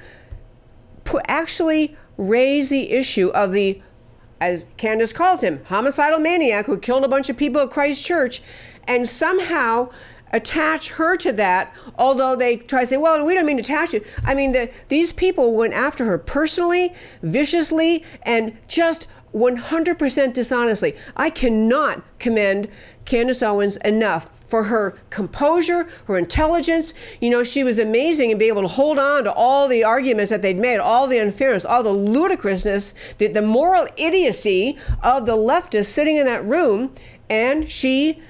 actually 1.28 1.96
raise 2.16 2.70
the 2.70 2.90
issue 2.92 3.28
of 3.28 3.52
the, 3.52 3.80
as 4.40 4.64
Candace 4.76 5.12
calls 5.12 5.42
him, 5.42 5.62
homicidal 5.66 6.18
maniac 6.18 6.66
who 6.66 6.78
killed 6.78 7.04
a 7.04 7.08
bunch 7.08 7.28
of 7.28 7.36
people 7.36 7.60
at 7.60 7.70
Christchurch, 7.70 8.42
and 8.88 9.06
somehow 9.06 9.90
attach 10.32 10.90
her 10.90 11.16
to 11.16 11.32
that, 11.32 11.74
although 11.96 12.36
they 12.36 12.56
try 12.56 12.80
to 12.80 12.86
say, 12.86 12.96
well, 12.96 13.24
we 13.24 13.34
don't 13.34 13.46
mean 13.46 13.56
to 13.56 13.62
attach 13.62 13.92
you. 13.92 14.04
I 14.24 14.34
mean, 14.34 14.52
the, 14.52 14.70
these 14.88 15.12
people 15.12 15.56
went 15.56 15.74
after 15.74 16.04
her 16.04 16.18
personally, 16.18 16.92
viciously, 17.22 18.04
and 18.22 18.56
just 18.68 19.08
100% 19.34 20.32
dishonestly. 20.32 20.96
I 21.16 21.30
cannot 21.30 22.02
commend 22.18 22.68
Candace 23.04 23.42
Owens 23.42 23.76
enough 23.78 24.30
for 24.46 24.64
her 24.64 24.96
composure, 25.10 25.88
her 26.06 26.16
intelligence. 26.16 26.94
You 27.20 27.30
know, 27.30 27.42
she 27.42 27.64
was 27.64 27.78
amazing 27.78 28.30
in 28.30 28.38
being 28.38 28.52
able 28.52 28.62
to 28.62 28.68
hold 28.68 28.98
on 28.98 29.24
to 29.24 29.32
all 29.32 29.68
the 29.68 29.84
arguments 29.84 30.30
that 30.30 30.40
they'd 30.40 30.56
made, 30.56 30.78
all 30.78 31.06
the 31.06 31.18
unfairness, 31.18 31.64
all 31.64 31.82
the 31.82 31.90
ludicrousness, 31.92 32.94
the, 33.18 33.26
the 33.26 33.42
moral 33.42 33.86
idiocy 33.96 34.78
of 35.02 35.26
the 35.26 35.36
leftists 35.36 35.86
sitting 35.86 36.16
in 36.16 36.26
that 36.26 36.44
room. 36.44 36.92
And 37.28 37.68
she 37.68 38.22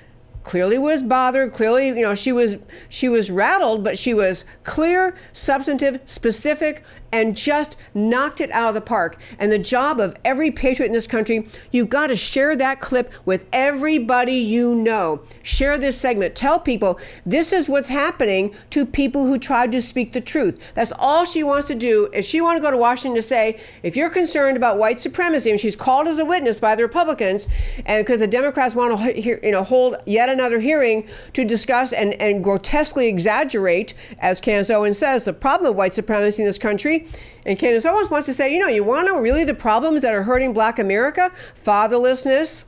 clearly 0.46 0.78
was 0.78 1.02
bothered 1.02 1.52
clearly 1.52 1.88
you 1.88 2.02
know 2.02 2.14
she 2.14 2.30
was 2.30 2.56
she 2.88 3.08
was 3.08 3.32
rattled 3.32 3.82
but 3.82 3.98
she 3.98 4.14
was 4.14 4.44
clear 4.62 5.12
substantive 5.32 5.98
specific 6.04 6.84
and 7.16 7.34
just 7.34 7.76
knocked 7.94 8.40
it 8.40 8.50
out 8.50 8.68
of 8.68 8.74
the 8.74 8.80
park. 8.80 9.18
And 9.38 9.50
the 9.50 9.58
job 9.58 9.98
of 9.98 10.16
every 10.24 10.50
patriot 10.50 10.88
in 10.88 10.92
this 10.92 11.06
country 11.06 11.48
you've 11.70 11.88
got 11.88 12.08
to 12.08 12.16
share 12.16 12.54
that 12.56 12.80
clip 12.80 13.10
with 13.24 13.46
everybody 13.52 14.34
you 14.34 14.74
know. 14.74 15.22
Share 15.42 15.78
this 15.78 15.98
segment. 15.98 16.34
Tell 16.34 16.60
people 16.60 17.00
this 17.24 17.52
is 17.52 17.68
what's 17.68 17.88
happening 17.88 18.54
to 18.70 18.84
people 18.84 19.26
who 19.26 19.38
tried 19.38 19.72
to 19.72 19.80
speak 19.80 20.12
the 20.12 20.20
truth. 20.20 20.74
That's 20.74 20.92
all 20.98 21.24
she 21.24 21.42
wants 21.42 21.68
to 21.68 21.74
do 21.74 22.08
is 22.12 22.26
she 22.26 22.40
want 22.40 22.58
to 22.58 22.62
go 22.62 22.70
to 22.70 22.76
washington 22.76 23.16
to 23.16 23.22
say 23.22 23.58
if 23.82 23.96
you're 23.96 24.10
concerned 24.10 24.56
about 24.56 24.78
white 24.78 25.00
supremacy 25.00 25.50
and 25.50 25.58
she's 25.58 25.76
called 25.76 26.06
as 26.06 26.18
a 26.18 26.24
witness 26.24 26.60
by 26.60 26.74
the 26.74 26.82
republicans 26.82 27.48
and 27.86 28.04
because 28.04 28.20
the 28.20 28.26
democrats 28.26 28.74
want 28.74 28.96
to 28.98 29.20
hear, 29.20 29.40
you 29.42 29.52
know 29.52 29.62
hold 29.62 29.96
yet 30.04 30.28
another 30.28 30.60
hearing 30.60 31.08
to 31.32 31.44
discuss 31.44 31.92
and, 31.92 32.14
and 32.14 32.42
grotesquely 32.44 33.08
exaggerate, 33.08 33.94
as 34.18 34.40
Candace 34.40 34.70
Owens 34.70 34.98
says, 34.98 35.24
the 35.24 35.32
problem 35.32 35.70
of 35.70 35.76
white 35.76 35.92
supremacy 35.92 36.42
in 36.42 36.48
this 36.48 36.58
country. 36.58 37.05
And 37.44 37.58
Candace 37.58 37.86
Owens 37.86 38.10
wants 38.10 38.26
to 38.26 38.34
say, 38.34 38.52
you 38.52 38.58
know, 38.58 38.66
you 38.66 38.82
want 38.82 39.06
to 39.06 39.12
know 39.12 39.20
really 39.20 39.44
the 39.44 39.54
problems 39.54 40.02
that 40.02 40.14
are 40.14 40.24
hurting 40.24 40.52
black 40.52 40.78
America? 40.78 41.30
Fatherlessness, 41.54 42.64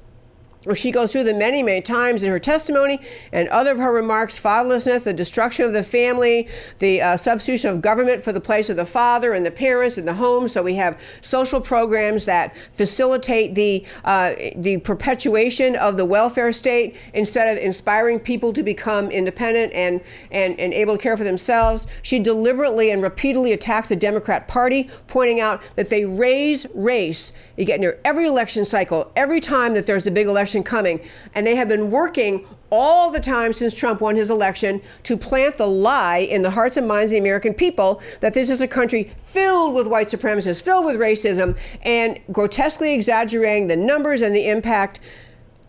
where 0.64 0.74
she 0.74 0.90
goes 0.90 1.12
through 1.12 1.24
them 1.24 1.38
many, 1.38 1.62
many 1.62 1.80
times 1.80 2.22
in 2.22 2.30
her 2.30 2.38
testimony 2.38 3.00
and 3.32 3.48
other 3.48 3.72
of 3.72 3.78
her 3.78 3.94
remarks 3.94 4.38
fatherlessness, 4.38 5.04
the 5.04 5.12
destruction 5.12 5.64
of 5.64 5.72
the 5.72 5.84
family, 5.84 6.48
the 6.78 7.00
uh, 7.00 7.16
substitution 7.16 7.70
of 7.70 7.80
government 7.80 8.22
for 8.22 8.32
the 8.32 8.40
place 8.40 8.68
of 8.68 8.76
the 8.76 8.84
father 8.84 9.34
and 9.34 9.46
the 9.46 9.50
parents 9.50 9.98
and 9.98 10.08
the 10.08 10.14
home. 10.14 10.48
So 10.48 10.62
we 10.62 10.74
have 10.74 11.00
social 11.20 11.60
programs 11.60 12.24
that 12.24 12.56
facilitate 12.56 13.54
the, 13.54 13.86
uh, 14.04 14.34
the 14.56 14.78
perpetuation 14.78 15.76
of 15.76 15.96
the 15.96 16.04
welfare 16.04 16.50
state 16.50 16.96
instead 17.14 17.56
of 17.56 17.62
inspiring 17.62 18.18
people 18.18 18.52
to 18.52 18.62
become 18.62 19.10
independent 19.10 19.72
and, 19.72 20.00
and, 20.30 20.58
and 20.58 20.72
able 20.72 20.96
to 20.96 21.02
care 21.02 21.16
for 21.16 21.24
themselves. 21.24 21.86
She 22.02 22.18
deliberately 22.18 22.90
and 22.90 23.02
repeatedly 23.02 23.52
attacks 23.52 23.88
the 23.88 23.96
Democrat 23.96 24.48
Party, 24.48 24.90
pointing 25.06 25.40
out 25.40 25.62
that 25.76 25.88
they 25.88 26.04
raise 26.04 26.66
race. 26.74 27.32
You 27.56 27.64
get 27.64 27.80
near 27.80 28.00
every 28.04 28.26
election 28.26 28.64
cycle, 28.64 29.12
every 29.14 29.40
time 29.40 29.74
that 29.74 29.86
there's 29.86 30.06
a 30.06 30.10
big 30.10 30.26
election 30.26 30.47
coming. 30.62 31.00
And 31.34 31.46
they 31.46 31.56
have 31.56 31.68
been 31.68 31.90
working 31.90 32.46
all 32.70 33.10
the 33.10 33.20
time 33.20 33.52
since 33.52 33.74
Trump 33.74 34.00
won 34.00 34.16
his 34.16 34.30
election 34.30 34.82
to 35.04 35.16
plant 35.16 35.56
the 35.56 35.66
lie 35.66 36.18
in 36.18 36.42
the 36.42 36.50
hearts 36.50 36.76
and 36.76 36.86
minds 36.86 37.12
of 37.12 37.12
the 37.12 37.18
American 37.18 37.54
people 37.54 38.02
that 38.20 38.34
this 38.34 38.50
is 38.50 38.60
a 38.60 38.68
country 38.68 39.04
filled 39.18 39.74
with 39.74 39.86
white 39.86 40.08
supremacists, 40.08 40.62
filled 40.62 40.84
with 40.84 40.96
racism, 40.96 41.56
and 41.82 42.18
grotesquely 42.30 42.94
exaggerating 42.94 43.68
the 43.68 43.76
numbers 43.76 44.22
and 44.22 44.34
the 44.34 44.48
impact. 44.48 45.00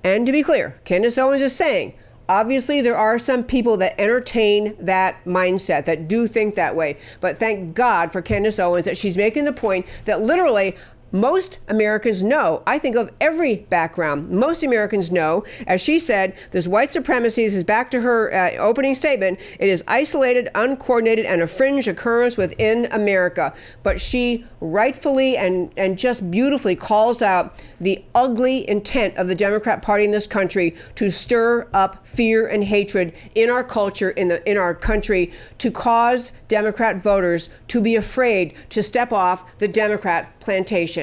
And 0.04 0.26
to 0.26 0.32
be 0.32 0.44
clear, 0.44 0.80
Candace 0.84 1.18
Owens 1.18 1.42
is 1.42 1.56
saying, 1.56 1.94
Obviously, 2.30 2.80
there 2.82 2.96
are 2.96 3.18
some 3.18 3.44
people 3.44 3.78
that 3.78 4.00
entertain 4.00 4.76
that 4.80 5.26
mindset, 5.26 5.86
that 5.86 6.08
do 6.08 6.28
think 6.28 6.54
that 6.54 6.76
way. 6.76 7.00
But 7.22 7.38
thank 7.38 7.74
God 7.74 8.12
for 8.12 8.22
Candace 8.22 8.60
Owens 8.60 8.86
that 8.86 8.96
she's 8.96 9.18
making 9.18 9.46
the 9.46 9.52
point 9.52 9.88
that 10.06 10.22
literally 10.22 10.78
most 11.12 11.60
Americans 11.68 12.24
know. 12.24 12.64
I 12.66 12.80
think 12.80 12.96
of 12.96 13.12
every 13.20 13.58
background. 13.58 14.30
Most 14.30 14.64
Americans 14.64 15.12
know, 15.12 15.44
as 15.68 15.82
she 15.82 16.00
said, 16.00 16.38
this 16.52 16.68
white 16.68 16.92
supremacy 16.92 17.50
this 17.50 17.56
is 17.56 17.64
back 17.64 17.90
to 17.90 18.02
her 18.02 18.32
uh, 18.32 18.52
opening 18.58 18.94
statement. 18.94 19.40
It 19.60 19.70
is 19.70 19.84
isolated, 19.88 20.50
uncoordinated, 20.54 21.26
and 21.26 21.42
a 21.42 21.48
fringe 21.48 21.88
occurrence 21.88 22.38
within 22.38 22.88
America. 22.92 23.56
But 23.82 24.00
she 24.00 24.46
rightfully 24.60 25.36
and, 25.36 25.72
and 25.78 25.98
just 25.98 26.30
beautifully 26.30 26.76
calls 26.76 27.24
out 27.24 27.56
the 27.80 28.04
ugly 28.14 28.70
intent 28.70 29.18
of 29.18 29.28
the 29.28 29.34
Democrat 29.36 29.82
Party 29.82 30.04
in 30.04 30.12
this 30.12 30.28
country 30.28 30.76
to 30.96 31.10
stir 31.10 31.68
up 31.74 32.06
fear 32.06 32.46
and 32.46 32.64
hatred 32.64 33.16
in 33.34 33.50
our 33.50 33.64
culture, 33.64 34.12
in, 34.12 34.28
the, 34.28 34.48
in 34.48 34.58
our 34.58 34.76
country, 34.76 35.32
to 35.58 35.72
cause 35.72 36.32
Democrat 36.48 37.02
voters 37.02 37.50
to 37.70 37.82
be 37.82 37.96
afraid 37.96 38.54
to 38.70 38.84
step 38.84 39.12
off 39.12 39.58
the 39.58 39.68
Democrat 39.68 40.40
plantation. 40.40 40.99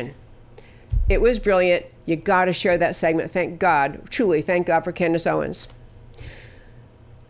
It 1.09 1.21
was 1.21 1.39
brilliant. 1.39 1.87
You 2.05 2.17
got 2.17 2.47
to 2.47 2.53
share 2.53 2.79
that 2.79 2.97
segment. 2.97 3.31
Thank 3.31 3.61
God, 3.61 4.11
truly, 4.11 4.43
thank 4.43 4.67
God 4.67 4.85
for 4.85 4.93
Candace 4.93 5.27
Owens. 5.27 5.69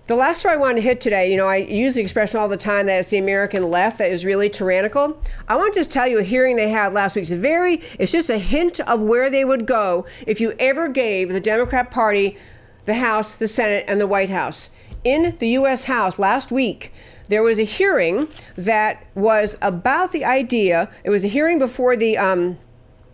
The 0.07 0.15
last 0.15 0.39
story 0.39 0.55
I 0.55 0.59
wanted 0.59 0.77
to 0.77 0.81
hit 0.83 1.01
today, 1.01 1.33
you 1.33 1.37
know, 1.37 1.49
I 1.49 1.57
use 1.57 1.97
the 1.97 2.01
expression 2.01 2.39
all 2.39 2.49
the 2.49 2.57
time 2.57 2.87
that 2.87 3.01
it's 3.01 3.11
the 3.11 3.19
American 3.19 3.69
left 3.71 3.99
that 3.99 4.09
is 4.09 4.25
really 4.25 4.49
tyrannical. 4.49 5.21
I 5.49 5.57
want 5.57 5.75
to 5.75 5.81
just 5.81 5.91
tell 5.91 6.07
you 6.07 6.21
a 6.21 6.23
hearing 6.23 6.55
they 6.55 6.69
had 6.69 6.93
last 6.93 7.17
week. 7.17 7.23
It's 7.23 7.33
very, 7.33 7.81
it's 7.99 8.13
just 8.13 8.31
a 8.31 8.39
hint 8.39 8.79
of 8.81 9.03
where 9.03 9.31
they 9.31 9.45
would 9.45 9.67
go 9.67 10.07
if 10.25 10.41
you 10.41 10.55
ever 10.61 10.89
gave 10.89 11.31
the 11.31 11.41
Democrat 11.41 11.91
Party 11.91 12.37
the 12.85 12.95
House, 12.95 13.33
the 13.33 13.49
Senate, 13.49 13.85
and 13.89 14.01
the 14.01 14.07
White 14.07 14.31
House. 14.31 14.71
In 15.03 15.37
the 15.39 15.49
U.S. 15.49 15.85
House 15.85 16.19
last 16.19 16.53
week, 16.53 16.93
there 17.29 17.43
was 17.43 17.59
a 17.59 17.65
hearing 17.65 18.29
that 18.57 19.05
was 19.17 19.57
about 19.61 20.13
the 20.13 20.25
idea, 20.25 20.89
it 21.05 21.11
was 21.11 21.25
a 21.25 21.29
hearing 21.29 21.59
before 21.59 21.97
the 21.97 22.17
um, 22.17 22.59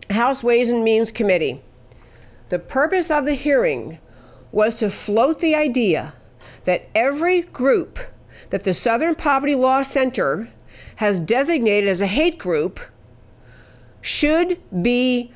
House 0.09 0.43
Ways 0.43 0.69
and 0.69 0.83
Means 0.83 1.11
Committee. 1.11 1.61
The 2.49 2.59
purpose 2.59 3.09
of 3.09 3.25
the 3.25 3.33
hearing 3.33 3.99
was 4.51 4.77
to 4.77 4.89
float 4.89 5.39
the 5.39 5.55
idea 5.55 6.13
that 6.65 6.89
every 6.93 7.41
group 7.41 7.99
that 8.49 8.63
the 8.63 8.73
Southern 8.73 9.15
Poverty 9.15 9.55
Law 9.55 9.81
Center 9.81 10.49
has 10.97 11.19
designated 11.19 11.89
as 11.89 12.01
a 12.01 12.07
hate 12.07 12.37
group 12.37 12.79
should 14.01 14.61
be 14.81 15.31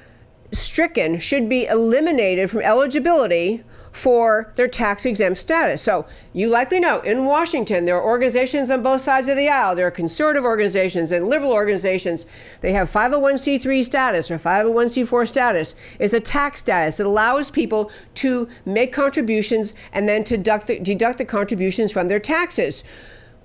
stricken, 0.52 1.20
should 1.20 1.50
be 1.50 1.66
eliminated 1.66 2.50
from 2.50 2.62
eligibility 2.62 3.64
for 3.98 4.54
their 4.54 4.68
tax 4.68 5.08
exempt 5.08 5.40
status. 5.40 5.82
So, 5.82 6.06
you 6.32 6.50
likely 6.50 6.80
know 6.80 7.00
in 7.00 7.26
Washington, 7.26 7.86
there 7.86 7.96
are 7.96 8.04
organizations 8.04 8.70
on 8.70 8.84
both 8.84 9.02
sides 9.02 9.28
of 9.28 9.36
the 9.36 9.50
aisle. 9.50 9.76
There 9.76 9.88
are 9.88 9.92
conservative 9.92 10.44
organizations 10.44 11.12
and 11.12 11.28
liberal 11.28 11.52
organizations. 11.52 12.28
They 12.62 12.74
have 12.74 12.92
501c3 12.92 13.84
status 13.84 14.30
or 14.30 14.38
501c4 14.38 15.28
status. 15.28 15.74
It's 16.00 16.14
a 16.14 16.20
tax 16.20 16.60
status 16.60 16.98
that 16.98 17.08
allows 17.08 17.50
people 17.50 17.92
to 18.16 18.48
make 18.66 18.94
contributions 18.94 19.74
and 19.92 20.08
then 20.08 20.24
to 20.26 20.38
deduct 20.38 20.68
the, 20.68 20.78
deduct 20.78 21.18
the 21.18 21.26
contributions 21.26 21.92
from 21.92 22.08
their 22.08 22.20
taxes. 22.20 22.84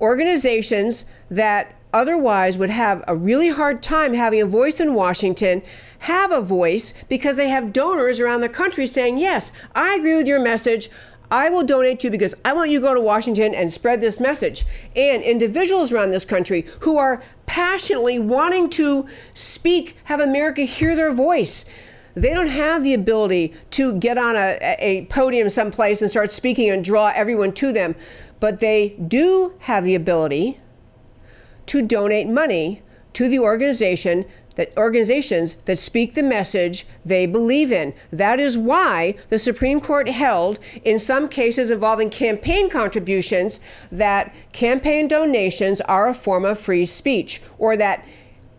Organizations 0.03 1.07
that 1.31 1.75
otherwise 1.95 2.59
would 2.59 2.71
have 2.71 3.03
a 3.09 3.17
really 3.17 3.49
hard 3.49 3.83
time 3.83 4.15
having 4.15 4.43
a 4.43 4.47
voice 4.47 4.81
in 4.81 4.95
Washington 4.95 5.63
have 6.03 6.33
a 6.33 6.41
voice 6.41 6.93
because 7.09 7.37
they 7.37 7.49
have 7.49 7.73
donors 7.73 8.19
around 8.19 8.41
the 8.41 8.49
country 8.49 8.87
saying, 8.87 9.19
Yes, 9.19 9.53
I 9.75 9.95
agree 9.95 10.17
with 10.17 10.27
your 10.27 10.41
message. 10.41 10.91
I 11.31 11.49
will 11.49 11.63
donate 11.63 12.01
to 12.01 12.09
you 12.09 12.11
because 12.11 12.35
I 12.45 12.53
want 12.53 12.71
you 12.71 12.81
to 12.81 12.87
go 12.87 12.95
to 12.95 13.01
Washington 13.01 13.55
and 13.55 13.73
spread 13.73 14.01
this 14.01 14.21
message. 14.21 14.67
And 14.97 15.23
individuals 15.23 15.93
around 15.93 16.11
this 16.11 16.25
country 16.25 16.67
who 16.81 16.99
are 16.99 17.23
passionately 17.47 18.19
wanting 18.19 18.69
to 18.71 19.07
speak, 19.33 19.97
have 20.05 20.21
America 20.21 20.63
hear 20.63 20.95
their 20.95 21.13
voice. 21.13 21.65
They 22.15 22.35
don't 22.35 22.49
have 22.49 22.83
the 22.83 22.95
ability 22.95 23.55
to 23.71 23.95
get 23.95 24.19
on 24.19 24.37
a, 24.37 24.59
a 24.79 25.07
podium 25.07 25.49
someplace 25.49 26.03
and 26.03 26.11
start 26.11 26.33
speaking 26.33 26.69
and 26.69 26.85
draw 26.85 27.13
everyone 27.15 27.53
to 27.55 27.73
them, 27.73 27.95
but 28.41 28.59
they 28.59 28.91
do 29.07 29.55
have 29.61 29.85
the 29.85 29.95
ability 29.95 30.59
to 31.67 31.81
donate 31.81 32.29
money 32.29 32.83
to 33.13 33.29
the 33.29 33.39
organization 33.39 34.25
that 34.57 34.77
organizations 34.77 35.55
that 35.65 35.79
speak 35.79 36.15
the 36.15 36.23
message 36.23 36.87
they 37.05 37.27
believe 37.27 37.73
in. 37.73 37.95
That 38.11 38.41
is 38.41 38.59
why 38.59 39.15
the 39.29 39.39
Supreme 39.39 39.81
Court 39.81 40.09
held 40.09 40.59
in 40.85 40.99
some 40.99 41.29
cases 41.29 41.71
involving 41.71 42.11
campaign 42.11 42.69
contributions 42.71 43.61
that 43.91 44.35
campaign 44.53 45.09
donations 45.09 45.81
are 45.83 46.09
a 46.09 46.15
form 46.15 46.45
of 46.45 46.59
free 46.59 46.87
speech 46.87 47.43
or 47.59 47.77
that 47.77 48.07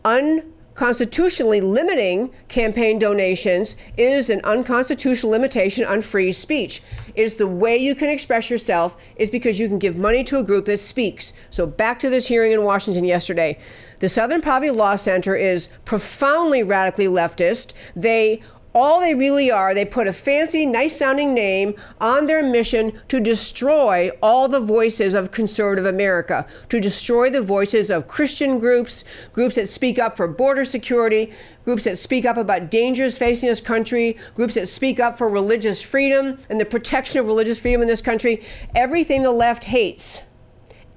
un 0.04 0.54
constitutionally 0.74 1.62
limiting 1.62 2.32
campaign 2.48 2.98
donations 2.98 3.76
is 3.98 4.30
an 4.30 4.42
unconstitutional 4.44 5.32
limitation 5.32 5.86
on 5.86 6.02
free 6.02 6.32
speech. 6.32 6.82
Is 7.16 7.36
the 7.36 7.48
way 7.48 7.78
you 7.78 7.96
can 7.96 8.10
express 8.10 8.50
yourself 8.50 8.98
is 9.16 9.30
because 9.30 9.60
you 9.60 9.68
can 9.68 9.80
give 9.80 9.96
money 9.96 10.24
to 10.26 10.40
a 10.40 10.44
group 10.44 10.66
that 10.66 10.80
speaks. 10.80 11.34
So 11.50 11.66
back 11.66 12.00
to 12.00 12.10
this 12.10 12.28
hearing 12.28 12.52
in 12.52 12.64
Washington 12.64 13.04
yesterday. 13.04 13.60
The 14.00 14.10
Southern 14.10 14.42
Poverty 14.42 14.72
Law 14.72 14.96
Center 14.96 15.36
is 15.36 15.70
profoundly 15.86 16.64
radically 16.64 17.08
leftist. 17.08 17.74
They 17.96 18.42
all 18.76 19.00
they 19.00 19.14
really 19.14 19.52
are, 19.52 19.74
they 19.74 19.86
put 19.86 20.08
a 20.08 20.14
fancy, 20.14 20.66
nice 20.66 20.98
sounding 20.98 21.34
name 21.34 21.76
on 22.02 22.26
their 22.26 22.44
mission 22.44 23.00
to 23.08 23.20
destroy 23.20 24.10
all 24.22 24.48
the 24.48 24.60
voices 24.60 25.14
of 25.14 25.32
conservative 25.32 25.86
America, 25.86 26.48
to 26.70 26.80
destroy 26.80 27.30
the 27.30 27.42
voices 27.42 27.90
of 27.90 28.08
Christian 28.08 28.58
groups, 28.60 29.04
groups 29.32 29.56
that 29.56 29.70
speak 29.70 30.00
up 30.00 30.18
for 30.18 30.28
border 30.28 30.66
security, 30.66 31.32
groups 31.66 31.84
that 31.84 31.98
speak 31.98 32.26
up 32.26 32.38
about 32.38 32.72
dangers 32.72 33.18
facing 33.18 33.50
this 33.50 33.62
country, 33.62 34.18
groups 34.36 34.56
that 34.56 34.68
speak 34.68 35.00
up 35.00 35.18
for 35.18 35.30
religious 35.30 35.82
freedom 35.82 36.40
and 36.50 36.60
the 36.60 36.66
protection 36.66 37.20
of 37.20 37.28
religious 37.28 37.60
freedom 37.60 37.82
in 37.82 37.88
this 37.88 38.02
country. 38.02 38.44
Everything 38.76 39.24
the 39.24 39.32
left 39.32 39.66
hates, 39.66 40.24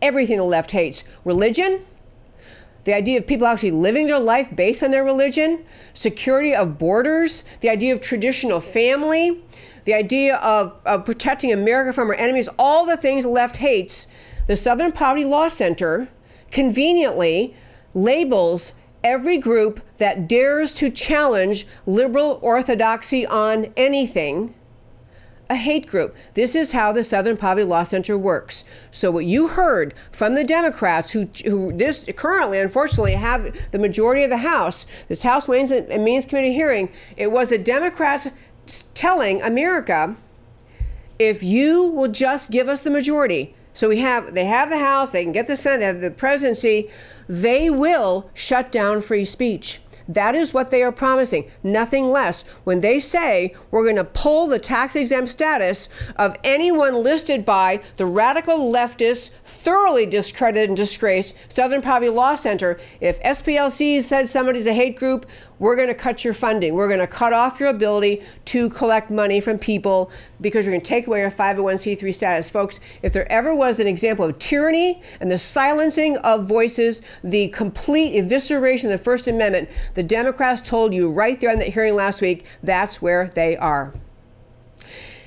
everything 0.01 0.39
the 0.39 0.45
left 0.45 0.71
hates 0.71 1.05
religion 1.25 1.85
the 2.87 2.95
idea 2.95 3.19
of 3.19 3.27
people 3.27 3.49
actually 3.49 3.73
living 3.73 4.07
their 4.07 4.19
life 4.19 4.55
based 4.55 4.81
on 4.81 4.93
their 4.93 5.03
religion, 5.03 5.65
security 5.93 6.55
of 6.55 6.79
borders, 6.79 7.43
the 7.61 7.69
idea 7.69 7.93
of 7.93 8.01
traditional 8.01 8.61
family, 8.61 9.43
the 9.85 9.93
idea 9.93 10.37
of, 10.37 10.73
of 10.87 11.05
protecting 11.05 11.53
America 11.53 11.93
from 11.93 12.09
our 12.09 12.15
enemies, 12.15 12.49
all 12.59 12.87
the 12.87 12.97
things 12.97 13.25
the 13.25 13.31
left 13.31 13.57
hates, 13.57 14.07
the 14.47 14.55
Southern 14.55 14.93
Poverty 14.93 15.25
Law 15.25 15.49
Center 15.49 16.09
conveniently 16.53 17.57
labels 17.93 18.73
every 19.03 19.37
group 19.37 19.81
that 19.99 20.29
dares 20.29 20.73
to 20.75 20.89
challenge 20.89 21.67
liberal 21.87 22.39
orthodoxy 22.41 23.27
on 23.27 23.67
anything 23.77 24.55
a 25.49 25.55
hate 25.55 25.87
group. 25.87 26.17
This 26.35 26.55
is 26.55 26.73
how 26.73 26.93
the 26.93 27.05
Southern 27.05 27.37
Poverty 27.37 27.65
Law 27.65 27.85
Center 27.85 28.19
works. 28.19 28.65
So 28.91 29.11
what 29.11 29.27
you 29.27 29.49
heard 29.49 29.95
from 30.11 30.35
the 30.35 30.45
Democrats, 30.45 31.13
who, 31.13 31.29
who 31.45 31.73
this 31.73 32.09
currently, 32.17 32.59
unfortunately, 32.59 33.13
have 33.13 33.71
the 33.71 33.79
majority 33.79 34.25
of 34.25 34.31
the 34.31 34.39
House, 34.39 34.87
this 35.09 35.23
House 35.23 35.47
Ways 35.47 35.71
and 35.71 36.05
Means 36.05 36.27
Committee 36.27 36.53
hearing, 36.53 36.91
it 37.17 37.31
was 37.31 37.51
the 37.51 37.59
Democrats 37.59 38.29
telling 38.95 39.41
America, 39.43 40.17
if 41.19 41.43
you 41.43 41.91
will 41.91 42.09
just 42.09 42.51
give 42.51 42.69
us 42.69 42.83
the 42.83 42.91
majority, 42.91 43.55
So 43.77 43.91
we 43.91 43.99
have 43.99 44.35
they 44.35 44.47
have 44.47 44.71
the 44.71 44.79
House, 44.79 45.13
they 45.13 45.23
can 45.23 45.33
get 45.33 45.47
the 45.47 45.57
Senate, 45.57 45.81
they 45.81 45.85
have 45.85 46.01
the 46.01 46.11
presidency. 46.11 46.89
They 47.29 47.69
will 47.69 48.31
shut 48.33 48.73
down 48.73 49.03
free 49.03 49.27
speech. 49.27 49.81
That 50.09 50.35
is 50.35 50.55
what 50.55 50.71
they 50.71 50.83
are 50.83 50.93
promising, 50.93 51.51
nothing 51.63 52.11
less. 52.11 52.43
When 52.65 52.81
they 52.81 52.99
say 52.99 53.55
we're 53.71 53.85
going 53.85 53.97
to 53.97 54.05
pull 54.05 54.47
the 54.47 54.59
tax 54.59 54.97
exempt 54.97 55.31
status 55.31 55.89
of 56.17 56.37
anyone 56.45 57.03
listed 57.03 57.45
by 57.45 57.83
the 57.97 58.07
radical 58.07 58.73
leftist, 58.73 59.31
thoroughly 59.45 60.07
discredited 60.07 60.71
and 60.71 60.77
disgraced 60.77 61.35
Southern 61.49 61.83
Poverty 61.83 62.11
Law 62.11 62.35
Center, 62.35 62.79
if 63.01 63.21
SPLC 63.23 64.03
says 64.03 64.31
somebody's 64.31 64.67
a 64.67 64.73
hate 64.73 64.97
group, 64.97 65.27
we're 65.59 65.77
going 65.77 65.89
to 65.89 65.95
cut 65.95 66.25
your 66.25 66.35
funding. 66.35 66.75
We're 66.75 66.89
going 66.89 67.01
to 67.01 67.07
cut 67.07 67.33
off 67.33 67.61
your 67.61 67.71
ability 67.71 68.23
to 68.47 68.69
collect 68.69 69.11
money 69.11 69.41
from 69.41 69.59
people 69.59 70.11
because 70.41 70.67
we're 70.67 70.73
going 70.73 70.83
to 70.83 70.89
take 70.89 71.07
away 71.07 71.21
your 71.21 71.31
501c3 71.31 72.15
status. 72.15 72.51
Folks, 72.51 72.81
if 73.03 73.13
there 73.13 73.31
ever 73.33 73.55
was 73.55 73.81
an 73.81 73.87
example 73.87 74.27
of 74.27 74.39
tyranny 74.39 75.03
and 75.21 75.31
the 75.31 75.39
silencing 75.39 76.17
of 76.19 76.47
voices, 76.47 77.03
the 77.25 77.49
complete 77.49 78.23
evisceration 78.23 78.85
of 78.85 78.91
the 78.91 78.99
First 78.99 79.29
Amendment, 79.29 79.71
the 79.97 80.03
Democrats 80.03 80.61
told 80.61 80.93
you 80.93 81.11
right 81.11 81.41
there 81.41 81.51
in 81.51 81.59
that 81.59 81.69
hearing 81.69 81.95
last 81.95 82.21
week 82.21 82.45
that's 82.63 83.01
where 83.01 83.33
they 83.35 83.57
are. 83.57 83.95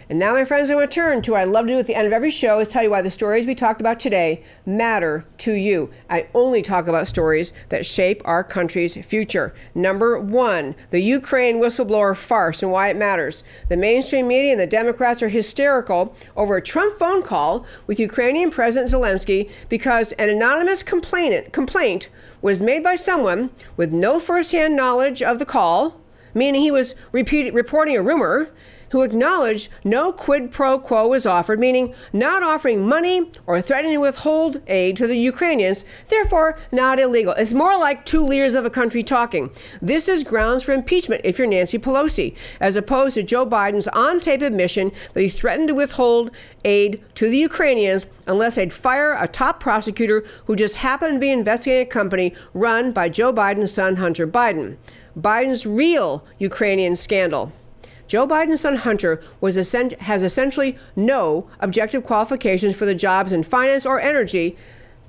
And 0.09 0.17
now, 0.17 0.33
my 0.33 0.43
friends, 0.43 0.71
I 0.71 0.75
want 0.75 0.89
to 0.89 0.95
turn 0.95 1.21
to 1.21 1.33
what 1.33 1.41
I 1.41 1.43
love 1.43 1.67
to 1.67 1.73
do 1.73 1.77
at 1.77 1.85
the 1.85 1.93
end 1.93 2.07
of 2.07 2.13
every 2.13 2.31
show 2.31 2.57
is 2.57 2.67
tell 2.67 2.81
you 2.81 2.89
why 2.89 3.03
the 3.03 3.11
stories 3.11 3.45
we 3.45 3.53
talked 3.53 3.79
about 3.79 3.99
today 3.99 4.41
matter 4.65 5.23
to 5.37 5.53
you. 5.53 5.91
I 6.09 6.27
only 6.33 6.63
talk 6.63 6.87
about 6.87 7.05
stories 7.05 7.53
that 7.69 7.85
shape 7.85 8.23
our 8.25 8.43
country's 8.43 8.95
future. 9.05 9.53
Number 9.75 10.19
one, 10.19 10.73
the 10.89 10.99
Ukraine 10.99 11.57
whistleblower 11.57 12.17
farce 12.17 12.63
and 12.63 12.71
why 12.71 12.89
it 12.89 12.97
matters. 12.97 13.43
The 13.69 13.77
mainstream 13.77 14.27
media 14.27 14.53
and 14.53 14.59
the 14.59 14.65
Democrats 14.65 15.21
are 15.21 15.29
hysterical 15.29 16.15
over 16.35 16.55
a 16.55 16.61
Trump 16.61 16.97
phone 16.97 17.21
call 17.21 17.67
with 17.85 17.99
Ukrainian 17.99 18.49
President 18.49 18.91
Zelensky 18.91 19.51
because 19.69 20.11
an 20.13 20.31
anonymous 20.31 20.81
complainant, 20.81 21.53
complaint 21.53 22.09
was 22.41 22.63
made 22.63 22.81
by 22.81 22.95
someone 22.95 23.51
with 23.77 23.91
no 23.91 24.19
firsthand 24.19 24.75
knowledge 24.75 25.21
of 25.21 25.37
the 25.37 25.45
call, 25.45 26.01
meaning 26.33 26.61
he 26.61 26.71
was 26.71 26.95
repeat, 27.11 27.53
reporting 27.53 27.95
a 27.95 28.01
rumor 28.01 28.49
who 28.91 29.01
acknowledged 29.01 29.69
no 29.83 30.11
quid 30.11 30.51
pro 30.51 30.79
quo 30.79 31.07
was 31.07 31.25
offered, 31.25 31.59
meaning 31.59 31.93
not 32.13 32.43
offering 32.43 32.87
money 32.87 33.31
or 33.45 33.61
threatening 33.61 33.95
to 33.95 34.01
withhold 34.01 34.61
aid 34.67 34.95
to 34.97 35.07
the 35.07 35.17
Ukrainians, 35.17 35.85
therefore 36.07 36.57
not 36.71 36.99
illegal. 36.99 37.33
It's 37.33 37.53
more 37.53 37.77
like 37.77 38.05
two 38.05 38.23
leaders 38.25 38.55
of 38.55 38.65
a 38.65 38.69
country 38.69 39.03
talking. 39.03 39.51
This 39.81 40.07
is 40.07 40.23
grounds 40.23 40.63
for 40.63 40.71
impeachment 40.71 41.21
if 41.23 41.37
you're 41.37 41.47
Nancy 41.47 41.77
Pelosi, 41.77 42.35
as 42.59 42.75
opposed 42.75 43.15
to 43.15 43.23
Joe 43.23 43.45
Biden's 43.45 43.87
on 43.89 44.19
tape 44.19 44.41
admission 44.41 44.91
that 45.13 45.21
he 45.21 45.29
threatened 45.29 45.69
to 45.69 45.75
withhold 45.75 46.31
aid 46.65 47.03
to 47.15 47.29
the 47.29 47.37
Ukrainians 47.37 48.07
unless 48.27 48.55
they'd 48.55 48.73
fire 48.73 49.13
a 49.13 49.27
top 49.27 49.59
prosecutor 49.59 50.23
who 50.45 50.55
just 50.55 50.77
happened 50.77 51.15
to 51.15 51.19
be 51.19 51.31
investigating 51.31 51.87
a 51.87 51.89
company 51.89 52.33
run 52.53 52.91
by 52.91 53.09
Joe 53.09 53.33
Biden's 53.33 53.73
son, 53.73 53.97
Hunter 53.97 54.27
Biden. 54.27 54.77
Biden's 55.17 55.65
real 55.65 56.25
Ukrainian 56.37 56.95
scandal 56.95 57.51
Joe 58.09 58.27
Biden's 58.27 58.61
son 58.61 58.77
Hunter 58.77 59.21
has 59.39 60.23
essentially 60.23 60.75
no 60.95 61.47
objective 61.59 62.03
qualifications 62.03 62.75
for 62.75 62.85
the 62.85 62.95
jobs 62.95 63.31
in 63.31 63.43
finance 63.43 63.85
or 63.85 63.99
energy 64.01 64.57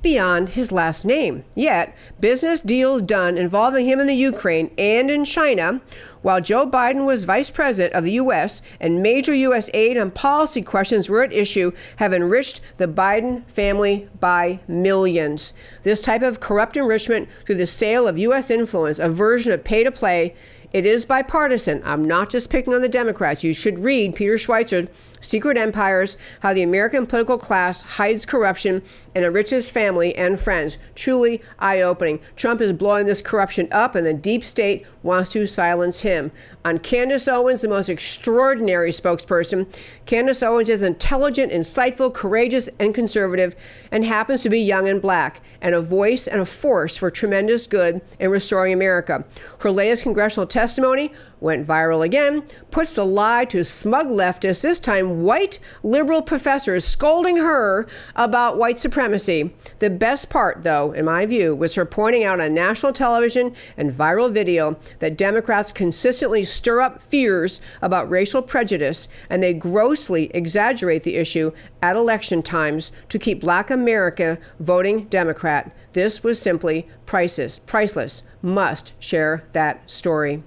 beyond 0.03 0.51
his 0.51 0.70
last 0.70 1.05
name. 1.05 1.44
Yet, 1.55 1.96
business 2.20 2.61
deals 2.61 3.01
done 3.01 3.38
involving 3.38 3.86
him 3.86 4.01
in 4.01 4.07
the 4.07 4.14
Ukraine 4.14 4.70
and 4.76 5.11
in 5.11 5.24
China, 5.24 5.80
while 6.20 6.42
Joe 6.42 6.66
Biden 6.66 7.07
was 7.07 7.24
vice 7.24 7.51
president 7.51 7.94
of 7.94 8.05
the 8.05 8.12
U.S. 8.12 8.61
and 8.78 9.03
major 9.03 9.32
U.S. 9.32 9.70
aid 9.72 9.96
and 9.96 10.14
policy 10.14 10.61
questions 10.61 11.09
were 11.09 11.22
at 11.22 11.32
issue, 11.32 11.72
have 11.96 12.12
enriched 12.12 12.61
the 12.76 12.86
Biden 12.86 13.51
family 13.51 14.09
by 14.20 14.61
millions. 14.68 15.55
This 15.82 16.03
type 16.03 16.22
of 16.22 16.40
corrupt 16.40 16.76
enrichment 16.76 17.30
through 17.46 17.57
the 17.57 17.66
sale 17.66 18.07
of 18.07 18.18
U.S. 18.18 18.51
influence, 18.51 18.98
a 18.98 19.09
version 19.09 19.53
of 19.53 19.64
pay 19.64 19.84
to 19.84 19.90
play, 19.90 20.34
it 20.73 20.87
is 20.87 21.05
bipartisan. 21.05 21.83
I'm 21.85 22.05
not 22.05 22.31
just 22.31 22.51
picking 22.51 22.75
on 22.75 22.83
the 22.83 22.89
Democrats. 22.89 23.43
You 23.43 23.53
should 23.53 23.81
read 23.81 24.14
Peter 24.14 24.35
Schweizer 24.35 24.89
Secret 25.21 25.57
Empires 25.57 26.16
How 26.41 26.55
the 26.55 26.62
American 26.62 27.07
Political 27.07 27.39
Class 27.39 27.83
Hides 27.83 28.25
Corruption 28.27 28.83
and 29.14 29.25
Enriches 29.25 29.68
Family 29.68 30.14
and 30.16 30.39
Friends. 30.39 30.79
Truly 30.95 31.43
eye 31.59 31.81
opening. 31.81 32.21
Trump 32.37 32.61
is 32.61 32.73
blowing 32.73 33.07
this 33.07 33.23
corruption 33.23 33.68
up, 33.73 33.95
and 33.95 34.07
the 34.07 34.14
deep 34.14 34.43
state 34.45 34.87
wants 35.03 35.31
to 35.31 35.47
silence 35.47 36.01
him. 36.01 36.31
On 36.64 36.79
Candace 36.79 37.27
Owens, 37.27 37.62
the 37.62 37.68
most 37.68 37.89
extraordinary 37.89 38.91
spokesperson, 38.91 39.66
Candace 40.07 40.43
Owens 40.43 40.68
is 40.68 40.83
intelligent, 40.83 41.53
insightful, 41.53 42.12
courageous, 42.12 42.68
and 42.79 42.95
conservative, 42.95 43.57
and 43.91 44.05
happens 44.05 44.43
to 44.43 44.51
be 44.51 44.61
young 44.61 44.89
and 44.89 45.01
black, 45.01 45.41
and 45.61 45.75
a 45.75 45.81
voice 45.81 46.27
and 46.27 46.41
a 46.41 46.47
force 46.47 46.97
for 46.97 47.11
tremendous 47.11 47.66
good 47.66 48.01
in 48.18 48.31
restoring 48.31 48.73
America. 48.73 49.25
Her 49.59 49.71
latest 49.71 50.03
congressional 50.03 50.47
testimony 50.47 51.12
went 51.41 51.66
viral 51.66 52.05
again, 52.05 52.43
puts 52.70 52.95
the 52.95 53.05
lie 53.05 53.45
to 53.47 53.64
smug 53.64 54.07
leftists, 54.07 54.62
this 54.62 54.80
time 54.80 55.22
white 55.22 55.59
liberal 55.82 56.22
professors 56.22 56.84
scolding 56.84 57.38
her 57.38 57.86
about 58.14 58.59
white 58.59 58.78
supremacy. 58.78 59.55
The 59.78 59.91
best 59.91 60.30
part, 60.30 60.62
though, 60.62 60.93
in 60.93 61.05
my 61.05 61.26
view, 61.26 61.55
was 61.55 61.74
her 61.74 61.84
pointing 61.84 62.24
out 62.24 62.41
on 62.41 62.55
national 62.55 62.93
television 62.93 63.55
and 63.76 63.91
viral 63.91 64.32
video 64.32 64.78
that 64.99 65.16
Democrats 65.16 65.72
consistently 65.72 66.45
stir 66.45 66.80
up 66.80 67.03
fears 67.03 67.61
about 67.82 68.11
racial 68.11 68.43
prejudice 68.43 69.09
and 69.28 69.43
they 69.43 69.55
grossly 69.55 70.30
exaggerate 70.34 71.03
the 71.03 71.16
issue 71.16 71.53
at 71.82 71.97
election 71.97 72.43
times 72.43 72.93
to 73.09 73.18
keep 73.18 73.41
black 73.41 73.70
America 73.70 74.38
voting 74.59 75.05
Democrat. 75.05 75.74
This 75.93 76.22
was 76.22 76.41
simply 76.41 76.86
priceless. 77.07 77.59
Priceless. 77.59 78.22
Must 78.43 78.93
share 79.03 79.45
that 79.53 79.88
story. 79.91 80.43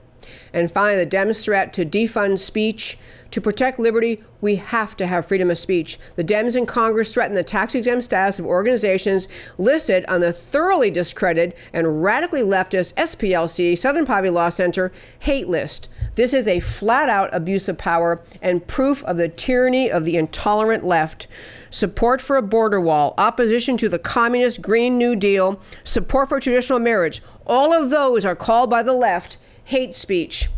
And 0.54 0.72
finally, 0.72 1.04
the 1.04 1.10
Dems' 1.10 1.44
threat 1.44 1.74
to 1.74 1.86
defund 1.86 2.40
speech. 2.40 2.98
To 3.32 3.42
protect 3.42 3.80
liberty, 3.80 4.22
we 4.42 4.58
have 4.58 4.96
to 4.98 5.08
have 5.08 5.26
freedom 5.26 5.50
of 5.50 5.58
speech. 5.58 5.98
The 6.18 6.24
Dems 6.24 6.56
in 6.56 6.68
Congress 6.68 7.12
threaten 7.12 7.34
the 7.34 7.42
tax 7.42 7.74
exempt 7.74 8.06
status 8.06 8.38
of 8.38 8.46
organizations 8.46 9.28
listed 9.58 10.06
on 10.08 10.22
the 10.22 10.32
thoroughly 10.32 10.92
discredited 10.92 11.56
and 11.74 12.04
radically 12.04 12.44
leftist 12.44 12.94
SPLC, 12.94 13.76
Southern 13.76 14.06
Poverty 14.06 14.30
Law 14.30 14.50
Center, 14.50 14.92
hate 15.18 15.48
list. 15.48 15.90
This 16.14 16.32
is 16.32 16.48
a 16.48 16.60
flat 16.60 17.10
out 17.10 17.34
abuse 17.34 17.68
of 17.68 17.80
power 17.80 18.22
and 18.40 18.68
proof 18.68 19.04
of 19.06 19.18
the 19.18 19.30
tyranny 19.30 19.90
of 19.90 20.06
the 20.06 20.16
intolerant 20.16 20.86
left. 20.86 21.26
Support 21.72 22.22
for 22.22 22.36
a 22.36 22.44
border 22.44 22.80
wall, 22.80 23.16
opposition 23.18 23.78
to 23.78 23.90
the 23.90 23.98
communist 23.98 24.62
Green 24.62 25.00
New 25.00 25.16
Deal, 25.16 25.60
support 25.84 26.30
for 26.30 26.40
traditional 26.40 26.78
marriage, 26.78 27.24
all 27.48 27.74
of 27.74 27.90
those 27.90 28.26
are 28.26 28.36
called 28.36 28.70
by 28.70 28.84
the 28.84 28.94
left 28.94 29.38
hate 29.66 29.96
speech. 29.96 30.50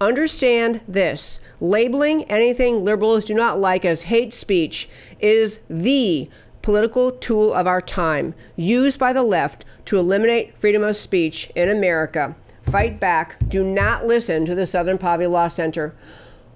Understand 0.00 0.80
this 0.86 1.40
labeling 1.60 2.24
anything 2.24 2.84
liberals 2.84 3.24
do 3.24 3.34
not 3.34 3.58
like 3.58 3.84
as 3.84 4.04
hate 4.04 4.32
speech 4.32 4.88
is 5.18 5.60
the 5.68 6.30
political 6.62 7.10
tool 7.10 7.52
of 7.54 7.66
our 7.66 7.80
time, 7.80 8.34
used 8.54 8.98
by 8.98 9.12
the 9.12 9.22
left 9.22 9.64
to 9.86 9.98
eliminate 9.98 10.56
freedom 10.56 10.82
of 10.84 10.94
speech 10.96 11.50
in 11.54 11.68
America. 11.68 12.36
Fight 12.62 13.00
back. 13.00 13.36
Do 13.48 13.64
not 13.64 14.04
listen 14.04 14.44
to 14.44 14.54
the 14.54 14.66
Southern 14.66 14.98
Poverty 14.98 15.26
Law 15.26 15.48
Center. 15.48 15.94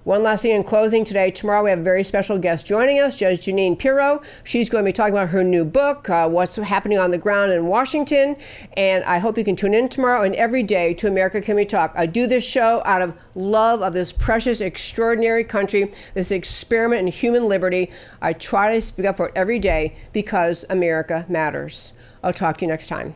One 0.03 0.21
last 0.21 0.41
thing 0.41 0.53
in 0.53 0.63
closing 0.63 1.05
today. 1.05 1.31
Tomorrow 1.31 1.63
we 1.63 1.69
have 1.69 1.79
a 1.79 1.83
very 1.83 2.03
special 2.03 2.37
guest 2.37 2.65
joining 2.65 2.99
us, 2.99 3.15
Judge 3.15 3.45
Jeanine 3.45 3.79
Pirro. 3.79 4.21
She's 4.43 4.67
going 4.67 4.83
to 4.83 4.89
be 4.89 4.91
talking 4.91 5.13
about 5.13 5.29
her 5.29 5.45
new 5.45 5.63
book, 5.63 6.09
uh, 6.09 6.27
what's 6.27 6.57
happening 6.57 6.97
on 6.97 7.11
the 7.11 7.17
ground 7.17 7.53
in 7.53 7.67
Washington. 7.67 8.35
And 8.75 9.05
I 9.05 9.19
hope 9.19 9.37
you 9.37 9.45
can 9.45 9.55
tune 9.55 9.73
in 9.73 9.87
tomorrow 9.87 10.23
and 10.23 10.35
every 10.35 10.61
day 10.61 10.93
to 10.95 11.07
America 11.07 11.39
Can 11.39 11.55
We 11.55 11.63
Talk. 11.63 11.93
I 11.95 12.05
do 12.05 12.27
this 12.27 12.43
show 12.43 12.81
out 12.83 13.01
of 13.01 13.15
love 13.33 13.81
of 13.81 13.93
this 13.93 14.11
precious, 14.11 14.59
extraordinary 14.59 15.45
country, 15.45 15.89
this 16.15 16.31
experiment 16.31 16.99
in 16.99 17.07
human 17.07 17.47
liberty. 17.47 17.89
I 18.21 18.33
try 18.33 18.73
to 18.73 18.81
speak 18.81 19.05
up 19.05 19.15
for 19.15 19.29
it 19.29 19.33
every 19.37 19.59
day 19.59 19.95
because 20.11 20.65
America 20.69 21.25
matters. 21.29 21.93
I'll 22.21 22.33
talk 22.33 22.57
to 22.57 22.65
you 22.65 22.69
next 22.69 22.87
time. 22.87 23.15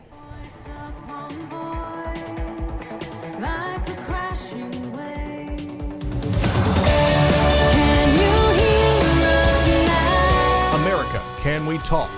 We 11.68 11.76
Talk? 11.76 12.08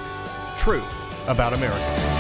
Truth 0.57 1.03
about 1.27 1.53
America. 1.55 2.20